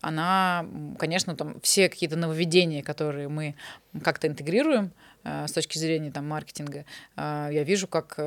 она, 0.00 0.66
конечно, 0.98 1.36
там 1.36 1.60
все 1.60 1.88
какие-то 1.88 2.16
нововведения, 2.16 2.82
которые 2.82 3.28
мы 3.28 3.54
как-то 4.02 4.26
интегрируем 4.26 4.90
э, 5.24 5.46
с 5.46 5.52
точки 5.52 5.78
зрения 5.78 6.10
там 6.10 6.28
маркетинга, 6.28 6.84
э, 7.16 7.48
я 7.52 7.62
вижу 7.62 7.86
как 7.86 8.18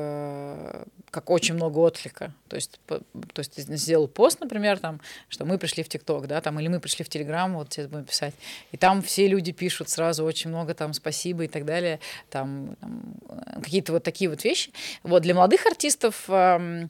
как 1.10 1.30
очень 1.30 1.54
много 1.54 1.78
отклика. 1.78 2.32
То 2.48 2.56
есть, 2.56 2.78
по, 2.86 2.98
то 2.98 3.40
есть 3.40 3.58
сделал 3.58 4.06
пост, 4.06 4.40
например, 4.40 4.78
там, 4.78 5.00
что 5.28 5.44
мы 5.44 5.58
пришли 5.58 5.82
в 5.82 5.88
ТикТок, 5.88 6.26
да, 6.26 6.40
там, 6.40 6.58
или 6.60 6.68
мы 6.68 6.80
пришли 6.80 7.04
в 7.04 7.08
Телеграм, 7.08 7.54
вот 7.54 7.70
тебе 7.70 7.88
будем 7.88 8.04
писать. 8.04 8.34
И 8.72 8.76
там 8.76 9.02
все 9.02 9.26
люди 9.26 9.52
пишут 9.52 9.88
сразу 9.88 10.24
очень 10.24 10.50
много 10.50 10.74
там 10.74 10.92
спасибо 10.92 11.44
и 11.44 11.48
так 11.48 11.64
далее, 11.64 12.00
там, 12.30 12.76
там 12.80 13.14
какие-то 13.62 13.92
вот 13.92 14.04
такие 14.04 14.30
вот 14.30 14.44
вещи. 14.44 14.70
Вот 15.02 15.22
для 15.22 15.34
молодых 15.34 15.66
артистов 15.66 16.24
э, 16.28 16.86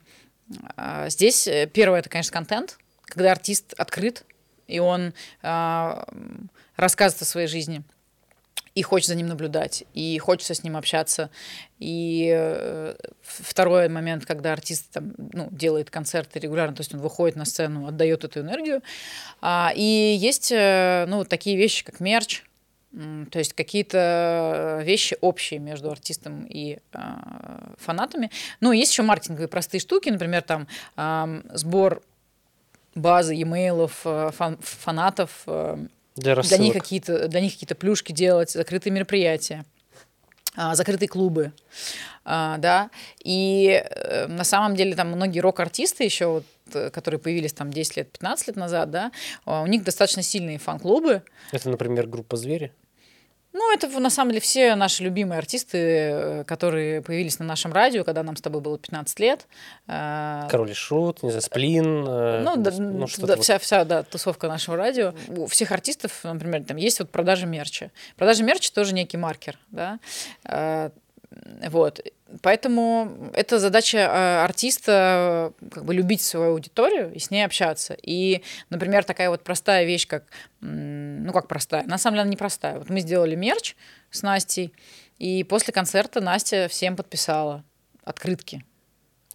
э, 0.76 1.06
здесь 1.08 1.48
первое 1.72 2.00
это, 2.00 2.10
конечно, 2.10 2.32
контент, 2.32 2.78
когда 3.10 3.32
артист 3.32 3.74
открыт, 3.76 4.24
и 4.66 4.78
он 4.78 5.12
э, 5.42 6.04
рассказывает 6.76 7.22
о 7.22 7.24
своей 7.24 7.48
жизни, 7.48 7.82
и 8.74 8.82
хочет 8.82 9.08
за 9.08 9.16
ним 9.16 9.26
наблюдать, 9.26 9.84
и 9.94 10.16
хочется 10.18 10.54
с 10.54 10.62
ним 10.62 10.76
общаться. 10.76 11.30
И 11.78 12.32
э, 12.32 12.94
второй 13.20 13.88
момент, 13.88 14.24
когда 14.26 14.52
артист 14.52 14.90
там, 14.92 15.12
ну, 15.32 15.48
делает 15.50 15.90
концерты 15.90 16.38
регулярно, 16.38 16.76
то 16.76 16.80
есть 16.80 16.94
он 16.94 17.00
выходит 17.00 17.36
на 17.36 17.44
сцену, 17.44 17.86
отдает 17.86 18.24
эту 18.24 18.40
энергию. 18.40 18.82
А, 19.40 19.72
и 19.74 19.82
есть 19.82 20.52
э, 20.52 21.06
ну, 21.08 21.24
такие 21.24 21.56
вещи, 21.56 21.84
как 21.84 22.00
мерч, 22.00 22.44
то 22.92 23.38
есть 23.38 23.52
какие-то 23.52 24.80
вещи 24.82 25.16
общие 25.20 25.60
между 25.60 25.90
артистом 25.90 26.44
и 26.46 26.78
э, 26.92 26.98
фанатами. 27.78 28.30
Ну, 28.60 28.72
есть 28.72 28.90
еще 28.92 29.02
маркетинговые 29.02 29.46
простые 29.46 29.80
штуки, 29.80 30.08
например, 30.08 30.42
там 30.42 30.66
э, 30.96 31.42
сбор 31.54 32.02
базы 32.94 33.40
имейлов 33.40 34.00
э, 34.04 34.30
фан 34.32 34.58
фанатов, 34.60 35.42
э, 35.46 35.76
для, 36.16 36.36
для 36.36 36.58
них 36.58 36.72
какие-то 36.74 37.28
для 37.28 37.40
них 37.40 37.52
какие-то 37.52 37.74
плюшки 37.74 38.12
делать, 38.12 38.50
закрытые 38.50 38.92
мероприятия, 38.92 39.64
э, 40.56 40.74
закрытые 40.74 41.08
клубы, 41.08 41.52
э, 42.24 42.54
да. 42.58 42.90
И 43.22 43.82
э, 43.84 44.26
на 44.26 44.44
самом 44.44 44.76
деле 44.76 44.94
там 44.94 45.08
многие 45.08 45.40
рок-артисты 45.40 46.04
еще 46.04 46.26
вот 46.26 46.44
которые 46.92 47.18
появились 47.18 47.52
там 47.52 47.72
10 47.72 47.96
лет, 47.96 48.12
15 48.12 48.46
лет 48.46 48.56
назад, 48.56 48.92
да, 48.92 49.10
у 49.44 49.66
них 49.66 49.82
достаточно 49.82 50.22
сильные 50.22 50.58
фан-клубы. 50.58 51.24
Это, 51.50 51.68
например, 51.68 52.06
группа 52.06 52.36
«Звери»? 52.36 52.72
Ну, 53.52 53.72
это 53.74 53.88
на 53.88 54.10
самом 54.10 54.30
деле 54.30 54.40
все 54.40 54.74
наши 54.76 55.02
любимые 55.02 55.38
артисты, 55.38 55.78
э, 55.78 56.44
которые 56.44 57.02
появились 57.02 57.38
на 57.40 57.44
нашем 57.44 57.72
радио, 57.72 58.04
когда 58.04 58.22
нам 58.22 58.36
с 58.36 58.40
тобой 58.40 58.60
было 58.60 58.78
15 58.78 59.18
лет. 59.18 59.46
Э, 59.88 60.46
Король 60.48 60.70
и 60.70 60.74
Шут, 60.74 61.22
не 61.24 61.30
знаю, 61.30 61.42
Сплин. 61.42 62.06
Э, 62.06 62.42
ну, 62.44 62.56
да, 62.56 62.70
ну 62.78 63.06
да, 63.18 63.34
вот. 63.34 63.42
вся, 63.42 63.58
вся 63.58 63.84
да, 63.84 64.04
тусовка 64.04 64.46
нашего 64.46 64.76
радио. 64.76 65.14
У 65.28 65.46
всех 65.46 65.72
артистов, 65.72 66.20
например, 66.22 66.62
там 66.64 66.76
есть 66.76 67.00
вот 67.00 67.10
продажа 67.10 67.46
мерча. 67.46 67.90
Продажа 68.16 68.44
мерча 68.44 68.72
тоже 68.72 68.94
некий 68.94 69.16
маркер, 69.16 69.58
да. 69.70 69.98
Вот. 71.68 72.00
Поэтому 72.42 73.30
это 73.34 73.58
задача 73.58 73.98
э, 73.98 74.44
артиста 74.44 75.52
как 75.72 75.84
бы 75.84 75.94
любить 75.94 76.22
свою 76.22 76.52
аудиторию 76.52 77.12
и 77.12 77.18
с 77.18 77.30
ней 77.30 77.42
общаться. 77.42 77.96
И, 78.02 78.42
например, 78.68 79.04
такая 79.04 79.30
вот 79.30 79.42
простая 79.42 79.84
вещь, 79.84 80.06
как, 80.06 80.24
ну 80.60 81.32
как 81.32 81.48
простая, 81.48 81.84
на 81.84 81.98
самом 81.98 82.14
деле 82.14 82.22
она 82.22 82.30
не 82.30 82.36
простая. 82.36 82.78
Вот 82.78 82.88
мы 82.88 83.00
сделали 83.00 83.34
мерч 83.34 83.74
с 84.10 84.22
Настей, 84.22 84.72
и 85.18 85.44
после 85.44 85.72
концерта 85.72 86.20
Настя 86.20 86.68
всем 86.68 86.96
подписала 86.96 87.64
открытки. 88.04 88.64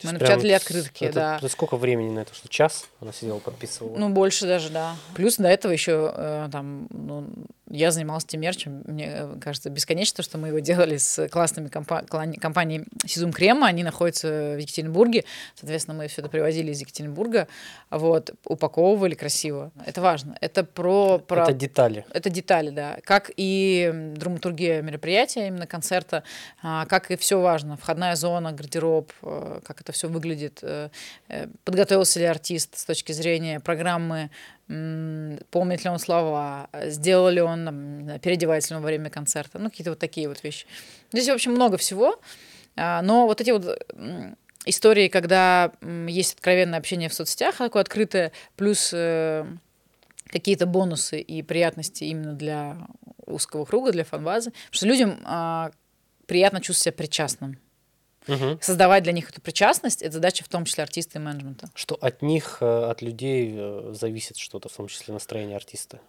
Мы 0.03 0.11
напечатали 0.11 0.51
открытки, 0.51 1.05
это, 1.05 1.13
да. 1.13 1.37
Это 1.37 1.47
сколько 1.47 1.77
времени 1.77 2.09
на 2.09 2.19
это? 2.19 2.33
Что 2.33 2.49
час 2.49 2.85
она 2.99 3.13
сидела, 3.13 3.39
подписывала? 3.39 3.97
Ну, 3.97 4.09
больше 4.09 4.45
даже, 4.45 4.69
да. 4.69 4.95
Плюс 5.15 5.37
до 5.37 5.47
этого 5.47 5.71
еще 5.71 6.13
э, 6.13 6.49
там, 6.51 6.87
ну, 6.91 7.27
я 7.67 7.91
занималась 7.91 8.25
тем 8.25 8.41
мерчем. 8.41 8.83
Мне 8.85 9.09
э, 9.09 9.35
кажется, 9.41 9.69
бесконечно, 9.69 10.23
что 10.23 10.37
мы 10.37 10.49
его 10.49 10.59
делали 10.59 10.97
с 10.97 11.27
классными 11.29 11.67
компа- 11.67 12.05
компанией 12.05 12.85
Сизум 13.05 13.33
Крема. 13.33 13.67
Они 13.67 13.83
находятся 13.83 14.55
в 14.55 14.57
Екатеринбурге. 14.59 15.25
Соответственно, 15.55 15.97
мы 15.97 16.07
все 16.07 16.21
это 16.21 16.29
привозили 16.29 16.71
из 16.71 16.79
Екатеринбурга. 16.81 17.47
Вот, 17.89 18.31
упаковывали 18.45 19.15
красиво. 19.15 19.71
Это 19.85 20.01
важно. 20.01 20.37
Это 20.41 20.63
про... 20.63 21.17
про... 21.17 21.43
Это 21.43 21.53
детали. 21.53 22.05
Это 22.13 22.29
детали, 22.29 22.69
да. 22.69 22.99
Как 23.03 23.31
и 23.35 23.91
драматургия 24.15 24.81
мероприятия, 24.81 25.47
именно 25.47 25.65
концерта, 25.65 26.23
а, 26.61 26.85
как 26.85 27.09
и 27.09 27.15
все 27.15 27.39
важно. 27.39 27.77
Входная 27.77 28.15
зона, 28.15 28.51
гардероб, 28.51 29.11
э, 29.23 29.59
как 29.65 29.81
это 29.81 29.91
все 29.91 30.07
выглядит. 30.07 30.59
Э, 30.61 30.89
подготовился 31.63 32.19
ли 32.19 32.25
артист 32.25 32.77
с 32.77 32.85
точки 32.85 33.11
зрения 33.11 33.59
программы 33.59 34.29
помнит 34.67 35.83
ли 35.83 35.89
он 35.89 35.99
слова, 35.99 36.69
сделал 36.85 37.29
ли 37.29 37.41
он, 37.41 37.65
там, 37.65 38.19
переодевается 38.19 38.73
ли 38.73 38.77
он 38.77 38.81
во 38.81 38.87
время 38.87 39.09
концерта, 39.09 39.59
ну, 39.59 39.69
какие-то 39.69 39.91
вот 39.91 39.99
такие 39.99 40.27
вот 40.27 40.43
вещи. 40.43 40.65
Здесь, 41.11 41.27
в 41.27 41.33
общем, 41.33 41.51
много 41.51 41.77
всего, 41.77 42.19
а, 42.75 43.01
но 43.01 43.27
вот 43.27 43.41
эти 43.41 43.51
вот 43.51 43.79
истории, 44.65 45.07
когда 45.07 45.71
есть 46.07 46.33
откровенное 46.33 46.79
общение 46.79 47.09
в 47.09 47.13
соцсетях, 47.13 47.57
такое 47.57 47.83
открытое, 47.83 48.31
плюс 48.55 48.91
э, 48.93 49.45
какие-то 50.27 50.65
бонусы 50.65 51.21
и 51.21 51.43
приятности 51.43 52.05
именно 52.05 52.33
для 52.33 52.87
узкого 53.25 53.65
круга, 53.65 53.91
для 53.91 54.03
фан-базы, 54.03 54.51
потому 54.51 54.73
что 54.73 54.87
людям 54.87 55.19
а, 55.23 55.71
приятно 56.25 56.61
чувствовать 56.61 56.95
себя 56.95 56.97
причастным 56.97 57.59
Угу. 58.27 58.59
Создавать 58.61 59.03
для 59.03 59.11
них 59.11 59.29
эту 59.29 59.41
причастность– 59.41 60.01
это 60.03 60.13
задача 60.13 60.43
в 60.43 60.47
том 60.47 60.65
числе 60.65 60.83
артиста 60.83 61.19
и 61.19 61.21
менеджмента. 61.21 61.69
Что 61.75 61.95
от 61.95 62.21
них, 62.21 62.57
э, 62.61 62.65
от 62.65 63.01
людей 63.01 63.53
э, 63.55 63.93
зависит 63.93 64.37
что-то, 64.37 64.69
в 64.69 64.73
том 64.73 64.87
числе 64.87 65.13
настроение 65.13 65.55
артиста. 65.55 65.99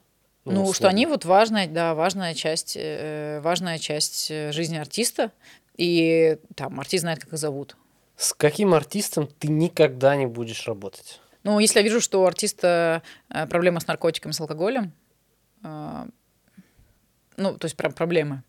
Ну, 0.45 0.53
ну 0.53 0.73
что 0.73 0.89
они 0.89 1.07
вот 1.07 1.25
важная, 1.25 1.67
да, 1.67 1.95
важная 1.95 2.35
часть, 2.35 2.77
э, 2.79 3.41
важная 3.43 3.79
часть 3.79 4.29
жизни 4.29 4.77
артиста, 4.77 5.33
и 5.77 6.39
там 6.55 6.81
артист 6.81 7.03
знает, 7.03 7.21
как 7.21 7.33
их 7.33 7.39
зовут. 7.39 7.77
С 8.17 8.33
каким 8.33 8.73
артистом 8.73 9.27
ты 9.27 9.49
никогда 9.49 10.17
не 10.17 10.27
будешь 10.27 10.67
работать? 10.67 11.21
Ну, 11.43 11.59
если 11.59 11.81
я 11.81 11.83
вижу, 11.83 12.01
что 12.01 12.23
у 12.23 12.25
артиста 12.25 13.03
проблема 13.29 13.81
с 13.81 13.87
наркотиками, 13.87 14.33
с 14.33 14.41
алкоголем, 14.41 14.93
ну, 15.63 16.09
то 17.59 17.65
есть 17.65 17.77
прям 17.77 17.93
проблемы, 17.93 18.43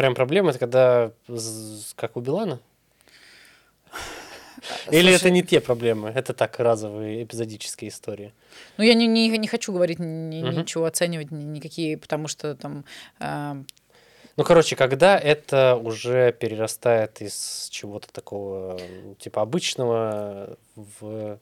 Прям 0.00 0.14
проблема, 0.14 0.48
это 0.48 0.58
когда 0.58 1.12
как 1.94 2.16
у 2.16 2.20
Билана? 2.20 2.58
Или 4.90 5.10
Слушай, 5.10 5.14
это 5.16 5.30
не 5.30 5.42
те 5.42 5.60
проблемы, 5.60 6.08
это 6.08 6.32
так 6.32 6.58
разовые 6.58 7.22
эпизодические 7.22 7.90
истории. 7.90 8.32
Ну 8.78 8.84
я 8.84 8.94
не 8.94 9.06
не, 9.06 9.28
не 9.28 9.46
хочу 9.46 9.74
говорить 9.74 9.98
ни, 9.98 10.42
угу. 10.42 10.52
ничего 10.52 10.86
оценивать 10.86 11.30
ни, 11.30 11.44
никакие, 11.44 11.98
потому 11.98 12.28
что 12.28 12.54
там. 12.54 12.86
Э... 13.18 13.62
Ну 14.38 14.44
короче, 14.44 14.74
когда 14.74 15.18
это 15.18 15.76
уже 15.76 16.32
перерастает 16.32 17.20
из 17.20 17.68
чего-то 17.70 18.10
такого 18.10 18.80
типа 19.18 19.42
обычного 19.42 20.56
в 20.76 21.38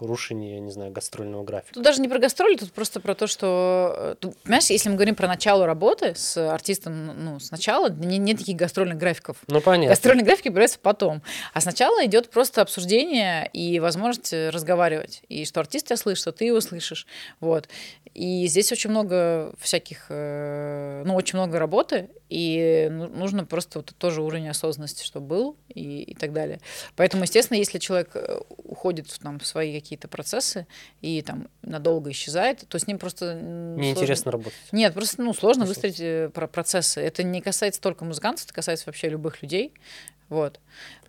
рушение, 0.00 0.54
я 0.54 0.60
не 0.60 0.70
знаю, 0.70 0.92
гастрольного 0.92 1.44
графика. 1.44 1.74
Тут 1.74 1.82
даже 1.82 2.00
не 2.00 2.08
про 2.08 2.18
гастроли, 2.18 2.56
тут 2.56 2.72
просто 2.72 3.00
про 3.00 3.14
то, 3.14 3.26
что, 3.26 3.94
э, 3.96 4.14
тут, 4.20 4.36
понимаешь, 4.38 4.66
если 4.66 4.88
мы 4.88 4.96
говорим 4.96 5.14
про 5.14 5.28
начало 5.28 5.66
работы 5.66 6.14
с 6.14 6.36
артистом, 6.36 7.24
ну, 7.24 7.40
сначала 7.40 7.90
не, 7.90 8.18
нет 8.18 8.38
таких 8.38 8.56
гастрольных 8.56 8.98
графиков. 8.98 9.38
Ну, 9.46 9.60
понятно. 9.60 9.90
Гастрольные 9.90 10.24
графики 10.24 10.48
появляются 10.48 10.78
потом. 10.80 11.22
А 11.54 11.60
сначала 11.60 12.04
идет 12.04 12.30
просто 12.30 12.62
обсуждение 12.62 13.48
и 13.52 13.80
возможность 13.80 14.32
разговаривать. 14.32 15.22
И 15.28 15.44
что 15.44 15.60
артист 15.60 15.86
тебя 15.86 15.96
слышит, 15.96 16.22
что 16.22 16.32
ты 16.32 16.46
его 16.46 16.60
слышишь. 16.60 17.06
Вот. 17.40 17.68
И 18.14 18.46
здесь 18.46 18.72
очень 18.72 18.90
много 18.90 19.52
всяких, 19.58 20.06
э, 20.08 21.02
ну, 21.04 21.14
очень 21.14 21.38
много 21.38 21.58
работы, 21.58 22.08
и 22.28 22.88
ну, 22.90 23.08
нужно 23.08 23.44
просто 23.44 23.78
вот 23.78 23.94
тоже 23.98 24.22
уровень 24.22 24.48
осознанности, 24.48 25.04
чтобы 25.04 25.26
был, 25.26 25.56
и, 25.68 26.02
и 26.02 26.14
так 26.14 26.32
далее. 26.32 26.60
Поэтому, 26.96 27.22
естественно, 27.22 27.58
если 27.58 27.78
человек 27.78 28.10
э, 28.14 28.40
уходит 28.48 29.06
там, 29.22 29.38
в 29.38 29.46
свои 29.46 29.78
какие-то 29.78 30.08
процессы 30.08 30.66
и 31.00 31.22
там 31.22 31.48
надолго 31.62 32.10
исчезает, 32.10 32.66
то 32.68 32.78
с 32.78 32.86
ним 32.86 32.98
просто... 32.98 33.34
Неинтересно 33.34 34.32
работать. 34.32 34.58
Нет, 34.72 34.94
просто 34.94 35.22
ну, 35.22 35.32
сложно 35.34 35.64
Просто... 35.64 35.88
выстроить 35.88 36.00
э, 36.00 36.30
про 36.30 36.46
процессы. 36.48 37.00
Это 37.00 37.22
не 37.22 37.40
касается 37.40 37.80
только 37.80 38.04
музыкантов, 38.04 38.44
это 38.44 38.54
касается 38.54 38.86
вообще 38.86 39.08
любых 39.08 39.42
людей. 39.42 39.72
Вот. 40.28 40.60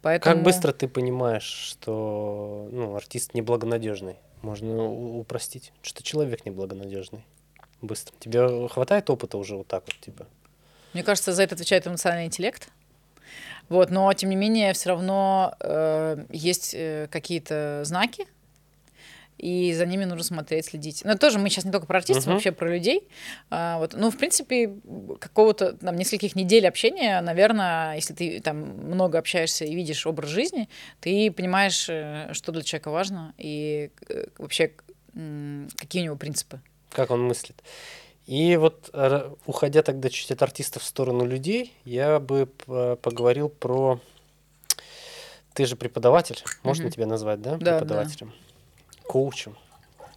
Поэтому... 0.01 0.35
Как 0.35 0.43
быстро 0.43 0.71
ты 0.71 0.87
понимаешь, 0.87 1.43
что 1.43 2.69
ну, 2.71 2.95
артист 2.95 3.33
неблагонадежный? 3.33 4.17
Можно 4.41 4.85
упростить, 4.85 5.73
что 5.81 6.03
человек 6.03 6.45
неблагонадежный. 6.45 7.25
Быстро. 7.81 8.15
Тебе 8.19 8.67
хватает 8.69 9.09
опыта 9.09 9.37
уже 9.37 9.55
вот 9.55 9.67
так 9.67 9.83
вот, 9.85 9.95
типа? 9.99 10.27
Мне 10.97 11.03
кажется, 11.03 11.31
за 11.31 11.43
это 11.43 11.53
отвечает 11.53 11.85
эмоциональный 11.85 12.25
интеллект. 12.25 12.69
Вот, 13.69 13.91
но 13.91 14.11
тем 14.13 14.31
не 14.31 14.35
менее, 14.35 14.73
все 14.73 14.89
равно 14.89 15.53
э, 15.59 16.25
есть 16.31 16.73
э, 16.73 17.07
какие-то 17.11 17.83
знаки, 17.83 18.25
и 19.37 19.75
за 19.75 19.85
ними 19.85 20.05
нужно 20.05 20.23
смотреть, 20.23 20.65
следить. 20.65 21.03
Но 21.05 21.15
тоже 21.15 21.37
мы 21.37 21.49
сейчас 21.49 21.65
не 21.65 21.71
только 21.71 21.85
про 21.85 21.99
артистов, 21.99 22.25
uh-huh. 22.25 22.33
вообще 22.33 22.51
про 22.51 22.73
людей. 22.73 23.07
А, 23.51 23.77
вот. 23.77 23.93
Ну, 23.93 24.09
в 24.09 24.17
принципе, 24.17 24.73
какого-то 25.19 25.73
там 25.73 25.97
нескольких 25.97 26.35
недель 26.35 26.67
общения, 26.67 27.21
наверное, 27.21 27.93
если 27.93 28.15
ты 28.15 28.39
там 28.39 28.57
много 28.57 29.19
общаешься 29.19 29.65
и 29.65 29.75
видишь 29.75 30.07
образ 30.07 30.31
жизни, 30.31 30.67
ты 30.99 31.29
понимаешь, 31.29 31.85
э, 31.89 32.29
что 32.33 32.51
для 32.51 32.63
человека 32.63 32.89
важно 32.89 33.35
и 33.37 33.91
э, 34.09 34.25
вообще 34.39 34.71
какие 35.77 36.01
у 36.01 36.05
него 36.05 36.15
принципы. 36.15 36.59
Как 36.91 37.11
он 37.11 37.21
мыслит. 37.21 37.61
И 38.27 38.57
вот, 38.57 38.93
уходя 39.45 39.81
тогда 39.81 40.09
чуть 40.09 40.31
от 40.31 40.41
артистов 40.41 40.83
в 40.83 40.85
сторону 40.85 41.25
людей, 41.25 41.73
я 41.85 42.19
бы 42.19 42.45
поговорил 43.01 43.49
про... 43.49 43.99
Ты 45.53 45.65
же 45.65 45.75
преподаватель, 45.75 46.43
можно 46.61 46.85
угу. 46.85 46.93
тебя 46.93 47.07
назвать, 47.07 47.41
да, 47.41 47.55
да 47.55 47.79
преподавателем? 47.79 48.29
Да. 48.29 49.03
Коучем. 49.07 49.57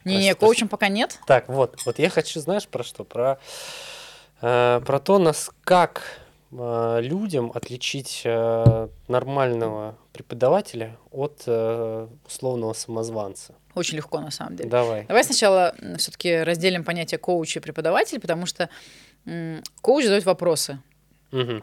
Не-не, 0.04 0.34
коучем 0.34 0.68
пока 0.68 0.88
нет. 0.88 1.18
Так, 1.26 1.48
вот, 1.48 1.78
вот 1.84 1.98
я 1.98 2.10
хочу, 2.10 2.40
знаешь, 2.40 2.66
про 2.66 2.82
что? 2.82 3.04
Про, 3.04 3.38
э, 4.40 4.80
про 4.84 4.98
то, 4.98 5.18
нас 5.18 5.50
как 5.62 6.02
э, 6.02 6.29
людям 6.52 7.52
отличить 7.54 8.22
э, 8.24 8.88
нормального 9.06 9.96
преподавателя 10.12 10.96
от 11.12 11.44
э, 11.46 12.08
условного 12.26 12.72
самозванца. 12.72 13.54
Очень 13.74 13.98
легко, 13.98 14.20
на 14.20 14.30
самом 14.30 14.56
деле. 14.56 14.68
Давай. 14.68 15.06
Давай 15.06 15.22
сначала 15.22 15.74
все-таки 15.96 16.42
разделим 16.42 16.84
понятие 16.84 17.18
коуч 17.18 17.56
и 17.56 17.60
преподаватель, 17.60 18.18
потому 18.18 18.46
что 18.46 18.68
коуч 19.80 20.04
задает 20.04 20.24
вопросы. 20.24 20.80
Угу. 21.30 21.62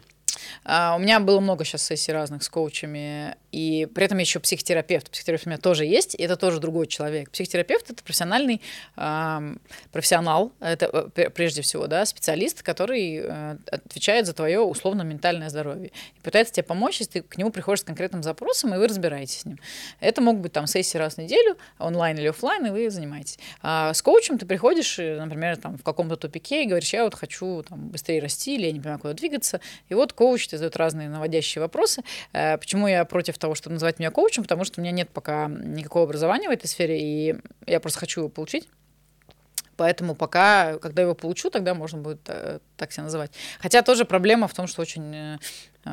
У 0.66 1.00
меня 1.00 1.20
было 1.20 1.40
много 1.40 1.66
сейчас 1.66 1.84
сессий 1.84 2.14
разных 2.14 2.44
с 2.44 2.50
коучами, 2.50 3.36
и 3.52 3.88
при 3.94 4.06
этом 4.06 4.18
еще 4.18 4.40
психотерапевт. 4.40 5.10
Психотерапевт 5.10 5.48
у 5.48 5.50
меня 5.50 5.58
тоже 5.58 5.86
есть, 5.86 6.16
и 6.16 6.24
это 6.24 6.36
тоже 6.36 6.60
другой 6.60 6.88
человек. 6.88 7.32
Психотерапевт— 7.32 7.90
это 7.92 8.04
профессиональный 8.04 8.62
э, 8.96 9.56
профессионал, 9.92 10.52
это 10.60 11.12
э, 11.16 11.30
прежде 11.30 11.62
всего, 11.62 11.88
да, 11.88 12.06
специалист, 12.06 12.62
который 12.62 13.22
э, 13.24 13.58
отвечает 13.72 14.26
за 14.26 14.34
твое 14.34 14.60
условно-ментальное 14.60 15.50
здоровье. 15.50 15.92
И 16.16 16.20
пытается 16.22 16.54
тебе 16.54 16.64
помочь, 16.64 17.00
если 17.00 17.20
ты 17.20 17.22
к 17.22 17.38
нему 17.38 17.52
приходишь 17.52 17.82
с 17.82 17.84
конкретным 17.84 18.24
запросом, 18.24 18.74
и 18.76 18.78
вы 18.78 18.88
разбираетесь 18.88 19.40
с 19.40 19.46
ним. 19.46 19.60
Это 20.00 20.22
могут 20.22 20.42
быть 20.42 20.54
там 20.54 20.68
сессии 20.68 20.98
раз 20.98 21.16
в 21.16 21.18
неделю, 21.20 21.58
онлайн 21.80 22.18
или 22.18 22.28
офлайн, 22.28 22.66
и 22.66 22.70
вы 22.70 22.90
занимаетесь. 22.90 23.40
А 23.62 23.94
с 23.94 24.02
коучем 24.02 24.38
ты 24.38 24.46
приходишь, 24.46 24.98
например, 24.98 25.58
там, 25.58 25.78
в 25.78 25.84
каком-то 25.84 26.18
тупике 26.18 26.64
и 26.64 26.68
говоришь, 26.68 26.94
я 26.94 27.04
вот 27.04 27.16
хочу 27.16 27.64
там, 27.64 27.90
быстрее 27.90 28.22
расти, 28.22 28.56
или 28.56 28.66
я 28.66 28.72
не 28.72 28.80
понимаю, 28.80 29.00
куда 29.00 29.14
двигаться. 29.14 29.62
И 29.90 29.94
вот 29.94 30.14
коуч 30.14 30.48
тебе 30.48 30.58
задает 30.58 30.76
разные 30.76 31.10
наводящие 31.10 31.62
вопросы. 31.62 32.04
Э, 32.34 32.58
почему 32.58 32.88
я 32.88 33.06
против 33.06 33.37
того, 33.38 33.56
чтобы 33.56 33.76
называть 33.76 34.00
меня 34.00 34.12
коучем, 34.12 34.44
потому 34.44 34.64
что 34.64 34.80
у 34.80 34.84
меня 34.84 34.92
нет 34.92 35.10
пока 35.10 35.48
никакого 35.48 36.06
образования 36.06 36.50
в 36.50 36.52
этой 36.52 36.68
сфере, 36.68 37.00
и 37.00 37.36
я 37.66 37.80
просто 37.80 38.00
хочу 38.00 38.22
его 38.22 38.30
получить. 38.30 38.68
Поэтому 39.78 40.16
пока, 40.16 40.80
когда 40.80 41.04
его 41.04 41.14
получу, 41.14 41.52
тогда 41.52 41.76
можно 41.76 42.00
будет 42.00 42.22
э, 42.28 42.60
так 42.76 42.92
себя 42.92 43.04
называть. 43.04 43.32
Хотя 43.60 43.84
тоже 43.84 44.06
проблема 44.06 44.48
в 44.48 44.54
том, 44.54 44.66
что 44.66 44.82
очень 44.82 45.16
э, 45.16 45.38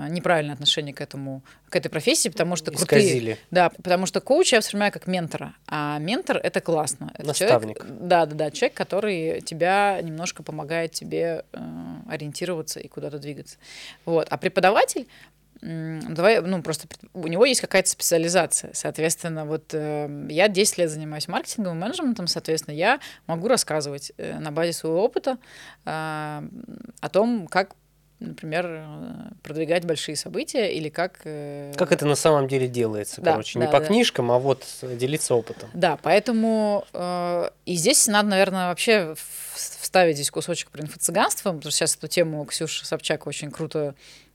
неправильное 0.08 0.54
отношение 0.54 0.94
к 0.94 1.02
этому, 1.02 1.42
к 1.68 1.76
этой 1.76 1.90
профессии, 1.90 2.30
потому 2.30 2.56
что 2.56 2.72
крутые, 2.72 3.38
да, 3.50 3.68
потому 3.68 4.06
что 4.06 4.22
коуч 4.22 4.52
я 4.52 4.58
воспринимаю 4.58 4.90
как 4.90 5.06
ментора, 5.06 5.54
а 5.66 5.98
ментор 5.98 6.38
это 6.38 6.62
классно. 6.62 7.12
Это 7.14 7.28
Наставник. 7.28 7.78
Человек, 7.78 7.98
да, 8.00 8.24
да, 8.24 8.34
да, 8.34 8.50
человек, 8.50 8.74
который 8.74 9.42
тебя 9.42 10.00
немножко 10.02 10.42
помогает 10.42 10.92
тебе 10.92 11.44
э, 11.52 11.58
ориентироваться 12.08 12.80
и 12.80 12.88
куда-то 12.88 13.18
двигаться. 13.18 13.58
Вот, 14.06 14.26
а 14.30 14.38
преподаватель 14.38 15.06
давай, 15.64 16.40
ну, 16.42 16.62
просто 16.62 16.86
у 17.14 17.26
него 17.26 17.46
есть 17.46 17.60
какая-то 17.60 17.88
специализация. 17.88 18.70
Соответственно, 18.74 19.46
вот 19.46 19.72
э, 19.72 20.26
я 20.28 20.48
10 20.48 20.78
лет 20.78 20.90
занимаюсь 20.90 21.26
маркетингом 21.26 21.76
и 21.76 21.80
менеджментом, 21.80 22.26
соответственно, 22.26 22.74
я 22.74 23.00
могу 23.26 23.48
рассказывать 23.48 24.12
э, 24.18 24.38
на 24.38 24.52
базе 24.52 24.74
своего 24.74 25.02
опыта 25.02 25.38
э, 25.86 25.88
о 25.88 27.08
том, 27.10 27.46
как 27.46 27.76
например, 28.20 28.66
э, 28.66 28.82
продвигать 29.42 29.84
большие 29.84 30.16
события 30.16 30.72
или 30.72 30.88
как... 30.88 31.20
Э, 31.24 31.72
как 31.76 31.92
это 31.92 32.06
на 32.06 32.14
самом 32.14 32.48
деле 32.48 32.68
делается, 32.68 33.20
да, 33.20 33.32
короче, 33.32 33.58
да, 33.58 33.66
не 33.66 33.72
по 33.72 33.80
да. 33.80 33.86
книжкам, 33.86 34.30
а 34.30 34.38
вот 34.38 34.64
делиться 34.82 35.34
опытом. 35.34 35.68
Да, 35.74 35.98
поэтому 36.02 36.84
э, 36.92 37.50
и 37.66 37.74
здесь 37.74 38.06
надо, 38.06 38.28
наверное, 38.28 38.68
вообще 38.68 39.14
вставить 39.54 40.16
здесь 40.16 40.30
кусочек 40.30 40.70
про 40.70 40.82
инфо-цыганство, 40.82 41.50
потому 41.50 41.62
что 41.62 41.70
сейчас 41.70 41.96
эту 41.96 42.08
тему 42.08 42.44
Ксюша 42.44 42.86
Собчак 42.86 43.26
очень 43.26 43.50
круто 43.50 43.94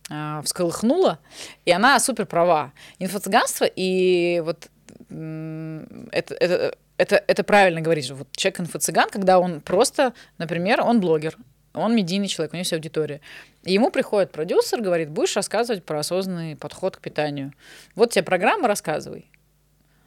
э, 0.10 0.42
всколыхнула, 0.44 1.20
и 1.66 1.72
она 1.72 2.00
супер 2.00 2.26
права. 2.26 2.72
Инфо-цыганство 3.00 3.66
и 3.66 4.42
вот 4.46 4.70
это, 5.10 6.36
это, 6.36 6.76
это, 6.98 7.24
это 7.26 7.44
правильно 7.44 7.82
говорить, 7.82 8.12
вот 8.12 8.28
человек 8.36 8.60
инфо-цыган, 8.60 9.10
когда 9.10 9.40
он 9.40 9.62
просто, 9.62 10.14
например, 10.38 10.82
он 10.82 11.00
блогер, 11.00 11.36
он 11.74 11.96
медийный 11.96 12.28
человек, 12.28 12.54
у 12.54 12.56
него 12.56 12.62
есть 12.62 12.74
аудитория. 12.74 13.22
И 13.64 13.74
ему 13.74 13.92
приходит 13.92 14.32
продюсер, 14.32 14.82
говорит, 14.82 15.10
будешь 15.10 15.36
рассказывать 15.36 15.84
про 15.84 16.00
осознанный 16.00 16.56
подход 16.56 16.98
к 16.98 17.02
питанию. 17.02 17.54
Вот 17.96 18.12
тебе 18.12 18.24
программа, 18.24 18.68
рассказывай. 18.68 19.30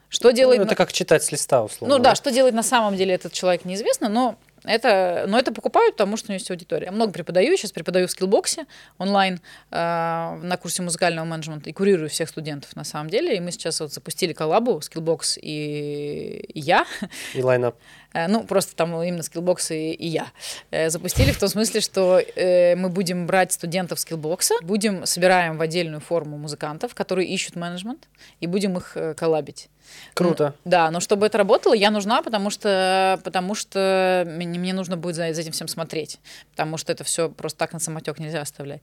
Что 0.09 0.31
делает... 0.31 0.61
Ну, 0.61 0.67
это 0.67 0.75
как 0.75 0.93
читать 0.93 1.23
с 1.23 1.33
листа, 1.33 1.63
условно. 1.63 1.97
Ну 1.97 2.03
да, 2.03 2.15
что 2.15 2.31
делает 2.31 2.55
на 2.55 2.63
самом 2.63 2.97
деле 2.97 3.15
этот 3.15 3.33
человек, 3.33 3.65
неизвестно, 3.65 4.09
но 4.09 4.37
это, 4.65 5.25
но 5.29 5.39
это 5.39 5.53
покупают, 5.53 5.97
потому 5.97 6.17
что 6.17 6.27
у 6.27 6.33
него 6.33 6.37
есть 6.37 6.51
аудитория. 6.51 6.87
Я 6.87 6.93
много 6.93 7.13
преподаю, 7.13 7.57
сейчас 7.57 7.73
преподаю 7.73 8.07
в 8.07 8.11
Skillbox 8.11 8.60
е 8.60 8.67
онлайн 8.99 9.41
э, 9.71 9.77
на 9.77 10.57
курсе 10.61 10.83
музыкального 10.83 11.25
менеджмента 11.25 11.71
и 11.71 11.73
курирую 11.73 12.09
всех 12.09 12.29
студентов 12.29 12.75
на 12.77 12.85
самом 12.85 13.11
деле. 13.11 13.37
И 13.37 13.41
мы 13.41 13.51
сейчас 13.51 13.81
вот 13.81 13.93
запустили 13.93 14.33
коллабу 14.33 14.81
Skillbox 14.81 15.39
и, 15.39 16.45
и 16.55 16.61
я. 16.61 16.87
И 17.35 17.43
лайнап. 17.43 17.77
Э, 18.13 18.29
ну, 18.29 18.45
просто 18.45 18.77
там 18.77 19.01
именно 19.03 19.23
Skillbox 19.23 19.75
и, 19.75 19.93
и 19.93 20.07
я. 20.09 20.27
Э, 20.71 20.91
запустили 20.91 21.33
в 21.33 21.39
том 21.39 21.49
смысле, 21.49 21.81
что 21.81 22.19
э, 22.19 22.77
мы 22.77 22.89
будем 22.89 23.27
брать 23.27 23.53
студентов 23.53 23.99
Skillbox, 23.99 24.63
будем, 24.63 25.07
собираем 25.07 25.57
в 25.57 25.61
отдельную 25.63 26.01
форму 26.01 26.39
музыкантов, 26.39 26.95
которые 26.95 27.29
ищут 27.29 27.57
менеджмент, 27.57 28.09
и 28.41 28.47
будем 28.47 28.77
их 28.77 28.97
коллабить. 29.17 29.69
Круто. 30.15 30.55
Да, 30.65 30.91
но 30.91 31.01
чтобы 31.01 31.27
это 31.27 31.39
работало, 31.39 31.75
я 31.75 31.91
нужна, 31.91 32.23
потому 32.23 32.51
что, 32.51 33.21
потому 33.25 33.55
что 33.55 34.25
мне, 34.27 34.59
мне 34.59 34.73
нужно 34.73 34.97
будет 34.97 35.17
за, 35.17 35.33
за 35.33 35.41
этим 35.41 35.53
всем 35.53 35.69
смотреть, 35.69 36.19
потому 36.51 36.77
что 36.77 36.93
это 36.93 37.05
все 37.05 37.29
просто 37.29 37.59
так 37.59 37.73
на 37.73 37.79
самотек 37.79 38.19
нельзя 38.19 38.41
оставлять. 38.41 38.83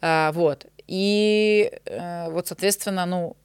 А, 0.00 0.32
вот. 0.32 0.66
И 0.86 1.72
э, 1.84 2.30
вот, 2.30 2.46
соответственно, 2.46 3.06
ну, 3.06 3.36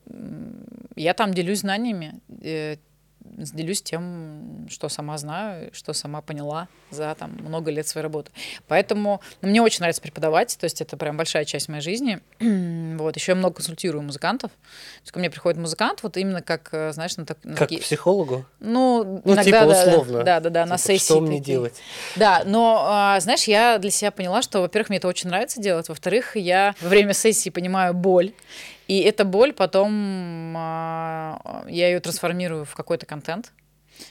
я 0.95 1.14
там 1.14 1.34
делюсь 1.34 1.60
знаниями, 1.60 2.20
э, 2.41 2.78
делюсь 3.24 3.82
тем, 3.82 4.67
что 4.69 4.89
сама 4.89 5.17
знаю, 5.17 5.69
что 5.74 5.93
сама 5.93 6.22
поняла 6.22 6.67
за 6.89 7.15
там, 7.17 7.32
много 7.39 7.72
лет 7.72 7.88
своей 7.88 8.03
работы. 8.03 8.32
Поэтому 8.67 9.22
ну, 9.41 9.49
мне 9.49 9.61
очень 9.61 9.80
нравится 9.80 10.01
преподавать, 10.01 10.57
то 10.59 10.65
есть 10.65 10.82
это 10.82 10.97
прям 10.97 11.17
большая 11.17 11.45
часть 11.45 11.69
моей 11.69 11.82
жизни. 11.82 12.19
вот, 12.97 13.15
еще 13.15 13.32
я 13.32 13.36
много 13.36 13.55
консультирую 13.55 14.01
музыкантов. 14.01 14.51
То 14.51 15.01
есть 15.01 15.11
ко 15.11 15.19
мне 15.19 15.30
приходит 15.30 15.59
музыкант, 15.59 16.03
вот 16.03 16.17
именно 16.17 16.41
как, 16.41 16.69
э, 16.72 16.91
знаешь, 16.93 17.17
на, 17.17 17.26
так, 17.26 17.38
на 17.43 17.51
как 17.51 17.69
такие... 17.69 17.82
психологу? 17.82 18.45
Ну, 18.59 19.22
ну 19.26 19.34
иногда, 19.34 19.43
типа 19.43 19.63
условно. 19.65 20.24
Да, 20.24 20.39
да, 20.39 20.49
да, 20.49 20.63
типа, 20.63 20.69
на 20.69 20.78
сессии. 20.78 21.05
Что 21.05 21.22
мне 21.22 21.39
делать? 21.39 21.82
Да, 22.15 22.43
но, 22.45 22.86
а, 22.88 23.19
знаешь, 23.19 23.43
я 23.45 23.78
для 23.78 23.91
себя 23.91 24.11
поняла, 24.11 24.41
что, 24.41 24.61
во-первых, 24.61 24.89
мне 24.89 24.97
это 24.97 25.07
очень 25.07 25.30
нравится 25.30 25.61
делать, 25.61 25.89
во-вторых, 25.89 26.36
я 26.36 26.76
во 26.82 26.89
время 26.89 27.13
сессии 27.13 27.49
понимаю 27.49 27.93
боль, 27.93 28.34
и 28.91 28.99
эта 29.03 29.23
боль 29.23 29.53
потом 29.53 30.53
а, 30.57 31.63
я 31.69 31.87
ее 31.87 32.01
трансформирую 32.01 32.65
в 32.65 32.75
какой-то 32.75 33.05
контент, 33.05 33.53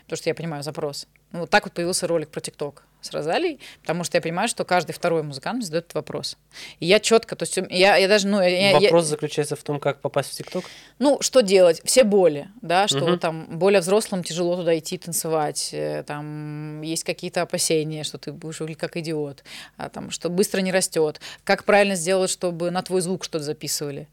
потому 0.05 0.17
что 0.17 0.31
я 0.31 0.35
понимаю 0.35 0.63
запрос. 0.63 1.07
Ну, 1.33 1.41
вот 1.41 1.51
так 1.51 1.65
вот 1.65 1.75
появился 1.75 2.07
ролик 2.07 2.31
про 2.31 2.41
ТикТок 2.41 2.83
с 3.03 3.11
Розалией, 3.11 3.61
потому 3.83 4.05
что 4.05 4.17
я 4.17 4.23
понимаю, 4.23 4.49
что 4.49 4.65
каждый 4.65 4.93
второй 4.93 5.23
музыкант 5.23 5.65
задает 5.65 5.85
этот 5.85 5.97
вопрос. 5.97 6.39
И 6.79 6.87
я 6.87 6.99
четко, 6.99 7.37
то 7.37 7.43
есть 7.43 7.59
я, 7.69 7.97
я 7.97 8.09
даже, 8.09 8.27
ну... 8.27 8.41
Я, 8.41 8.81
вопрос 8.81 9.05
я, 9.05 9.11
заключается 9.11 9.55
в 9.55 9.63
том, 9.63 9.81
как 9.81 10.01
попасть 10.01 10.31
в 10.31 10.37
ТикТок? 10.37 10.65
Ну, 10.99 11.19
что 11.21 11.43
делать? 11.43 11.83
Все 11.85 12.03
боли, 12.03 12.49
да, 12.63 12.89
что 12.89 13.05
угу. 13.05 13.19
там 13.19 13.59
более 13.59 13.83
взрослым 13.83 14.25
тяжело 14.25 14.57
туда 14.57 14.79
идти 14.79 14.97
танцевать, 14.97 15.71
э, 15.73 16.05
там 16.07 16.81
есть 16.81 17.05
какие-то 17.05 17.43
опасения, 17.43 18.03
что 18.03 18.17
ты 18.17 18.33
будешь 18.33 18.61
выглядеть 18.61 18.81
как 18.81 18.97
идиот, 18.97 19.45
а, 19.77 19.91
там, 19.91 20.11
что 20.11 20.31
быстро 20.31 20.63
не 20.63 20.73
растет, 20.73 21.21
как 21.45 21.65
правильно 21.65 21.97
сделать, 21.97 22.31
чтобы 22.31 22.71
на 22.71 22.81
твой 22.83 23.03
звук 23.03 23.25
что-то 23.25 23.45
записывали. 23.45 24.09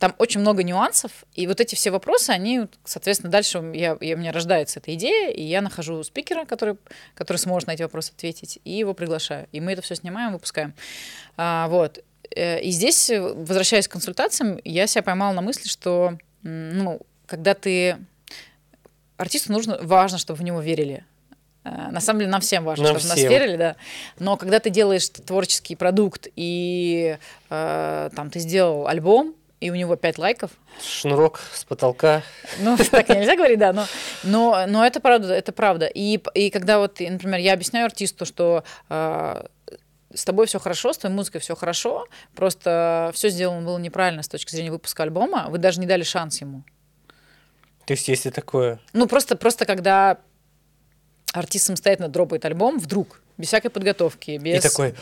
Там 0.00 0.14
очень 0.16 0.40
много 0.40 0.62
нюансов, 0.62 1.12
и 1.34 1.46
вот 1.46 1.60
эти 1.60 1.74
все 1.74 1.90
вопросы, 1.90 2.30
они, 2.30 2.62
соответственно, 2.84 3.30
дальше 3.30 3.58
я, 3.74 3.98
я, 4.00 4.14
у 4.16 4.18
меня 4.18 4.32
рождается 4.32 4.80
эта 4.80 4.94
идея, 4.94 5.30
и 5.30 5.42
я 5.42 5.60
нахожу 5.60 6.02
спикера, 6.04 6.46
который, 6.46 6.76
который 7.14 7.36
сможет 7.36 7.66
на 7.66 7.72
эти 7.72 7.82
вопросы 7.82 8.12
ответить, 8.16 8.60
и 8.64 8.72
его 8.72 8.94
приглашаю. 8.94 9.46
И 9.52 9.60
мы 9.60 9.72
это 9.72 9.82
все 9.82 9.94
снимаем, 9.94 10.32
выпускаем. 10.32 10.72
А, 11.36 11.68
вот. 11.68 12.02
Э, 12.34 12.62
и 12.62 12.70
здесь, 12.70 13.10
возвращаясь 13.10 13.88
к 13.88 13.92
консультациям, 13.92 14.58
я 14.64 14.86
себя 14.86 15.02
поймала 15.02 15.34
на 15.34 15.42
мысли, 15.42 15.68
что, 15.68 16.16
ну, 16.42 17.00
когда 17.26 17.52
ты... 17.52 17.98
Артисту 19.18 19.52
нужно, 19.52 19.78
важно, 19.82 20.16
чтобы 20.16 20.38
в 20.38 20.42
него 20.42 20.62
верили. 20.62 21.04
Э, 21.64 21.90
на 21.90 22.00
самом 22.00 22.20
деле 22.20 22.30
нам 22.30 22.40
всем 22.40 22.64
важно, 22.64 22.84
нам 22.84 22.98
чтобы 22.98 23.16
всем. 23.16 23.30
нас 23.30 23.38
верили, 23.38 23.56
да. 23.56 23.76
Но 24.18 24.38
когда 24.38 24.60
ты 24.60 24.70
делаешь 24.70 25.10
творческий 25.10 25.76
продукт 25.76 26.26
и 26.36 27.18
э, 27.50 28.10
там 28.16 28.30
ты 28.30 28.38
сделал 28.38 28.86
альбом, 28.86 29.34
и 29.60 29.70
у 29.70 29.74
него 29.74 29.96
5 29.96 30.18
лайков. 30.18 30.50
Шнурок 30.82 31.40
с 31.52 31.64
потолка. 31.64 32.22
Ну, 32.60 32.76
так 32.90 33.08
нельзя 33.10 33.36
говорить, 33.36 33.58
да, 33.58 33.72
но, 33.72 33.86
но, 34.22 34.64
но 34.66 34.86
это 34.86 35.00
правда, 35.00 35.34
это 35.34 35.52
правда. 35.52 35.86
И, 35.86 36.18
и 36.34 36.50
когда 36.50 36.78
вот, 36.78 36.98
например, 37.00 37.40
я 37.40 37.52
объясняю 37.52 37.86
артисту, 37.86 38.24
что 38.24 38.64
э, 38.88 39.44
с 40.14 40.24
тобой 40.24 40.46
все 40.46 40.58
хорошо, 40.58 40.92
с 40.92 40.98
твоей 40.98 41.14
музыкой 41.14 41.40
все 41.40 41.54
хорошо, 41.54 42.06
просто 42.34 43.10
все 43.14 43.28
сделано 43.28 43.64
было 43.64 43.78
неправильно 43.78 44.22
с 44.22 44.28
точки 44.28 44.50
зрения 44.50 44.70
выпуска 44.70 45.02
альбома, 45.02 45.46
вы 45.48 45.58
даже 45.58 45.78
не 45.80 45.86
дали 45.86 46.02
шанс 46.02 46.40
ему. 46.40 46.64
То 47.84 47.92
есть, 47.92 48.08
если 48.08 48.30
такое... 48.30 48.80
Ну, 48.92 49.06
просто, 49.06 49.36
просто 49.36 49.66
когда 49.66 50.18
артист 51.32 51.66
самостоятельно 51.66 52.08
дропает 52.08 52.44
альбом 52.44 52.78
вдруг, 52.78 53.20
без 53.36 53.48
всякой 53.48 53.70
подготовки, 53.70 54.38
без... 54.38 54.64
И 54.64 54.68
такой 54.68 54.94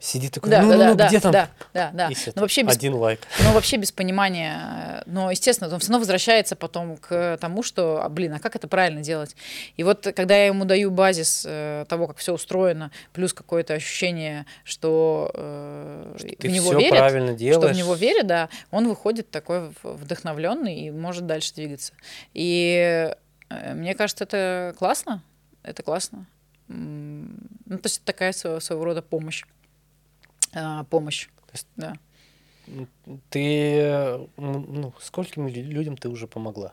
сидит 0.00 0.32
такой, 0.32 0.50
Да, 0.50 0.62
ну, 0.62 0.70
да, 0.70 0.76
ну, 0.76 0.80
да, 0.80 0.88
ну, 0.90 0.94
да, 0.96 1.08
где 1.08 1.20
там? 1.20 1.32
да, 1.32 1.50
да, 1.74 1.90
да. 1.92 2.08
И 2.08 2.14
всё, 2.14 2.32
Но 2.34 2.42
вообще 2.42 2.62
без 2.62 2.76
Один 2.76 2.94
лайк. 2.94 3.20
но 3.42 3.52
вообще 3.52 3.76
без 3.76 3.90
понимания, 3.92 5.02
но, 5.06 5.30
естественно, 5.30 5.72
он 5.72 5.80
все 5.80 5.88
равно 5.88 5.98
возвращается 6.00 6.56
потом 6.56 6.96
к 6.96 7.36
тому, 7.40 7.62
что, 7.62 8.02
а, 8.02 8.08
блин, 8.08 8.34
а 8.34 8.38
как 8.38 8.54
это 8.56 8.68
правильно 8.68 9.00
делать? 9.02 9.34
И 9.76 9.82
вот 9.82 10.06
когда 10.14 10.36
я 10.36 10.46
ему 10.46 10.64
даю 10.64 10.90
базис 10.90 11.44
э, 11.46 11.84
того, 11.88 12.06
как 12.06 12.18
все 12.18 12.32
устроено, 12.32 12.90
плюс 13.12 13.32
какое-то 13.32 13.74
ощущение, 13.74 14.46
что, 14.64 15.30
э, 15.34 16.16
Ты 16.38 16.48
в 16.48 16.52
него 16.52 16.72
верят, 16.74 16.98
правильно 16.98 17.28
что 17.30 17.38
делаешь. 17.38 17.74
в 17.74 17.78
него 17.78 17.94
верят, 17.94 18.26
да, 18.26 18.48
он 18.70 18.88
выходит 18.88 19.30
такой 19.30 19.72
вдохновленный 19.82 20.74
и 20.80 20.90
может 20.90 21.26
дальше 21.26 21.54
двигаться. 21.54 21.92
И 22.34 23.12
э, 23.50 23.74
мне 23.74 23.94
кажется, 23.94 24.24
это 24.24 24.74
классно, 24.78 25.22
это 25.62 25.82
классно. 25.82 26.26
Ну, 26.68 27.78
то 27.78 27.86
есть 27.86 27.96
это 27.98 28.06
такая 28.06 28.32
своего, 28.32 28.60
своего 28.60 28.84
рода 28.84 29.02
помощь. 29.02 29.44
А, 30.54 30.84
помощь. 30.84 31.28
есть 31.52 31.66
да. 31.76 31.94
Ты, 33.30 33.40
э, 33.80 34.26
м, 34.36 34.66
ну, 34.68 34.92
скольким 35.00 35.48
лю- 35.48 35.62
людям 35.70 35.96
ты 35.96 36.08
уже 36.08 36.26
помогла? 36.26 36.72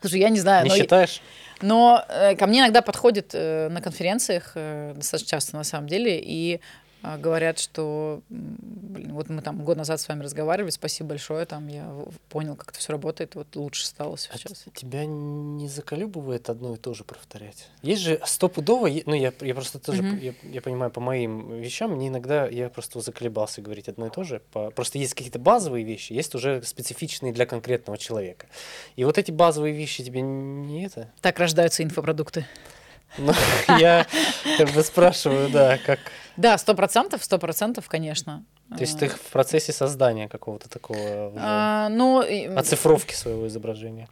Слушай, 0.00 0.20
я 0.20 0.30
не 0.30 0.40
знаю, 0.40 0.64
Не 0.64 0.70
но, 0.70 0.76
считаешь? 0.76 1.20
но 1.60 2.04
э, 2.08 2.34
ко 2.36 2.46
мне 2.46 2.60
иногда 2.60 2.80
подходят 2.82 3.30
э, 3.34 3.68
на 3.68 3.80
конференциях, 3.80 4.52
э, 4.54 4.94
достаточно 4.96 5.28
часто 5.30 5.56
на 5.56 5.64
самом 5.64 5.88
деле, 5.88 6.18
и 6.20 6.54
э, 6.54 6.60
говорят, 7.02 7.58
что, 7.58 8.22
блин, 8.28 9.12
вот 9.14 9.28
мы 9.28 9.42
там 9.42 9.64
год 9.64 9.76
назад 9.76 10.00
с 10.00 10.08
вами 10.08 10.22
разговаривали, 10.22 10.70
спасибо 10.70 11.10
большое, 11.10 11.44
там 11.46 11.66
я 11.68 11.92
понял, 12.28 12.54
как 12.56 12.70
это 12.70 12.78
все 12.78 12.92
работает, 12.92 13.34
вот 13.34 13.56
лучше 13.56 13.86
стало 13.86 14.14
А 14.14 14.16
сейчас. 14.16 14.64
Тебя 14.74 15.04
не 15.04 15.68
заколюбывает 15.68 16.48
одно 16.48 16.74
и 16.74 16.76
то 16.78 16.94
же 16.94 17.04
повторять? 17.04 17.68
Есть 17.82 18.02
же 18.02 18.20
стопудово, 18.24 18.88
ну 19.06 19.14
я, 19.14 19.32
я 19.40 19.54
просто 19.54 19.78
тоже, 19.78 20.02
п- 20.02 20.18
я, 20.18 20.34
я 20.50 20.62
понимаю, 20.62 20.90
по 20.90 21.00
моим 21.00 21.60
вещам, 21.60 21.92
мне 21.92 22.08
иногда, 22.08 22.46
я 22.46 22.68
просто 22.68 23.00
заколебался 23.00 23.62
говорить 23.62 23.88
одно 23.88 24.06
и 24.06 24.10
то 24.10 24.22
же. 24.22 24.40
по- 24.52 24.70
просто 24.70 24.98
есть 24.98 25.14
какие-то 25.14 25.38
базовые 25.38 25.84
вещи, 25.84 26.12
есть 26.12 26.34
уже 26.34 26.62
специфичные 26.62 27.32
для 27.32 27.46
конкретного 27.46 27.98
человека. 27.98 28.46
И 28.96 29.04
вот 29.04 29.18
эти 29.18 29.30
базовые 29.30 29.74
вещи 29.74 30.04
тебе 30.04 30.20
не 30.20 30.84
это? 30.86 31.10
Так 31.20 31.38
рождаются 31.38 31.82
инфопродукты. 31.82 32.46
Ну, 33.18 33.32
я 33.78 34.06
как 34.58 34.70
бы 34.70 34.82
спрашиваю, 34.82 35.48
да, 35.50 35.78
как... 35.78 35.98
Да, 36.36 36.56
сто 36.58 36.74
процентов, 36.74 37.24
сто 37.24 37.38
процентов, 37.38 37.88
конечно. 37.88 38.44
То 38.70 38.80
есть 38.80 38.96
Э, 38.96 39.00
ты 39.00 39.08
в 39.08 39.30
процессе 39.30 39.72
создания 39.72 40.28
какого-то 40.28 40.68
такого 40.68 41.32
а, 41.36 41.88
ну, 41.90 42.20
оцифровки 42.56 43.14
своего 43.14 43.46
изображения. 43.46 44.08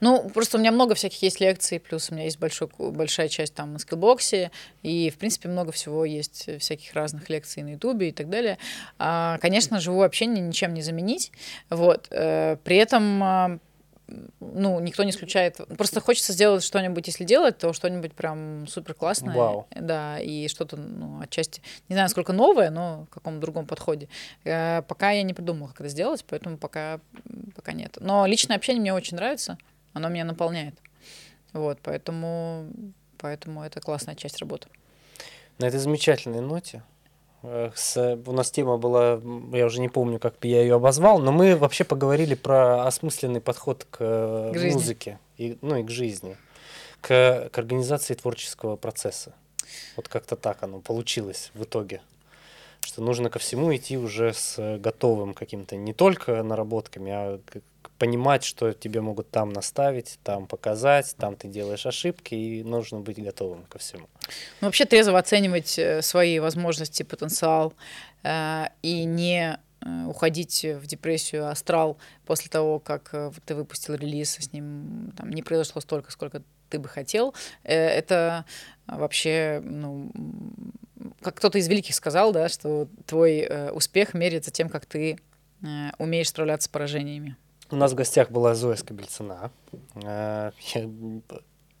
Ну, 0.00 0.28
просто 0.30 0.56
у 0.56 0.60
меня 0.60 0.72
много 0.72 0.94
всяких 0.94 1.22
есть 1.22 1.40
лекций, 1.40 1.80
плюс 1.80 2.10
у 2.10 2.14
меня 2.14 2.24
есть 2.24 2.38
большой, 2.38 2.68
большая 2.78 3.28
часть 3.28 3.54
там 3.54 3.72
на 3.72 3.78
скиллбоксе, 3.78 4.50
и, 4.82 5.10
в 5.10 5.16
принципе, 5.18 5.48
много 5.48 5.72
всего 5.72 6.04
есть 6.04 6.44
э, 6.48 6.58
всяких 6.58 6.92
разных 6.94 7.28
лекций 7.28 7.62
на 7.62 7.70
ютубе 7.70 8.10
и 8.10 8.12
так 8.12 8.28
далее. 8.28 8.58
А, 8.98 9.38
конечно, 9.38 9.80
живое 9.80 10.06
общение 10.06 10.42
ничем 10.44 10.74
не 10.74 10.82
заменить, 10.82 11.32
вот. 11.68 12.08
э, 12.10 12.56
При 12.62 12.76
этом 12.76 13.22
а, 13.22 13.58
ну, 14.40 14.80
никто 14.80 15.04
не 15.04 15.10
исключает. 15.10 15.56
Просто 15.76 16.00
хочется 16.00 16.32
сделать 16.32 16.62
что-нибудь, 16.62 17.06
если 17.06 17.24
делать, 17.24 17.58
то 17.58 17.72
что-нибудь 17.72 18.14
прям 18.14 18.66
супер 18.66 18.94
классное. 18.94 19.34
Вау. 19.34 19.66
Да, 19.70 20.18
и 20.18 20.48
что-то, 20.48 20.76
ну, 20.76 21.20
отчасти, 21.20 21.62
не 21.88 21.94
знаю, 21.94 22.08
сколько 22.08 22.32
новое, 22.32 22.70
но 22.70 23.06
в 23.10 23.14
каком 23.14 23.40
другом 23.40 23.66
подходе. 23.66 24.08
Э, 24.44 24.82
Пока 24.82 25.10
я 25.10 25.22
не 25.22 25.34
придумала, 25.34 25.68
как 25.68 25.80
это 25.80 25.88
сделать, 25.88 26.24
поэтому 26.28 26.58
пока, 26.58 27.00
пока 27.54 27.72
нет. 27.72 27.98
Но 28.00 28.26
личное 28.26 28.56
общение 28.56 28.80
мне 28.80 28.94
очень 28.94 29.16
нравится, 29.16 29.58
оно 29.92 30.08
меня 30.08 30.24
наполняет. 30.24 30.74
Вот, 31.52 31.78
поэтому, 31.82 32.66
поэтому 33.18 33.62
это 33.62 33.80
классная 33.80 34.14
часть 34.14 34.38
работы. 34.38 34.68
На 35.58 35.66
этой 35.66 35.78
замечательной 35.78 36.40
ноте 36.40 36.82
с- 37.42 38.18
у 38.26 38.32
нас 38.32 38.50
тема 38.50 38.76
была, 38.76 39.20
я 39.52 39.66
уже 39.66 39.80
не 39.80 39.88
помню, 39.88 40.18
как 40.18 40.34
я 40.42 40.60
ее 40.62 40.74
обозвал, 40.76 41.18
но 41.18 41.32
мы 41.32 41.56
вообще 41.56 41.84
поговорили 41.84 42.34
про 42.34 42.86
осмысленный 42.86 43.40
подход 43.40 43.86
к, 43.90 43.96
э, 44.00 44.50
К 44.54 44.58
жизни. 44.58 44.74
музыке, 44.78 45.18
и, 45.38 45.56
ну 45.62 45.76
и 45.76 45.82
к 45.82 45.90
жизни, 45.90 46.36
к, 47.00 47.48
к 47.50 47.58
организации 47.58 48.14
творческого 48.14 48.76
процесса. 48.76 49.34
Вот 49.96 50.08
как-то 50.08 50.36
так 50.36 50.62
оно 50.62 50.80
получилось 50.80 51.50
в 51.54 51.62
итоге. 51.62 52.00
Нужно 53.00 53.30
ко 53.30 53.38
всему 53.38 53.74
идти 53.74 53.96
уже 53.96 54.32
с 54.32 54.58
э, 54.58 54.78
готовым 54.78 55.34
каким-то, 55.34 55.76
не 55.76 55.92
только 55.92 56.42
наработками, 56.42 57.12
а 57.12 57.40
понимать, 58.00 58.44
что 58.44 58.72
тебе 58.72 59.02
могут 59.02 59.30
там 59.30 59.52
наставить, 59.52 60.18
там 60.24 60.46
показать, 60.46 61.14
там 61.18 61.36
ты 61.36 61.48
делаешь 61.48 61.84
ошибки, 61.84 62.34
и 62.34 62.62
нужно 62.62 63.00
быть 63.00 63.22
готовым 63.22 63.64
ко 63.64 63.78
всему. 63.78 64.08
Ну, 64.60 64.68
вообще 64.68 64.86
трезво 64.86 65.18
оценивать 65.18 65.78
э, 65.78 66.00
свои 66.00 66.38
возможности, 66.38 67.02
потенциал 67.02 67.74
э, 68.22 68.64
и 68.82 69.04
не 69.04 69.58
э, 69.80 70.04
уходить 70.06 70.64
в 70.64 70.86
депрессию, 70.86 71.48
астрал 71.48 71.98
после 72.24 72.50
того, 72.50 72.78
как 72.78 73.14
ты 73.44 73.54
выпустил 73.54 73.94
релиз, 73.94 74.36
с 74.36 74.52
ним 74.52 75.12
там, 75.16 75.28
не 75.30 75.42
произошло 75.42 75.82
столько, 75.82 76.10
сколько 76.10 76.42
ты 76.70 76.78
бы 76.78 76.88
хотел. 76.88 77.34
Это 77.64 78.46
вообще, 78.86 79.60
ну, 79.62 80.10
как 81.20 81.36
кто-то 81.36 81.58
из 81.58 81.68
великих 81.68 81.94
сказал, 81.94 82.32
да, 82.32 82.48
что 82.48 82.88
твой 83.06 83.38
э, 83.40 83.70
успех 83.70 84.14
меряется 84.14 84.50
тем, 84.50 84.68
как 84.68 84.86
ты 84.86 85.18
э, 85.62 85.66
умеешь 85.98 86.28
справляться 86.28 86.66
с 86.66 86.68
поражениями. 86.68 87.36
У 87.70 87.76
нас 87.76 87.92
в 87.92 87.94
гостях 87.94 88.30
была 88.30 88.54
Зоя 88.54 88.76
Скобельцина, 88.76 89.50
э, 89.94 90.50
м, 90.74 91.22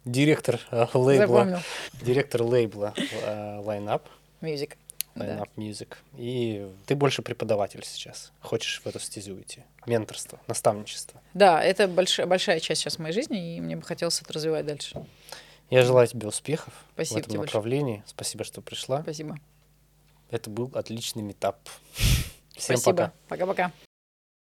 директор 0.04 0.60
э, 0.70 0.86
лейбла, 0.94 1.26
Запомнил. 1.26 1.58
директор 2.00 2.42
лейбла 2.42 2.94
э, 2.96 3.60
Line 3.62 3.86
Up, 3.86 4.02
Music. 4.40 4.74
Line 5.16 5.38
Да. 5.38 5.44
Music. 5.56 5.94
И 6.16 6.70
ты 6.86 6.94
больше 6.94 7.22
преподаватель 7.22 7.82
сейчас. 7.84 8.30
Хочешь 8.40 8.80
в 8.84 8.86
эту 8.86 9.00
стезю 9.00 9.40
идти. 9.40 9.64
Менторство, 9.86 10.38
наставничество. 10.46 11.20
Да, 11.34 11.60
это 11.62 11.88
большая, 11.88 12.26
большая 12.26 12.60
часть 12.60 12.82
сейчас 12.82 12.98
моей 13.00 13.12
жизни, 13.12 13.56
и 13.56 13.60
мне 13.60 13.74
бы 13.76 13.82
хотелось 13.82 14.22
это 14.22 14.32
развивать 14.32 14.66
дальше. 14.66 15.04
Я 15.70 15.84
желаю 15.84 16.06
тебе 16.06 16.26
успехов 16.28 16.72
Спасибо 16.94 17.14
в 17.14 17.18
этом 17.18 17.30
тебе 17.30 17.38
большое. 17.40 17.58
направлении. 17.58 18.02
Спасибо, 18.06 18.44
что 18.44 18.60
пришла. 18.60 19.02
Спасибо. 19.02 19.38
Это 20.30 20.50
был 20.50 20.70
отличный 20.74 21.22
метап. 21.22 21.58
Всем 22.56 22.76
Спасибо. 22.76 22.92
пока. 22.92 23.12
Пока-пока. 23.28 23.72